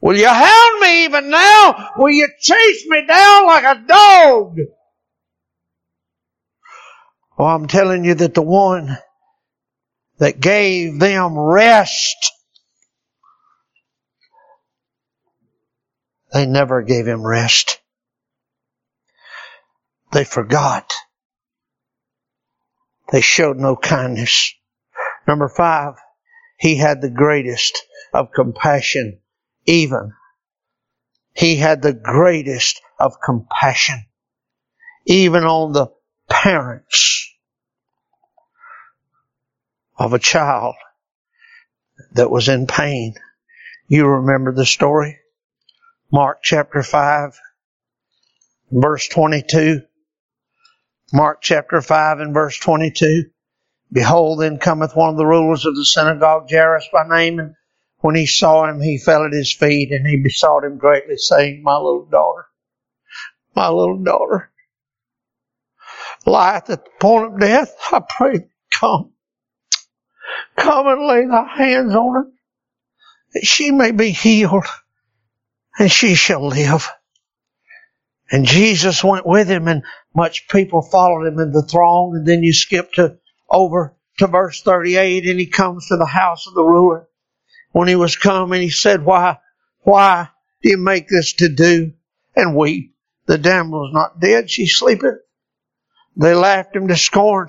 Will 0.00 0.16
you 0.16 0.28
hound 0.28 0.80
me 0.80 1.04
even 1.04 1.30
now? 1.30 1.90
Will 1.96 2.10
you 2.10 2.28
chase 2.40 2.86
me 2.86 3.06
down 3.06 3.46
like 3.46 3.64
a 3.64 3.82
dog? 3.86 4.58
Well, 7.38 7.48
I'm 7.48 7.68
telling 7.68 8.04
you 8.04 8.14
that 8.14 8.34
the 8.34 8.42
one 8.42 8.96
that 10.18 10.40
gave 10.40 10.98
them 10.98 11.38
rest 11.38 12.32
They 16.32 16.46
never 16.46 16.82
gave 16.82 17.06
him 17.06 17.26
rest. 17.26 17.80
They 20.12 20.24
forgot. 20.24 20.92
They 23.10 23.20
showed 23.20 23.56
no 23.56 23.76
kindness. 23.76 24.54
Number 25.26 25.48
five, 25.48 25.94
he 26.60 26.76
had 26.76 27.00
the 27.00 27.10
greatest 27.10 27.86
of 28.12 28.32
compassion, 28.32 29.18
even. 29.64 30.12
He 31.34 31.56
had 31.56 31.80
the 31.80 31.94
greatest 31.94 32.82
of 32.98 33.14
compassion, 33.24 34.04
even 35.06 35.44
on 35.44 35.72
the 35.72 35.86
parents 36.28 37.32
of 39.98 40.12
a 40.12 40.18
child 40.18 40.74
that 42.12 42.30
was 42.30 42.50
in 42.50 42.66
pain. 42.66 43.14
You 43.88 44.06
remember 44.06 44.52
the 44.52 44.66
story? 44.66 45.18
Mark 46.12 46.40
chapter 46.42 46.82
5, 46.82 47.38
verse 48.70 49.08
22. 49.08 49.80
Mark 51.14 51.38
chapter 51.40 51.80
5 51.80 52.20
and 52.20 52.34
verse 52.34 52.58
22. 52.58 53.30
Behold, 53.92 54.40
then 54.40 54.58
cometh 54.58 54.94
one 54.94 55.10
of 55.10 55.16
the 55.16 55.26
rulers 55.26 55.66
of 55.66 55.74
the 55.74 55.84
synagogue, 55.84 56.48
Jairus 56.50 56.88
by 56.92 57.06
name, 57.08 57.38
and 57.40 57.54
when 57.98 58.14
he 58.14 58.26
saw 58.26 58.66
him, 58.66 58.80
he 58.80 58.98
fell 58.98 59.24
at 59.24 59.32
his 59.32 59.52
feet, 59.52 59.90
and 59.92 60.06
he 60.06 60.16
besought 60.16 60.64
him 60.64 60.78
greatly, 60.78 61.16
saying, 61.16 61.62
My 61.62 61.76
little 61.76 62.06
daughter, 62.06 62.46
my 63.54 63.68
little 63.68 63.98
daughter, 63.98 64.50
lieth 66.24 66.70
at 66.70 66.84
the 66.84 66.90
point 67.00 67.34
of 67.34 67.40
death. 67.40 67.74
I 67.92 68.00
pray, 68.08 68.48
come, 68.70 69.12
come 70.56 70.86
and 70.86 71.06
lay 71.06 71.26
thy 71.26 71.46
hands 71.46 71.94
on 71.94 72.14
her, 72.14 72.26
that 73.34 73.44
she 73.44 73.70
may 73.70 73.90
be 73.90 74.10
healed 74.10 74.66
and 75.78 75.90
she 75.90 76.14
shall 76.14 76.46
live. 76.46 76.88
And 78.30 78.46
Jesus 78.46 79.02
went 79.02 79.26
with 79.26 79.48
him 79.48 79.66
and 79.66 79.82
much 80.14 80.48
people 80.48 80.82
followed 80.82 81.26
him 81.26 81.40
in 81.40 81.52
the 81.52 81.62
throng. 81.62 82.14
And 82.14 82.26
then 82.26 82.42
you 82.42 82.52
skip 82.52 82.92
to 82.92 83.18
over 83.50 83.96
to 84.18 84.26
verse 84.26 84.62
38 84.62 85.26
and 85.26 85.40
he 85.40 85.46
comes 85.46 85.88
to 85.88 85.96
the 85.96 86.06
house 86.06 86.46
of 86.46 86.54
the 86.54 86.62
ruler. 86.62 87.08
When 87.72 87.88
he 87.88 87.96
was 87.96 88.16
come 88.16 88.52
and 88.52 88.62
he 88.62 88.70
said, 88.70 89.04
why, 89.04 89.38
why 89.80 90.28
do 90.62 90.70
you 90.70 90.76
make 90.76 91.08
this 91.08 91.34
to 91.34 91.48
do 91.48 91.92
and 92.36 92.56
weep? 92.56 92.94
The 93.26 93.38
damsel 93.38 93.86
is 93.86 93.94
not 93.94 94.20
dead. 94.20 94.50
She's 94.50 94.76
sleeping. 94.76 95.18
They 96.16 96.34
laughed 96.34 96.74
him 96.74 96.88
to 96.88 96.96
scorn. 96.96 97.48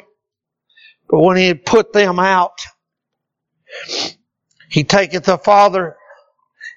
But 1.10 1.22
when 1.22 1.38
he 1.38 1.48
had 1.48 1.66
put 1.66 1.92
them 1.92 2.20
out, 2.20 2.62
he 4.70 4.84
taketh 4.84 5.26
the 5.26 5.38
father 5.38 5.98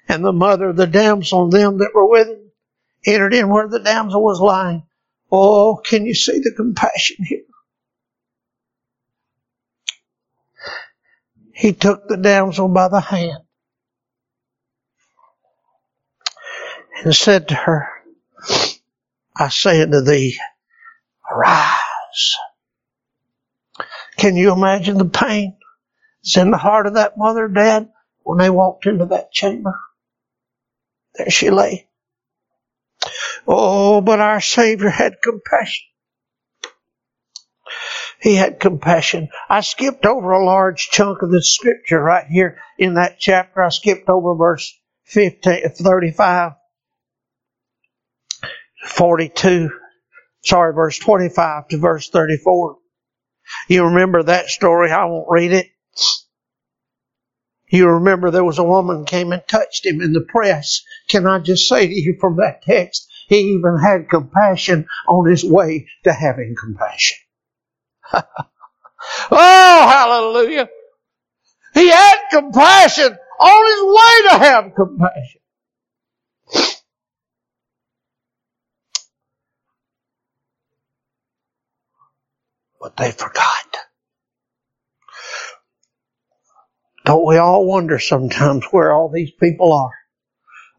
and 0.07 0.23
the 0.23 0.33
mother 0.33 0.69
of 0.69 0.75
the 0.75 0.87
damsel 0.87 1.45
and 1.45 1.53
them 1.53 1.77
that 1.79 1.91
were 1.93 2.09
with 2.09 2.27
him, 2.27 2.51
entered 3.05 3.33
in 3.33 3.49
where 3.49 3.67
the 3.67 3.79
damsel 3.79 4.23
was 4.23 4.39
lying. 4.39 4.83
Oh, 5.31 5.77
can 5.77 6.05
you 6.05 6.13
see 6.13 6.39
the 6.39 6.53
compassion 6.55 7.17
here? 7.25 7.43
He 11.55 11.73
took 11.73 12.07
the 12.09 12.17
damsel 12.17 12.69
by 12.69 12.89
the 12.89 13.01
hand 13.01 13.43
and 17.03 17.15
said 17.15 17.49
to 17.49 17.55
her, 17.55 17.89
I 19.37 19.49
say 19.49 19.81
unto 19.81 20.01
thee, 20.01 20.37
arise. 21.31 22.35
Can 24.17 24.35
you 24.37 24.53
imagine 24.53 24.97
the 24.97 25.05
pain 25.05 25.57
that's 26.23 26.37
in 26.37 26.51
the 26.51 26.57
heart 26.57 26.87
of 26.87 26.95
that 26.95 27.17
mother 27.17 27.47
dad 27.47 27.89
when 28.23 28.39
they 28.39 28.49
walked 28.49 28.85
into 28.87 29.05
that 29.07 29.31
chamber? 29.31 29.75
There 31.15 31.29
she 31.31 31.51
lay. 31.51 31.87
Oh, 33.47 34.01
but 34.01 34.19
our 34.19 34.41
Savior 34.41 34.89
had 34.89 35.21
compassion. 35.23 35.85
He 38.21 38.35
had 38.35 38.59
compassion. 38.59 39.29
I 39.49 39.61
skipped 39.61 40.05
over 40.05 40.31
a 40.31 40.45
large 40.45 40.89
chunk 40.89 41.21
of 41.21 41.31
the 41.31 41.41
scripture 41.41 42.01
right 42.01 42.25
here 42.27 42.57
in 42.77 42.95
that 42.95 43.19
chapter. 43.19 43.61
I 43.61 43.69
skipped 43.69 44.09
over 44.09 44.35
verse 44.35 44.73
15, 45.05 45.69
35, 45.69 46.53
42, 48.87 49.69
sorry, 50.43 50.73
verse 50.73 50.97
25 50.99 51.67
to 51.69 51.77
verse 51.77 52.09
34. 52.09 52.77
You 53.67 53.85
remember 53.85 54.23
that 54.23 54.49
story? 54.49 54.91
I 54.91 55.05
won't 55.05 55.27
read 55.29 55.51
it. 55.53 55.67
You 57.67 57.87
remember 57.89 58.31
there 58.31 58.43
was 58.43 58.59
a 58.59 58.63
woman 58.63 59.05
came 59.05 59.31
and 59.31 59.41
touched 59.47 59.85
him 59.85 60.01
in 60.01 60.13
the 60.13 60.21
press. 60.21 60.81
Can 61.09 61.27
I 61.27 61.39
just 61.39 61.67
say 61.67 61.87
to 61.87 61.93
you 61.93 62.17
from 62.19 62.37
that 62.37 62.61
text, 62.61 63.07
he 63.27 63.55
even 63.55 63.79
had 63.79 64.09
compassion 64.09 64.87
on 65.07 65.29
his 65.29 65.43
way 65.43 65.87
to 66.03 66.13
having 66.13 66.55
compassion. 66.59 67.17
oh, 69.31 69.87
hallelujah. 69.89 70.69
He 71.73 71.89
had 71.89 72.17
compassion 72.31 73.17
on 73.39 73.65
his 73.71 73.83
way 73.85 74.29
to 74.29 74.45
have 74.45 74.75
compassion. 74.75 75.41
But 82.81 82.97
they 82.97 83.11
forgot. 83.11 83.77
Don't 87.05 87.25
we 87.27 87.37
all 87.37 87.65
wonder 87.65 87.99
sometimes 87.99 88.65
where 88.71 88.93
all 88.93 89.09
these 89.09 89.31
people 89.31 89.73
are? 89.73 89.93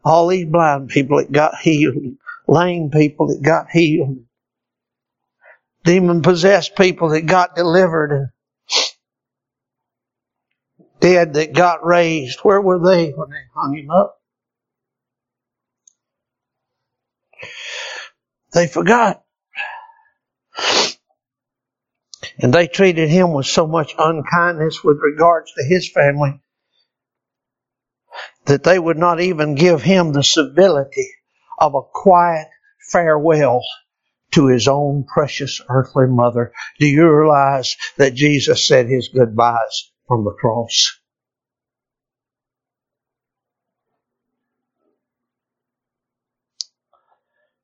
All 0.05 0.27
these 0.27 0.47
blind 0.47 0.89
people 0.89 1.17
that 1.17 1.31
got 1.31 1.57
healed, 1.59 1.95
lame 2.47 2.91
people 2.91 3.27
that 3.27 3.41
got 3.41 3.69
healed, 3.71 4.19
demon 5.87 6.21
possessed 6.21 6.75
people 6.75 7.09
that 7.09 7.21
got 7.21 7.55
delivered, 7.55 8.11
and 8.11 8.29
dead 10.99 11.33
that 11.35 11.53
got 11.53 11.85
raised. 11.85 12.39
Where 12.41 12.61
were 12.61 12.79
they 12.79 13.11
when 13.11 13.29
they 13.29 13.45
hung 13.55 13.75
him 13.75 13.89
up? 13.89 14.17
They 18.53 18.67
forgot. 18.67 19.23
And 22.39 22.53
they 22.53 22.67
treated 22.67 23.09
him 23.09 23.33
with 23.33 23.47
so 23.47 23.65
much 23.65 23.95
unkindness 23.97 24.83
with 24.83 24.97
regards 25.01 25.53
to 25.53 25.63
his 25.63 25.89
family 25.89 26.39
that 28.45 28.63
they 28.63 28.77
would 28.77 28.97
not 28.97 29.19
even 29.19 29.55
give 29.55 29.81
him 29.81 30.11
the 30.11 30.23
civility 30.23 31.09
of 31.59 31.75
a 31.75 31.81
quiet 31.81 32.47
farewell 32.91 33.63
to 34.37 34.45
his 34.45 34.67
own 34.67 35.03
precious 35.03 35.59
earthly 35.67 36.05
mother. 36.05 36.53
Do 36.79 36.85
you 36.85 37.11
realize 37.11 37.75
that 37.97 38.13
Jesus 38.13 38.67
said 38.67 38.87
his 38.87 39.09
goodbyes 39.09 39.91
from 40.07 40.25
the 40.25 40.35
cross? 40.39 40.99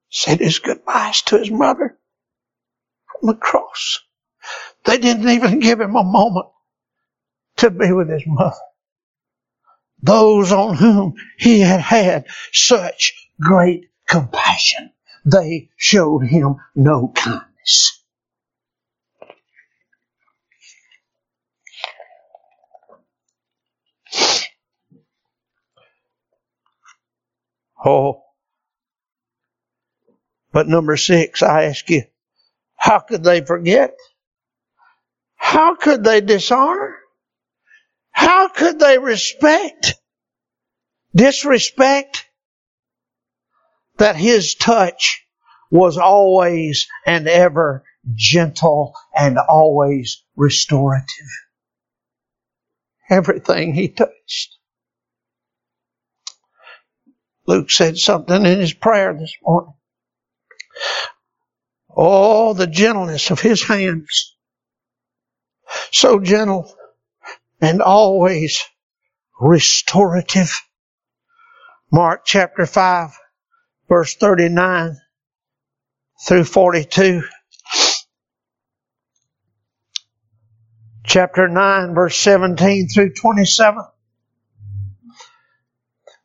Said 0.09 0.39
his 0.39 0.57
goodbyes 0.57 1.21
to 1.23 1.37
his 1.37 1.51
mother 1.51 1.99
from 3.11 3.27
the 3.27 3.35
cross. 3.35 3.99
They 4.85 4.97
didn't 4.97 5.29
even 5.29 5.59
give 5.59 5.79
him 5.79 5.95
a 5.95 6.03
moment 6.03 6.47
to 7.57 7.69
be 7.69 7.91
with 7.91 8.09
his 8.09 8.23
mother. 8.25 8.55
Those 10.01 10.51
on 10.51 10.75
whom 10.75 11.13
he 11.37 11.59
had 11.59 11.81
had 11.81 12.25
such 12.51 13.29
great 13.39 13.91
compassion, 14.07 14.92
they 15.25 15.69
showed 15.77 16.25
him 16.25 16.55
no 16.75 17.11
kindness. 17.15 18.03
Oh. 27.85 28.23
But 30.51 30.67
number 30.67 30.95
six, 30.97 31.41
I 31.41 31.63
ask 31.63 31.89
you, 31.89 32.03
how 32.75 32.99
could 32.99 33.23
they 33.23 33.41
forget? 33.41 33.95
How 35.35 35.75
could 35.75 36.03
they 36.03 36.21
dishonor? 36.21 36.97
How 38.11 38.47
could 38.47 38.79
they 38.79 38.99
respect, 38.99 39.95
disrespect 41.15 42.25
that 43.97 44.15
his 44.15 44.55
touch 44.55 45.25
was 45.71 45.97
always 45.97 46.87
and 47.05 47.27
ever 47.27 47.83
gentle 48.13 48.93
and 49.15 49.37
always 49.37 50.23
restorative? 50.35 51.07
Everything 53.09 53.73
he 53.73 53.89
touched. 53.89 54.57
Luke 57.45 57.69
said 57.69 57.97
something 57.97 58.45
in 58.45 58.59
his 58.59 58.73
prayer 58.73 59.13
this 59.13 59.35
morning. 59.43 59.73
Oh, 61.95 62.53
the 62.53 62.67
gentleness 62.67 63.29
of 63.29 63.39
his 63.41 63.63
hands 63.63 64.33
so 65.91 66.19
gentle 66.19 66.73
and 67.61 67.81
always 67.81 68.63
restorative. 69.39 70.51
Mark 71.91 72.23
chapter 72.25 72.65
5 72.65 73.09
verse 73.93 74.15
39 74.15 74.97
through 76.27 76.45
42. 76.45 77.21
Chapter 81.05 81.47
9 81.47 81.93
verse 81.93 82.17
17 82.17 82.89
through 82.89 83.13
27. 83.13 83.83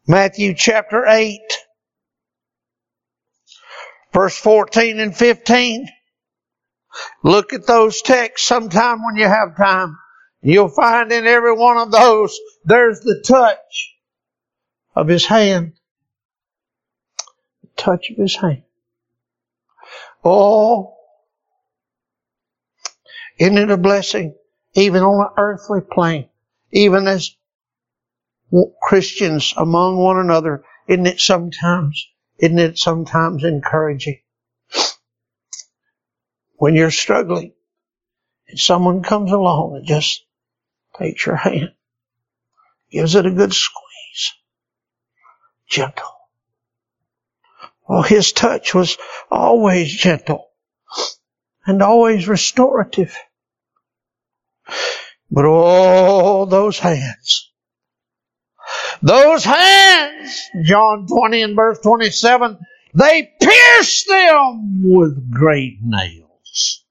Matthew 0.07 0.55
chapter 0.55 1.05
8 1.07 1.41
verse 4.15 4.39
14 4.39 4.99
and 5.01 5.15
15. 5.15 5.89
Look 7.23 7.53
at 7.53 7.67
those 7.67 8.01
texts 8.01 8.49
sometime 8.49 9.05
when 9.05 9.17
you 9.17 9.27
have 9.27 9.59
time. 9.59 9.99
You'll 10.41 10.71
find 10.71 11.13
in 11.13 11.27
every 11.27 11.53
one 11.53 11.77
of 11.77 11.93
those, 11.93 12.35
there's 12.65 13.01
the 13.01 13.23
touch 13.27 13.95
of 14.97 15.07
His 15.09 15.27
hand. 15.27 15.75
Touch 17.79 18.11
of 18.11 18.17
His 18.19 18.37
hand. 18.37 18.65
Oh, 20.25 20.97
isn't 23.39 23.57
it 23.59 23.71
a 23.71 23.79
blessing? 23.79 24.35
Even 24.75 25.03
on 25.03 25.27
an 25.27 25.33
earthly 25.39 25.81
plane, 25.81 26.29
even 26.73 27.09
as 27.09 27.35
Christians 28.83 29.55
among 29.57 29.97
one 29.97 30.19
another, 30.19 30.65
isn't 30.89 31.07
it 31.07 31.21
sometimes, 31.21 32.07
isn't 32.39 32.59
it 32.59 32.79
sometimes 32.79 33.45
encouraging? 33.45 34.21
when 36.59 36.75
you're 36.75 36.91
struggling 36.91 37.53
and 38.49 38.59
someone 38.59 39.03
comes 39.03 39.33
along 39.33 39.77
and 39.77 39.87
just 39.87 40.25
takes 40.99 41.25
your 41.25 41.37
hand, 41.37 41.73
gives 42.91 43.15
it 43.15 43.27
a 43.27 43.31
good 43.31 43.55
squeeze, 43.55 44.35
gentle. 45.69 46.18
Well, 47.89 48.03
his 48.03 48.33
touch 48.33 48.75
was 48.75 48.99
always 49.31 49.91
gentle 49.91 50.47
and 51.67 51.83
always 51.83 52.29
restorative. 52.29 53.17
But 55.31 55.45
oh, 55.47 56.45
those 56.45 56.79
hands. 56.79 57.51
Those 59.03 59.45
hands, 59.45 60.41
John 60.65 61.07
20 61.07 61.43
and 61.43 61.57
verse 61.57 61.79
27, 61.81 62.59
they 62.95 63.33
pierced 63.41 64.09
them 64.09 64.83
with 64.85 65.31
great 65.33 65.79
nails. 65.83 66.85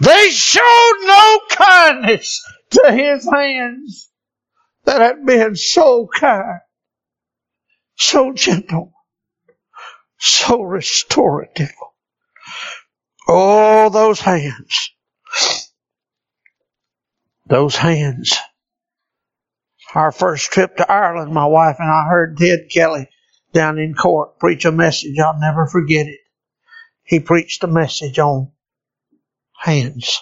They 0.00 0.30
showed 0.30 0.98
no 1.02 1.40
kindness 1.50 2.42
to 2.70 2.92
his 2.92 3.28
hands 3.30 4.10
that 4.84 5.00
had 5.00 5.26
been 5.26 5.54
so 5.56 6.08
kind, 6.12 6.60
so 8.00 8.32
gentle, 8.32 8.92
so 10.18 10.62
restorative. 10.62 11.72
Oh, 13.28 13.90
those 13.90 14.20
hands. 14.20 14.90
Those 17.46 17.76
hands. 17.76 18.36
Our 19.94 20.12
first 20.12 20.50
trip 20.50 20.76
to 20.76 20.90
Ireland, 20.90 21.32
my 21.32 21.46
wife 21.46 21.76
and 21.78 21.90
I 21.90 22.08
heard 22.08 22.38
Ted 22.38 22.70
Kelly 22.70 23.08
down 23.52 23.78
in 23.78 23.94
court 23.94 24.38
preach 24.38 24.64
a 24.64 24.72
message. 24.72 25.18
I'll 25.18 25.38
never 25.38 25.66
forget 25.66 26.06
it. 26.06 26.20
He 27.02 27.20
preached 27.20 27.64
a 27.64 27.66
message 27.66 28.18
on 28.18 28.52
hands. 29.58 30.20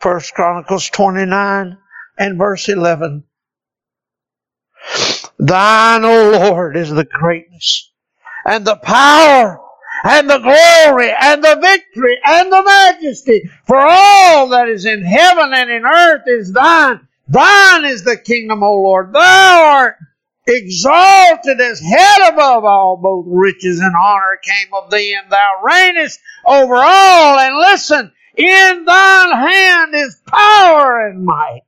First 0.00 0.34
Chronicles 0.34 0.88
29 0.90 1.78
and 2.18 2.38
verse 2.38 2.68
11. 2.68 3.24
Thine, 5.44 6.04
O 6.04 6.30
Lord, 6.30 6.76
is 6.76 6.90
the 6.90 7.04
greatness 7.04 7.90
and 8.44 8.64
the 8.64 8.76
power 8.76 9.60
and 10.04 10.30
the 10.30 10.38
glory 10.38 11.12
and 11.20 11.42
the 11.42 11.58
victory 11.60 12.16
and 12.24 12.52
the 12.52 12.62
majesty 12.62 13.50
for 13.66 13.78
all 13.78 14.50
that 14.50 14.68
is 14.68 14.86
in 14.86 15.02
heaven 15.02 15.52
and 15.52 15.68
in 15.68 15.84
earth 15.84 16.22
is 16.28 16.52
thine. 16.52 17.08
Thine 17.26 17.84
is 17.86 18.04
the 18.04 18.16
kingdom, 18.16 18.62
O 18.62 18.74
Lord. 18.74 19.12
Thou 19.12 19.64
art 19.64 19.96
exalted 20.46 21.60
as 21.60 21.80
head 21.80 22.32
above 22.32 22.64
all, 22.64 22.96
both 22.96 23.24
riches 23.28 23.80
and 23.80 23.96
honor 23.96 24.38
came 24.44 24.72
of 24.74 24.92
thee, 24.92 25.16
and 25.20 25.28
thou 25.28 25.60
reignest 25.64 26.18
over 26.46 26.76
all. 26.76 27.38
And 27.40 27.56
listen, 27.56 28.12
in 28.36 28.84
thine 28.84 29.32
hand 29.32 29.94
is 29.94 30.20
power 30.24 31.08
and 31.08 31.24
might. 31.24 31.62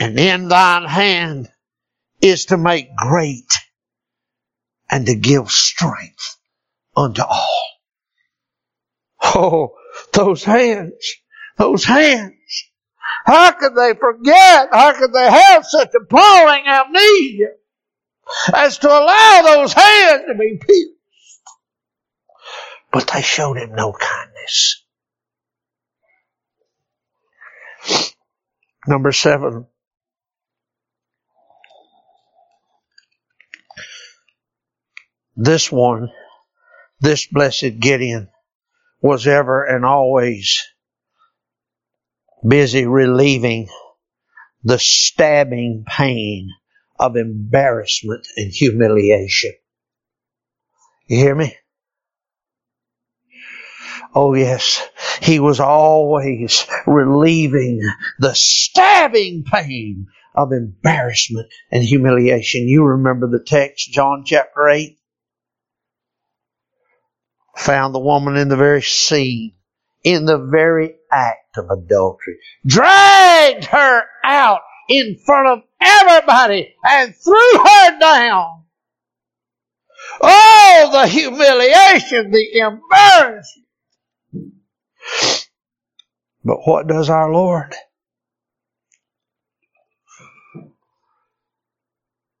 And 0.00 0.18
in 0.18 0.48
thine 0.48 0.84
hand 0.88 1.51
is 2.22 2.46
to 2.46 2.56
make 2.56 2.94
great 2.96 3.52
and 4.88 5.06
to 5.06 5.14
give 5.14 5.50
strength 5.50 6.36
unto 6.96 7.22
all. 7.22 7.68
Oh, 9.24 9.74
those 10.12 10.44
hands, 10.44 11.14
those 11.56 11.84
hands. 11.84 12.34
How 13.24 13.52
could 13.52 13.74
they 13.74 13.94
forget? 13.98 14.68
How 14.72 14.92
could 14.92 15.12
they 15.12 15.30
have 15.30 15.64
such 15.66 15.90
appalling 15.94 16.64
amnesia 16.66 17.52
as 18.54 18.78
to 18.78 18.88
allow 18.88 19.42
those 19.44 19.72
hands 19.72 20.22
to 20.28 20.34
be 20.38 20.58
pierced? 20.60 20.90
But 22.92 23.10
they 23.12 23.22
showed 23.22 23.58
him 23.58 23.74
no 23.74 23.92
kindness. 23.92 24.84
Number 28.86 29.12
seven. 29.12 29.66
This 35.36 35.72
one, 35.72 36.10
this 37.00 37.26
blessed 37.26 37.80
Gideon, 37.80 38.28
was 39.00 39.26
ever 39.26 39.64
and 39.64 39.84
always 39.84 40.62
busy 42.46 42.86
relieving 42.86 43.68
the 44.62 44.78
stabbing 44.78 45.84
pain 45.88 46.50
of 46.98 47.16
embarrassment 47.16 48.26
and 48.36 48.52
humiliation. 48.52 49.52
You 51.06 51.16
hear 51.16 51.34
me? 51.34 51.56
Oh 54.14 54.34
yes, 54.34 54.86
he 55.22 55.40
was 55.40 55.58
always 55.58 56.66
relieving 56.86 57.80
the 58.18 58.34
stabbing 58.34 59.44
pain 59.44 60.06
of 60.34 60.52
embarrassment 60.52 61.48
and 61.70 61.82
humiliation. 61.82 62.68
You 62.68 62.84
remember 62.84 63.28
the 63.28 63.42
text, 63.42 63.90
John 63.90 64.24
chapter 64.26 64.68
8? 64.68 64.98
Found 67.56 67.94
the 67.94 68.00
woman 68.00 68.36
in 68.36 68.48
the 68.48 68.56
very 68.56 68.82
scene, 68.82 69.52
in 70.02 70.24
the 70.24 70.38
very 70.38 70.96
act 71.10 71.58
of 71.58 71.70
adultery, 71.70 72.38
dragged 72.66 73.66
her 73.66 74.04
out 74.24 74.60
in 74.88 75.18
front 75.24 75.48
of 75.48 75.58
everybody 75.80 76.74
and 76.84 77.14
threw 77.14 77.58
her 77.58 77.98
down. 78.00 78.64
Oh, 80.20 80.90
the 80.92 81.06
humiliation, 81.06 82.30
the 82.30 82.58
embarrassment. 82.58 83.66
But 86.44 86.66
what 86.66 86.86
does 86.88 87.08
our 87.08 87.32
Lord? 87.32 87.74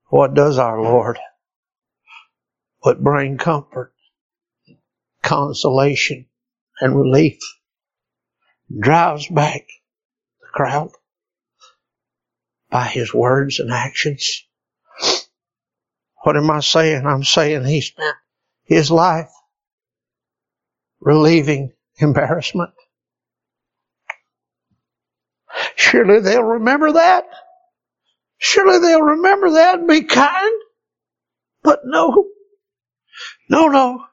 What 0.08 0.34
does 0.34 0.58
our 0.58 0.80
Lord? 0.82 1.18
But 2.82 3.02
bring 3.02 3.38
comfort, 3.38 3.94
consolation, 5.22 6.26
and 6.80 6.96
relief. 6.96 7.38
Drives 8.78 9.28
back 9.28 9.66
the 10.40 10.46
crowd 10.52 10.90
by 12.70 12.86
his 12.86 13.12
words 13.12 13.60
and 13.60 13.70
actions. 13.72 14.46
What 16.22 16.36
am 16.36 16.50
I 16.50 16.60
saying? 16.60 17.06
I'm 17.06 17.24
saying 17.24 17.64
he 17.64 17.80
spent 17.80 18.16
his 18.64 18.90
life 18.90 19.30
relieving 21.00 21.72
embarrassment. 21.98 22.70
Surely 25.76 26.20
they'll 26.20 26.42
remember 26.42 26.92
that. 26.92 27.24
Surely 28.38 28.78
they'll 28.78 29.02
remember 29.02 29.50
that 29.50 29.80
and 29.80 29.88
be 29.88 30.02
kind. 30.02 30.62
But 31.62 31.80
no. 31.84 32.28
No, 33.48 33.68
no. 33.68 34.04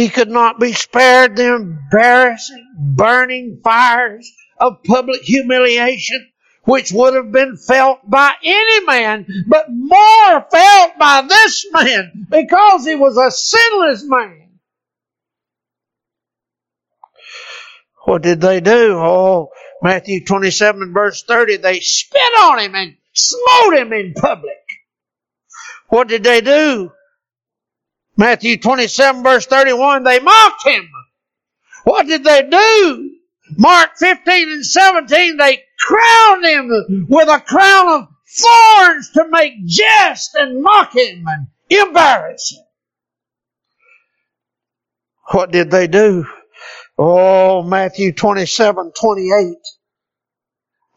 He 0.00 0.08
could 0.08 0.30
not 0.30 0.58
be 0.58 0.72
spared 0.72 1.36
the 1.36 1.56
embarrassing, 1.56 2.74
burning 2.74 3.60
fires 3.62 4.32
of 4.58 4.82
public 4.82 5.20
humiliation, 5.20 6.26
which 6.64 6.90
would 6.90 7.12
have 7.12 7.30
been 7.30 7.58
felt 7.58 7.98
by 8.08 8.32
any 8.42 8.86
man, 8.86 9.26
but 9.46 9.66
more 9.68 10.46
felt 10.50 10.98
by 10.98 11.26
this 11.28 11.66
man 11.70 12.26
because 12.30 12.86
he 12.86 12.94
was 12.94 13.18
a 13.18 13.30
sinless 13.30 14.02
man. 14.02 14.48
What 18.06 18.22
did 18.22 18.40
they 18.40 18.62
do? 18.62 18.94
Oh, 18.96 19.50
Matthew 19.82 20.24
27 20.24 20.94
verse 20.94 21.24
30, 21.24 21.58
they 21.58 21.80
spit 21.80 22.22
on 22.40 22.58
him 22.58 22.74
and 22.74 22.96
smote 23.12 23.74
him 23.74 23.92
in 23.92 24.14
public. 24.14 24.64
What 25.88 26.08
did 26.08 26.24
they 26.24 26.40
do? 26.40 26.90
Matthew 28.20 28.58
27 28.58 29.22
verse 29.22 29.46
31, 29.46 30.04
they 30.04 30.20
mocked 30.20 30.66
him. 30.66 30.86
What 31.84 32.06
did 32.06 32.22
they 32.22 32.42
do? 32.42 33.12
Mark 33.56 33.92
15 33.96 34.52
and 34.52 34.66
17, 34.66 35.38
they 35.38 35.62
crowned 35.78 36.44
him 36.44 37.06
with 37.08 37.30
a 37.30 37.40
crown 37.40 37.88
of 37.88 38.08
thorns 38.28 39.10
to 39.14 39.26
make 39.30 39.64
jest 39.64 40.34
and 40.34 40.62
mock 40.62 40.94
him 40.94 41.24
and 41.26 41.46
embarrass 41.70 42.54
him. 42.54 42.64
What 45.32 45.50
did 45.50 45.70
they 45.70 45.86
do? 45.86 46.26
Oh, 46.98 47.62
Matthew 47.62 48.12
27, 48.12 48.92
28. 49.00 49.54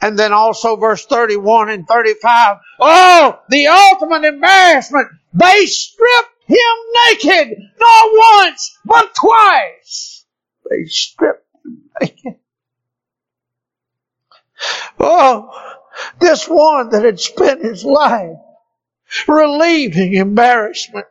And 0.01 0.19
then 0.19 0.34
also 0.34 0.76
verse 0.76 1.05
31 1.05 1.69
and 1.69 1.88
35. 1.88 2.57
Oh, 2.82 3.39
the 3.47 3.67
ultimate 3.67 4.26
embarrassment. 4.26 5.07
They 5.34 5.65
stripped 5.67 6.32
him 6.48 6.76
naked, 7.08 7.58
not 7.80 8.10
once, 8.12 8.78
but 8.86 9.14
twice. 9.16 10.26
They 10.70 10.86
stripped 10.86 11.48
him 11.64 11.89
naked. 12.02 12.39
Oh, 15.00 15.52
this 16.20 16.48
one 16.48 16.89
that 16.89 17.04
had 17.04 17.20
spent 17.20 17.64
his 17.64 17.84
life 17.84 18.38
relieving 19.28 20.14
embarrassment. 20.14 21.06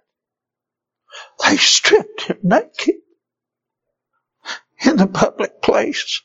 They 1.44 1.56
stripped 1.56 2.22
him 2.22 2.38
naked 2.42 2.96
in 4.84 4.96
the 4.96 5.06
public 5.06 5.60
place. 5.62 6.22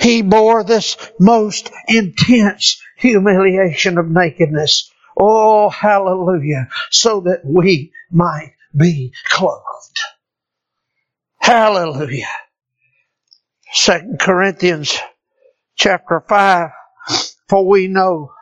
He 0.00 0.22
bore 0.22 0.64
this 0.64 0.96
most 1.18 1.70
intense 1.86 2.82
humiliation 2.96 3.98
of 3.98 4.10
nakedness. 4.10 4.90
Oh, 5.20 5.68
hallelujah. 5.68 6.68
So 6.90 7.20
that 7.20 7.42
we 7.44 7.92
might 8.10 8.54
be 8.74 9.12
clothed. 9.26 10.00
Hallelujah. 11.38 12.28
Second 13.72 14.18
Corinthians 14.18 14.98
chapter 15.76 16.24
5. 16.26 16.70
For 17.48 17.66
we 17.66 17.88
know 17.88 18.32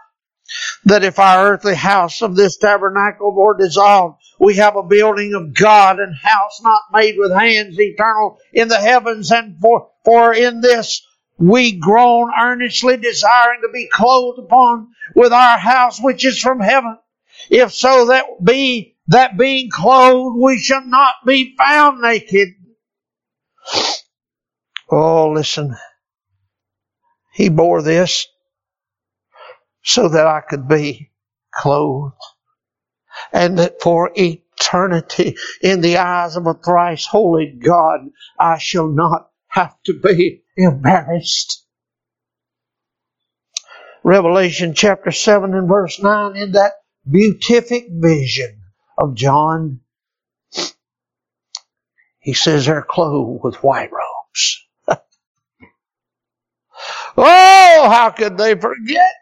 that 0.85 1.05
if 1.05 1.19
our 1.19 1.53
earthly 1.53 1.75
house 1.75 2.23
of 2.23 2.37
this 2.37 2.57
tabernacle 2.59 3.35
were 3.35 3.57
dissolved, 3.59 4.23
we 4.39 4.57
have 4.57 4.77
a 4.77 4.83
building 4.83 5.35
of 5.35 5.55
God 5.55 5.99
and 5.99 6.15
house 6.17 6.61
not 6.63 6.83
made 6.93 7.17
with 7.19 7.33
hands, 7.33 7.77
eternal 7.79 8.39
in 8.53 8.69
the 8.69 8.79
heavens. 8.79 9.33
And 9.33 9.59
for, 9.61 9.91
for 10.05 10.33
in 10.33 10.61
this 10.61 11.03
we 11.39 11.79
groan 11.79 12.31
earnestly 12.39 12.97
desiring 12.97 13.61
to 13.63 13.69
be 13.73 13.89
clothed 13.93 14.41
upon 14.41 14.89
with 15.15 15.33
our 15.33 15.59
house 15.59 16.01
which 16.01 16.25
is 16.25 16.41
from 16.41 16.61
heaven. 16.61 16.99
If 17.49 17.73
so 17.73 18.07
that 18.07 18.25
be, 18.43 18.97
that 19.07 19.39
being 19.39 19.71
clothed 19.71 20.37
we 20.43 20.59
shall 20.59 20.85
not 20.85 21.15
be 21.25 21.55
found 21.57 22.01
naked. 22.01 22.49
Oh, 24.91 25.31
listen. 25.31 25.77
He 27.33 27.49
bore 27.49 27.83
this 27.83 28.27
so 29.83 30.09
that 30.09 30.27
I 30.27 30.41
could 30.41 30.67
be 30.67 31.13
clothed 31.55 32.15
and 33.33 33.59
that 33.59 33.81
for 33.81 34.11
eternity 34.15 35.37
in 35.63 35.81
the 35.81 35.99
eyes 35.99 36.37
of 36.37 36.47
a 36.47 36.55
thrice 36.55 37.07
holy 37.07 37.59
God 37.65 38.01
I 38.39 38.59
shall 38.59 38.89
not 38.89 39.28
have 39.49 39.75
to 39.87 39.99
be 40.01 40.43
embarrassed. 40.57 41.65
Revelation 44.05 44.75
chapter 44.75 45.11
7 45.11 45.55
and 45.55 45.69
verse 45.69 46.01
9 46.01 46.37
in 46.37 46.53
that 46.53 46.73
beatific 47.09 47.87
vision 47.91 48.61
of 48.97 49.15
John, 49.15 49.81
he 52.19 52.33
says 52.33 52.67
they're 52.67 52.87
clothed 52.89 53.43
with 53.43 53.63
white 53.63 53.91
robes. 53.93 54.67
oh, 57.17 57.89
how 57.91 58.11
could 58.11 58.39
they 58.39 58.55
forget 58.55 59.15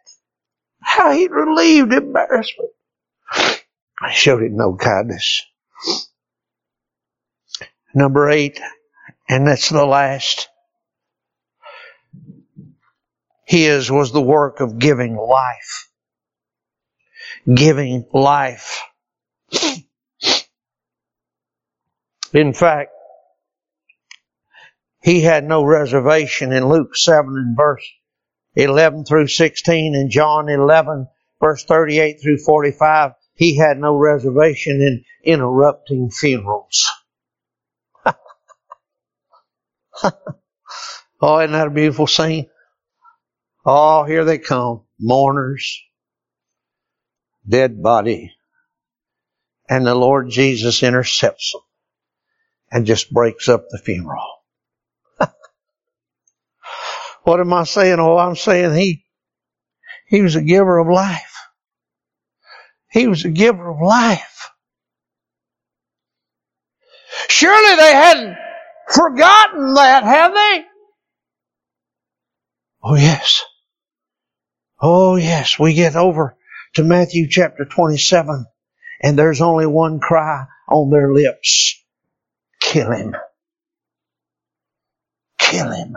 how 0.80 1.12
he 1.12 1.28
relieved 1.28 1.92
embarrassment? 1.92 2.70
I 4.00 4.12
showed 4.12 4.42
him 4.42 4.56
no 4.56 4.76
kindness. 4.76 5.42
Number 7.94 8.28
eight, 8.28 8.60
and 9.28 9.46
that's 9.46 9.68
the 9.68 9.84
last. 9.84 10.48
His 13.44 13.90
was 13.90 14.12
the 14.12 14.22
work 14.22 14.60
of 14.60 14.78
giving 14.78 15.16
life. 15.16 15.88
Giving 17.52 18.06
life. 18.12 18.82
In 22.32 22.52
fact, 22.52 22.90
he 25.02 25.20
had 25.20 25.44
no 25.44 25.62
reservation 25.64 26.52
in 26.52 26.68
Luke 26.68 26.96
7 26.96 27.36
and 27.36 27.56
verse 27.56 27.86
11 28.56 29.04
through 29.04 29.28
16 29.28 29.94
and 29.94 30.10
John 30.10 30.48
11 30.48 31.08
verse 31.40 31.64
38 31.64 32.20
through 32.20 32.38
45. 32.38 33.12
He 33.34 33.56
had 33.56 33.78
no 33.78 33.96
reservation 33.96 34.80
in 34.80 35.04
interrupting 35.22 36.10
funerals. 36.10 36.90
oh, 41.20 41.38
isn't 41.40 41.52
that 41.52 41.66
a 41.66 41.70
beautiful 41.70 42.06
scene? 42.06 42.48
Oh, 43.64 44.04
here 44.04 44.24
they 44.24 44.38
come. 44.38 44.82
Mourners, 44.98 45.82
dead 47.48 47.82
body. 47.82 48.32
And 49.68 49.86
the 49.86 49.94
Lord 49.94 50.30
Jesus 50.30 50.82
intercepts 50.82 51.52
them 51.52 51.62
and 52.70 52.86
just 52.86 53.12
breaks 53.12 53.48
up 53.48 53.68
the 53.68 53.78
funeral. 53.78 54.26
what 57.24 57.40
am 57.40 57.52
I 57.52 57.64
saying? 57.64 57.98
Oh, 57.98 58.16
I'm 58.16 58.36
saying 58.36 58.74
he, 58.74 59.04
he 60.06 60.22
was 60.22 60.36
a 60.36 60.42
giver 60.42 60.78
of 60.78 60.86
life. 60.86 61.34
He 62.90 63.08
was 63.08 63.24
a 63.24 63.30
giver 63.30 63.68
of 63.68 63.80
life. 63.80 64.50
Surely 67.28 67.76
they 67.76 67.92
hadn't 67.92 68.36
forgotten 68.88 69.74
that, 69.74 70.04
have 70.04 70.34
they? 70.34 70.64
Oh 72.82 72.94
yes. 72.94 73.42
Oh 74.80 75.16
yes, 75.16 75.58
we 75.58 75.74
get 75.74 75.96
over 75.96 76.36
to 76.74 76.84
Matthew 76.84 77.28
chapter 77.28 77.64
27 77.64 78.46
and 79.00 79.18
there's 79.18 79.40
only 79.40 79.66
one 79.66 79.98
cry 79.98 80.44
on 80.68 80.90
their 80.90 81.12
lips. 81.12 81.82
Kill 82.60 82.92
him. 82.92 83.16
Kill 85.38 85.70
him. 85.70 85.96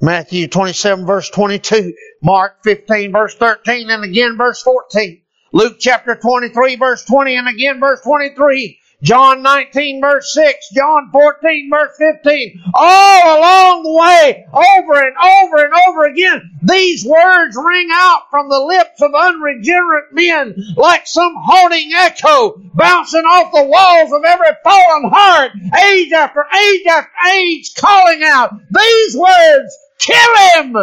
Matthew 0.00 0.48
27 0.48 1.06
verse 1.06 1.30
22, 1.30 1.94
Mark 2.22 2.62
15 2.64 3.12
verse 3.12 3.34
13 3.36 3.90
and 3.90 4.04
again 4.04 4.36
verse 4.36 4.62
14, 4.62 5.22
Luke 5.52 5.76
chapter 5.78 6.16
23 6.16 6.76
verse 6.76 7.04
20 7.04 7.36
and 7.36 7.48
again 7.48 7.80
verse 7.80 8.00
23, 8.02 8.78
John 9.04 9.42
19 9.42 10.00
verse 10.00 10.32
6, 10.32 10.70
John 10.70 11.10
14 11.12 11.70
verse 11.70 11.94
15, 11.98 12.62
all 12.72 13.38
along 13.38 13.82
the 13.82 13.92
way, 13.92 14.46
over 14.50 14.94
and 14.94 15.14
over 15.16 15.62
and 15.62 15.74
over 15.86 16.06
again, 16.06 16.50
these 16.62 17.04
words 17.04 17.54
ring 17.62 17.88
out 17.92 18.22
from 18.30 18.48
the 18.48 18.60
lips 18.60 19.02
of 19.02 19.14
unregenerate 19.14 20.12
men 20.12 20.54
like 20.78 21.06
some 21.06 21.34
haunting 21.36 21.92
echo 21.92 22.54
bouncing 22.72 23.24
off 23.24 23.52
the 23.52 23.64
walls 23.64 24.10
of 24.10 24.24
every 24.24 24.56
fallen 24.64 25.10
heart, 25.12 25.52
age 25.84 26.10
after 26.12 26.42
age 26.56 26.86
after 26.86 27.10
age, 27.30 27.74
calling 27.76 28.22
out 28.24 28.52
these 28.70 29.16
words, 29.16 29.76
kill 29.98 30.36
him! 30.54 30.76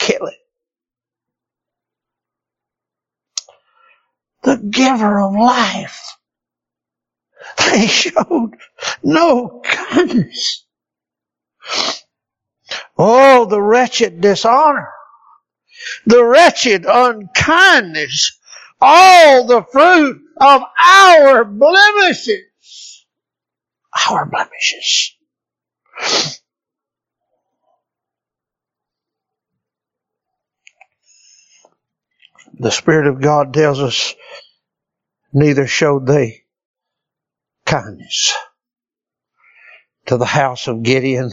Kill 0.00 0.26
him. 0.26 0.41
The 4.42 4.56
giver 4.58 5.20
of 5.20 5.34
life. 5.34 6.16
They 7.58 7.86
showed 7.86 8.52
no 9.02 9.62
kindness. 9.64 10.64
Oh, 12.96 13.46
the 13.46 13.60
wretched 13.60 14.20
dishonor, 14.20 14.90
the 16.06 16.24
wretched 16.24 16.86
unkindness, 16.88 18.38
all 18.80 19.46
the 19.46 19.64
fruit 19.72 20.20
of 20.40 20.62
our 20.78 21.44
blemishes. 21.44 23.06
Our 24.10 24.26
blemishes. 24.26 25.16
The 32.62 32.70
Spirit 32.70 33.08
of 33.08 33.20
God 33.20 33.52
tells 33.52 33.80
us 33.80 34.14
neither 35.32 35.66
showed 35.66 36.06
they 36.06 36.44
kindness 37.66 38.32
to 40.06 40.16
the 40.16 40.24
house 40.24 40.68
of 40.68 40.84
Gideon 40.84 41.32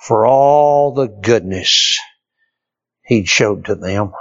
for 0.00 0.26
all 0.26 0.94
the 0.94 1.08
goodness 1.08 1.98
he'd 3.02 3.26
showed 3.26 3.64
to 3.64 3.74
them. 3.74 4.12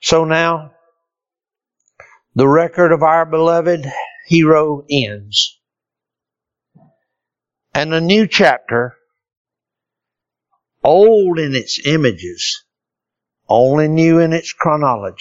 So 0.00 0.24
now, 0.24 0.72
the 2.34 2.48
record 2.48 2.90
of 2.90 3.04
our 3.04 3.26
beloved 3.26 3.86
hero 4.26 4.84
ends. 4.90 5.56
And 7.72 7.94
a 7.94 8.00
new 8.00 8.26
chapter, 8.26 8.96
old 10.82 11.38
in 11.38 11.54
its 11.54 11.80
images, 11.84 12.64
only 13.48 13.88
new 13.88 14.18
in 14.18 14.32
its 14.32 14.52
chronology. 14.52 15.16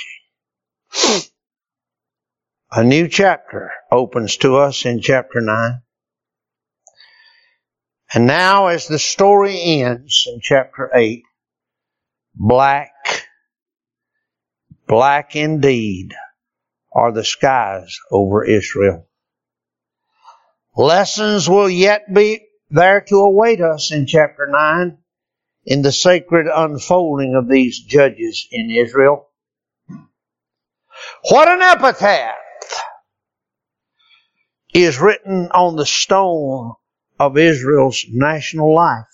A 2.72 2.84
new 2.84 3.08
chapter 3.08 3.72
opens 3.92 4.38
to 4.38 4.58
us 4.58 4.86
in 4.86 5.02
chapter 5.02 5.42
9. 5.42 5.82
And 8.14 8.28
now 8.28 8.68
as 8.68 8.88
the 8.88 9.00
story 9.00 9.60
ends 9.82 10.28
in 10.32 10.40
chapter 10.42 10.90
8, 10.94 11.24
black, 12.36 12.94
black 14.88 15.36
indeed 15.36 16.14
are 16.92 17.12
the 17.12 17.24
skies 17.24 18.00
over 18.12 18.44
Israel. 18.44 19.08
Lessons 20.76 21.50
will 21.50 21.70
yet 21.70 22.14
be 22.14 22.46
there 22.70 23.02
to 23.02 23.16
await 23.16 23.62
us 23.62 23.92
in 23.92 24.06
chapter 24.06 24.48
9 24.48 24.98
in 25.66 25.82
the 25.82 25.92
sacred 25.92 26.48
unfolding 26.48 27.36
of 27.36 27.50
these 27.50 27.80
judges 27.80 28.48
in 28.52 28.72
Israel. 28.72 29.30
What 31.30 31.48
an 31.48 31.62
epitaph 31.62 32.36
is 34.74 35.00
written 35.00 35.50
on 35.52 35.76
the 35.76 35.86
stone 35.86 36.74
of 37.20 37.38
Israel's 37.38 38.06
national 38.10 38.74
life 38.74 39.06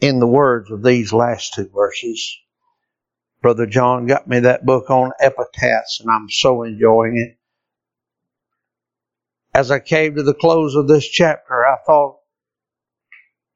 in 0.00 0.18
the 0.18 0.26
words 0.26 0.70
of 0.70 0.82
these 0.82 1.12
last 1.12 1.54
two 1.54 1.68
verses. 1.74 2.38
Brother 3.40 3.66
John 3.66 4.06
got 4.06 4.28
me 4.28 4.40
that 4.40 4.64
book 4.64 4.90
on 4.90 5.12
epitaphs 5.20 6.00
and 6.00 6.10
I'm 6.10 6.28
so 6.30 6.62
enjoying 6.62 7.18
it. 7.18 7.38
As 9.54 9.70
I 9.70 9.80
came 9.80 10.14
to 10.14 10.22
the 10.22 10.34
close 10.34 10.74
of 10.74 10.88
this 10.88 11.06
chapter, 11.08 11.66
I 11.66 11.76
thought, 11.84 12.18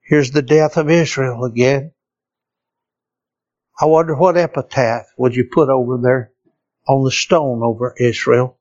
Here's 0.06 0.30
the 0.30 0.42
death 0.42 0.76
of 0.76 0.88
Israel 0.88 1.44
again. 1.44 1.92
I 3.80 3.86
wonder 3.86 4.14
what 4.16 4.36
epitaph 4.36 5.06
would 5.18 5.34
you 5.34 5.48
put 5.52 5.68
over 5.68 5.98
there 6.02 6.32
on 6.88 7.04
the 7.04 7.10
stone 7.10 7.62
over 7.64 7.94
Israel? 7.98 8.58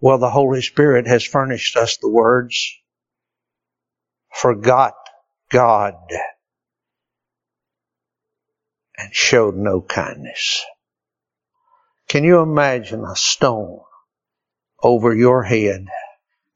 Well, 0.00 0.18
the 0.18 0.30
Holy 0.30 0.62
Spirit 0.62 1.06
has 1.06 1.24
furnished 1.24 1.76
us 1.76 1.98
the 1.98 2.10
words. 2.10 2.74
Forgot 4.34 4.94
God 5.50 5.94
and 8.98 9.14
showed 9.14 9.56
no 9.56 9.80
kindness. 9.80 10.64
Can 12.08 12.24
you 12.24 12.40
imagine 12.40 13.04
a 13.04 13.16
stone 13.16 13.80
over 14.82 15.14
your 15.14 15.44
head 15.44 15.86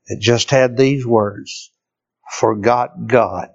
that 0.08 0.20
just 0.20 0.50
had 0.50 0.76
these 0.76 1.06
words? 1.06 1.70
Forgot 2.32 3.06
God, 3.06 3.50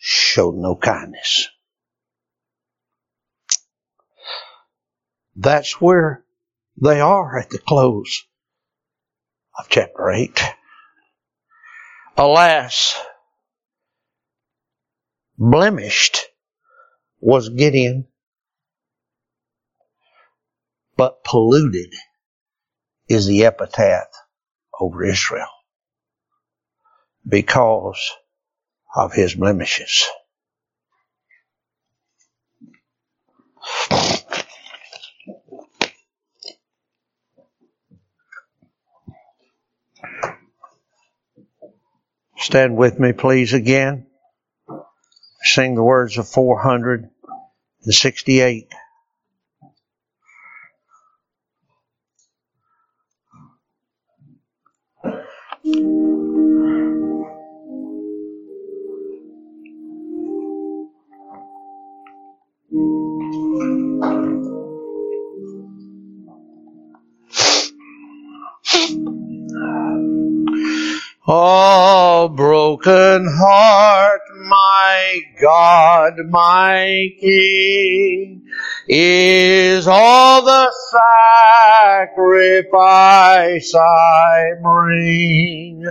showed 0.00 0.54
no 0.56 0.74
kindness. 0.74 1.48
That's 5.36 5.80
where 5.80 6.24
they 6.82 7.00
are 7.00 7.38
at 7.38 7.50
the 7.50 7.58
close 7.58 8.24
of 9.58 9.68
chapter 9.68 10.10
8. 10.10 10.40
Alas, 12.16 12.96
blemished 15.36 16.26
was 17.20 17.50
Gideon, 17.50 18.06
but 20.96 21.22
polluted 21.24 21.92
is 23.06 23.26
the 23.26 23.44
epitaph 23.44 24.08
over 24.78 25.04
Israel 25.04 25.48
because 27.26 28.12
of 28.94 29.12
his 29.12 29.34
blemishes. 29.34 30.06
Stand 42.38 42.76
with 42.76 42.98
me, 42.98 43.12
please, 43.12 43.52
again. 43.52 44.06
Sing 45.42 45.74
the 45.74 45.82
words 45.82 46.16
of 46.18 46.28
468. 46.28 48.68
Oh, 71.32 72.28
broken 72.28 73.24
heart, 73.38 74.22
my 74.48 75.20
God, 75.40 76.14
my 76.28 77.06
King, 77.20 78.42
is 78.88 79.86
all 79.86 80.44
the 80.44 80.72
sacrifice 82.10 83.72
I 83.76 84.54
bring. 84.60 85.82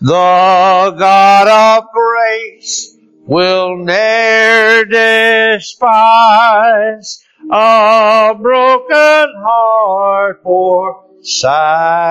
The 0.00 0.94
God 0.98 1.46
of 1.46 1.90
grace 1.92 2.96
will 3.26 3.76
ne'er 3.76 4.86
despise 5.58 7.22
a 7.52 8.34
broken 8.40 9.34
heart 9.44 10.40
for 10.42 11.04
sacrifice. 11.20 12.06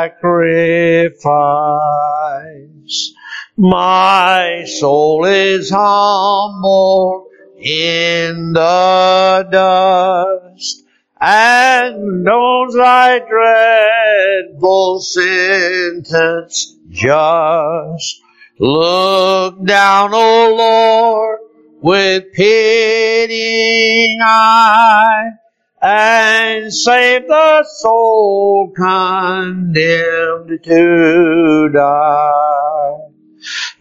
My 3.57 4.65
soul 4.65 5.25
is 5.25 5.69
humble 5.69 7.27
in 7.57 8.53
the 8.53 9.47
dust 9.51 10.83
and 11.19 12.23
knows 12.23 12.73
thy 12.73 13.19
dreadful 13.19 14.99
sentence 14.99 16.75
just. 16.89 18.21
Look 18.59 19.65
down, 19.65 20.11
O 20.13 20.55
Lord, 20.57 21.39
with 21.81 22.31
pitying 22.33 24.19
eye 24.21 25.31
and 25.81 26.73
save 26.73 27.27
the 27.27 27.65
soul 27.79 28.71
condemned 28.75 30.59
to 30.63 31.69
die. 31.73 32.54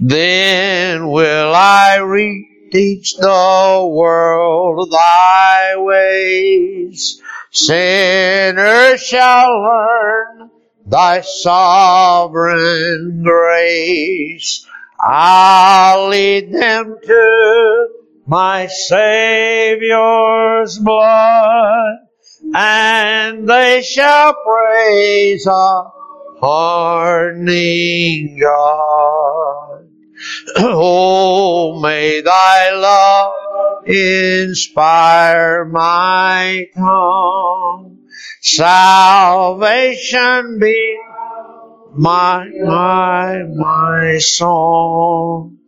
Then 0.01 1.09
will 1.09 1.53
I 1.55 1.99
reteach 2.01 3.16
the 3.19 3.86
world 3.86 4.91
thy 4.91 5.77
ways. 5.77 7.20
Sinners 7.51 9.03
shall 9.03 9.62
learn 9.62 10.51
thy 10.86 11.20
sovereign 11.20 13.23
grace. 13.24 14.66
I'll 15.01 16.09
lead 16.09 16.53
them 16.53 16.97
to 17.05 17.89
my 18.27 18.66
Savior's 18.66 20.78
blood, 20.78 21.97
and 22.55 23.49
they 23.49 23.82
shall 23.82 24.35
praise 24.35 25.47
our 25.47 25.93
pardoning 26.45 28.39
God. 28.39 29.89
Oh, 30.57 31.81
may 31.81 32.21
thy 32.21 32.71
love 32.73 33.89
inspire 33.89 35.65
my 35.65 36.69
tongue. 36.77 37.99
Salvation 38.43 39.79
be 40.61 40.99
my, 41.95 42.51
my, 42.62 43.45
my 43.45 44.19
song 44.19 45.59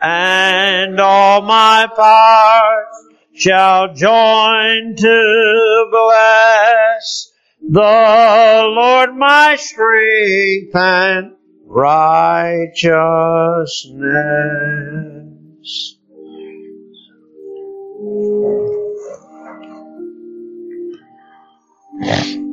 and 0.00 1.00
all 1.00 1.42
my 1.42 1.86
parts 1.94 3.06
shall 3.34 3.94
join 3.94 4.96
to 4.96 5.86
bless 5.90 7.33
the 7.66 8.62
Lord 8.66 9.16
my 9.16 9.56
strength 9.56 10.76
and 10.76 11.32
righteousness. 11.66 12.84
Yeah. 22.00 22.43